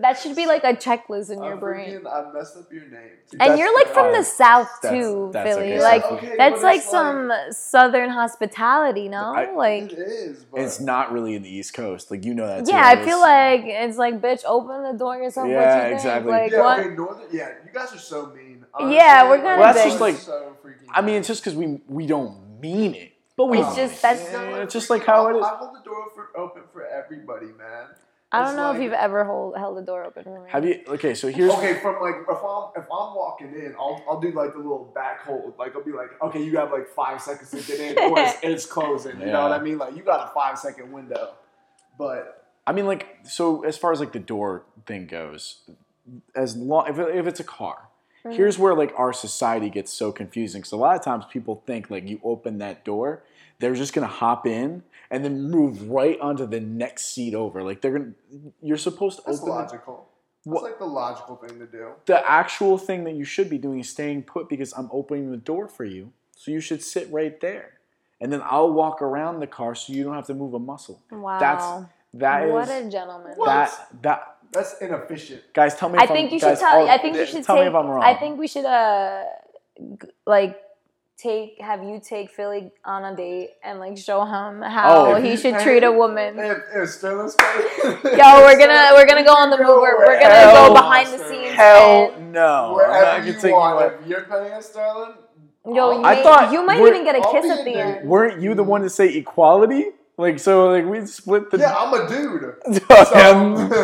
That 0.00 0.16
should 0.20 0.36
be 0.36 0.46
like 0.46 0.62
a 0.62 0.74
checklist 0.74 1.30
in 1.32 1.40
I 1.42 1.48
your 1.48 1.56
brain. 1.56 2.00
freaking- 2.00 2.06
I 2.06 2.32
messed 2.32 2.56
up 2.56 2.72
your 2.72 2.84
name. 2.88 3.10
And 3.40 3.58
you're 3.58 3.74
like 3.74 3.88
from 3.88 4.06
oh, 4.06 4.16
the 4.16 4.22
south 4.22 4.70
that's- 4.80 5.02
too, 5.02 5.30
that's 5.32 5.48
Philly. 5.56 5.72
okay. 5.72 5.82
Like 5.82 6.04
Okay, 6.04 6.34
that's 6.38 6.62
like 6.62 6.78
it's 6.82 6.90
some 6.90 7.32
southern 7.50 8.10
hospitality, 8.10 9.08
no? 9.08 9.34
I- 9.34 9.50
like 9.50 9.92
It 9.92 9.98
is, 9.98 10.44
but 10.44 10.60
it's 10.60 10.78
not 10.80 11.10
really 11.12 11.34
in 11.34 11.42
the 11.42 11.50
East 11.50 11.74
Coast. 11.74 12.10
Like 12.12 12.24
you 12.24 12.32
know 12.32 12.46
that. 12.46 12.64
too. 12.64 12.70
yeah, 12.72 12.86
I 12.86 13.04
feel 13.04 13.20
like 13.20 13.62
it's 13.64 13.98
like 13.98 14.20
bitch, 14.22 14.44
open 14.46 14.84
the 14.84 14.96
door 14.96 15.16
yourself. 15.16 15.48
what 15.48 15.52
Yeah, 15.54 15.76
you 15.76 15.82
think? 15.82 15.94
exactly. 15.96 16.30
Like 16.32 16.52
yeah, 16.52 16.60
what? 16.60 16.78
okay, 16.80 16.94
northern. 16.94 17.26
Yeah, 17.32 17.48
you 17.64 17.70
guys 17.72 17.92
are 17.92 17.98
so 17.98 18.26
mean. 18.36 18.45
Yeah, 18.80 19.28
we're 19.28 19.38
gonna. 19.38 19.60
Well, 19.60 19.74
that's 19.74 19.84
just 19.86 20.00
like- 20.00 20.16
so. 20.16 20.52
I 20.90 21.00
mean, 21.00 21.06
mean, 21.06 21.16
it's 21.16 21.28
just 21.28 21.42
because 21.42 21.56
we 21.56 21.80
we 21.88 22.06
don't 22.06 22.60
mean 22.60 22.94
it, 22.94 23.12
but 23.36 23.46
we. 23.46 23.58
It's 23.58 23.74
just- 23.76 24.02
that's- 24.02 24.28
Yeah, 24.32 24.62
it's 24.62 24.72
just 24.72 24.90
like 24.90 25.04
how 25.04 25.28
it 25.28 25.36
is. 25.36 25.44
I 25.44 25.56
hold 25.56 25.74
the 25.76 25.82
door 25.84 26.10
for, 26.14 26.28
open 26.36 26.62
for 26.72 26.86
everybody, 26.86 27.46
man. 27.46 27.88
I 28.32 28.44
don't 28.44 28.56
know 28.56 28.72
if 28.72 28.82
you've 28.82 28.92
ever 28.92 29.24
hold, 29.24 29.56
held 29.56 29.76
the 29.76 29.82
door 29.82 30.04
open 30.04 30.24
for 30.24 30.40
me. 30.44 30.50
Have 30.50 30.64
you? 30.64 30.82
Okay, 30.88 31.14
so 31.14 31.28
here's. 31.28 31.52
Okay, 31.52 31.74
from 31.80 32.00
like 32.02 32.16
if 32.28 32.36
I'm 32.44 32.70
if 32.76 32.84
I'm 32.84 33.14
walking 33.14 33.54
in, 33.54 33.74
I'll 33.78 34.02
I'll 34.08 34.20
do 34.20 34.32
like 34.32 34.52
the 34.52 34.58
little 34.58 34.90
back 34.94 35.20
hold. 35.20 35.54
Like 35.58 35.74
I'll 35.76 35.84
be 35.84 35.92
like, 35.92 36.10
okay, 36.20 36.42
you 36.42 36.56
have 36.58 36.72
like 36.72 36.88
five 36.88 37.22
seconds 37.22 37.50
to 37.52 37.60
get 37.60 37.80
in, 37.80 37.98
or 38.12 38.18
it's, 38.18 38.38
it's 38.42 38.66
closing. 38.66 39.20
You 39.20 39.26
know 39.26 39.42
what 39.42 39.52
I 39.52 39.62
mean? 39.62 39.78
Like 39.78 39.96
you 39.96 40.02
got 40.02 40.28
a 40.28 40.34
five 40.34 40.58
second 40.58 40.92
window. 40.92 41.34
But 41.98 42.46
I 42.66 42.72
mean, 42.72 42.86
like, 42.86 43.18
so 43.22 43.62
as 43.64 43.78
far 43.78 43.92
as 43.92 44.00
like 44.00 44.12
the 44.12 44.18
door 44.18 44.64
thing 44.86 45.06
goes, 45.06 45.60
as 46.34 46.56
long 46.56 46.88
if, 46.88 46.98
if 46.98 47.26
it's 47.26 47.40
a 47.40 47.44
car, 47.44 47.85
Mm-hmm. 48.26 48.36
here's 48.36 48.58
where 48.58 48.74
like 48.74 48.92
our 48.96 49.12
society 49.12 49.70
gets 49.70 49.92
so 49.92 50.12
confusing. 50.12 50.60
Because 50.60 50.72
a 50.72 50.76
lot 50.76 50.96
of 50.96 51.02
times 51.02 51.24
people 51.30 51.62
think 51.66 51.90
like 51.90 52.08
you 52.08 52.20
open 52.22 52.58
that 52.58 52.84
door, 52.84 53.22
they're 53.58 53.74
just 53.74 53.92
gonna 53.92 54.06
hop 54.06 54.46
in 54.46 54.82
and 55.10 55.24
then 55.24 55.50
move 55.50 55.88
right 55.88 56.18
onto 56.20 56.46
the 56.46 56.60
next 56.60 57.06
seat 57.06 57.34
over. 57.34 57.62
Like 57.62 57.80
they're 57.80 57.98
gonna, 57.98 58.12
you're 58.62 58.76
supposed 58.76 59.18
to 59.18 59.22
that's 59.26 59.38
open 59.38 59.48
the, 59.48 59.54
logical. 59.54 60.08
That's 60.44 60.62
like 60.62 60.78
the 60.78 60.86
logical 60.86 61.36
thing 61.36 61.58
to 61.58 61.66
do. 61.66 61.92
the 62.06 62.28
actual 62.28 62.78
thing 62.78 63.04
that 63.04 63.14
you 63.14 63.24
should 63.24 63.50
be 63.50 63.58
doing 63.58 63.80
is 63.80 63.88
staying 63.88 64.22
put 64.22 64.48
because 64.48 64.72
I'm 64.72 64.88
opening 64.92 65.30
the 65.30 65.36
door 65.36 65.68
for 65.68 65.84
you. 65.84 66.12
So 66.36 66.50
you 66.50 66.60
should 66.60 66.82
sit 66.82 67.10
right 67.10 67.40
there, 67.40 67.80
and 68.20 68.30
then 68.30 68.42
I'll 68.44 68.72
walk 68.72 69.00
around 69.00 69.40
the 69.40 69.46
car 69.46 69.74
so 69.74 69.92
you 69.92 70.04
don't 70.04 70.14
have 70.14 70.26
to 70.26 70.34
move 70.34 70.54
a 70.54 70.58
muscle. 70.58 71.02
wow. 71.10 71.38
That's 71.38 71.90
that 72.14 72.46
is 72.46 72.52
what 72.52 72.68
a 72.68 72.88
gentleman. 72.88 73.34
that 73.44 73.88
that 74.02 74.35
That's 74.52 74.74
inefficient. 74.80 75.42
guys 75.52 75.74
tell 75.76 75.88
me. 75.88 75.98
I 75.98 76.04
if 76.04 76.10
think 76.10 76.28
I'm, 76.28 76.32
you 76.34 76.38
should 76.40 76.58
tell. 76.58 76.78
all- 76.80 76.88
I 76.88 76.98
think 76.98 77.16
you 77.16 77.26
should 77.26 77.44
tell 77.44 77.56
take. 77.56 77.64
me 77.64 77.68
if 77.68 77.74
I'm 77.74 77.86
wrong. 77.86 78.02
I 78.02 78.14
think 78.14 78.38
we 78.38 78.46
should 78.48 78.64
uh, 78.64 79.24
g- 79.78 80.08
like 80.26 80.60
take 81.18 81.60
have 81.62 81.82
you 81.82 81.98
take 82.02 82.30
Philly 82.30 82.70
on 82.84 83.04
a 83.04 83.16
date 83.16 83.50
and 83.64 83.78
like 83.78 83.96
show 83.96 84.22
him 84.24 84.60
how 84.62 85.06
Oh, 85.06 85.14
he 85.14 85.36
should 85.36 85.54
pay- 85.54 85.64
treat 85.64 85.82
a 85.84 85.90
woman. 85.92 86.38
If, 86.38 86.58
if 86.74 86.88
Sterling's 86.90 87.34
paying, 87.36 87.68
Yo, 88.18 88.26
we're 88.44 88.58
gonna 88.58 88.90
we're 88.94 89.06
gonna 89.06 89.24
go 89.24 89.32
on 89.32 89.50
the 89.50 89.56
move. 89.58 89.66
We're, 89.80 89.98
we're 89.98 90.20
gonna 90.20 90.52
go 90.52 90.74
behind 90.74 91.08
the 91.12 91.18
scenes. 91.18 91.54
Hell 91.54 92.14
no. 92.20 92.74
Wherever 92.74 93.26
you 93.26 93.52
want. 93.52 93.94
If 94.00 94.06
you're 94.06 94.22
paying 94.24 94.60
Sterling, 94.62 95.14
Yo, 95.64 95.72
you, 95.98 96.04
I 96.04 96.14
may- 96.16 96.22
thought 96.22 96.52
you 96.52 96.64
might 96.64 96.78
even 96.80 97.02
get 97.04 97.16
a 97.16 97.18
I'll 97.18 97.32
kiss 97.32 97.50
at 97.58 97.64
the 97.64 97.74
end. 97.74 98.08
Weren't 98.08 98.40
you 98.40 98.54
the 98.54 98.62
one 98.64 98.82
to 98.82 98.90
say 98.90 99.08
equality? 99.14 99.86
Like 100.18 100.38
so, 100.38 100.68
like 100.70 100.86
we 100.86 101.04
split 101.04 101.50
the. 101.50 101.58
yeah, 101.58 101.74
I'm 101.76 101.92
a 101.92 102.08
dude. 102.08 102.44
Um, 103.12 103.70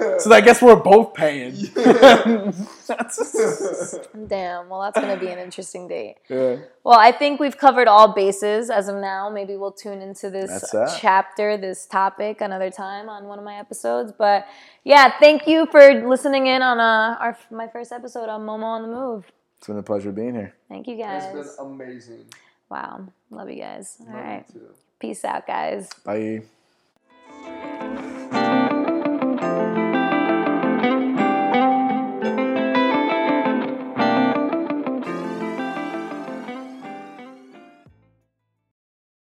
So, 0.00 0.18
so 0.18 0.32
I 0.32 0.40
guess 0.40 0.62
we're 0.62 0.76
both 0.76 1.14
paying. 1.14 1.52
Damn. 4.28 4.68
Well, 4.68 4.82
that's 4.82 5.00
gonna 5.00 5.16
be 5.18 5.28
an 5.28 5.38
interesting 5.40 5.88
date. 5.88 6.16
yeah. 6.28 6.56
Well, 6.84 6.98
I 6.98 7.10
think 7.12 7.40
we've 7.40 7.56
covered 7.58 7.88
all 7.88 8.14
bases 8.14 8.70
as 8.70 8.86
of 8.88 8.96
now. 8.96 9.30
Maybe 9.30 9.56
we'll 9.56 9.72
tune 9.72 10.00
into 10.00 10.30
this 10.30 10.72
chapter, 11.00 11.56
this 11.56 11.86
topic, 11.86 12.40
another 12.40 12.70
time 12.70 13.08
on 13.08 13.24
one 13.24 13.38
of 13.38 13.44
my 13.44 13.56
episodes. 13.56 14.12
But 14.16 14.46
yeah, 14.84 15.12
thank 15.18 15.46
you 15.48 15.66
for 15.66 16.06
listening 16.08 16.46
in 16.46 16.62
on 16.62 16.78
uh, 16.78 17.16
our 17.18 17.36
my 17.50 17.66
first 17.66 17.90
episode 17.92 18.28
on 18.28 18.42
Momo 18.42 18.64
on 18.64 18.82
the 18.82 18.88
Move. 18.88 19.24
It's 19.58 19.66
been 19.66 19.76
a 19.78 19.82
pleasure 19.82 20.12
being 20.12 20.34
here. 20.34 20.54
Thank 20.68 20.86
you 20.86 20.96
guys. 20.96 21.34
It's 21.34 21.56
been 21.56 21.66
amazing. 21.66 22.24
Wow, 22.70 23.08
love 23.30 23.50
you 23.50 23.60
guys. 23.60 23.96
All 24.00 24.14
Love 24.14 24.44
you 24.54 24.60
too. 24.60 24.68
Peace 25.00 25.24
out, 25.24 25.46
guys. 25.46 25.88
Bye. 26.04 26.42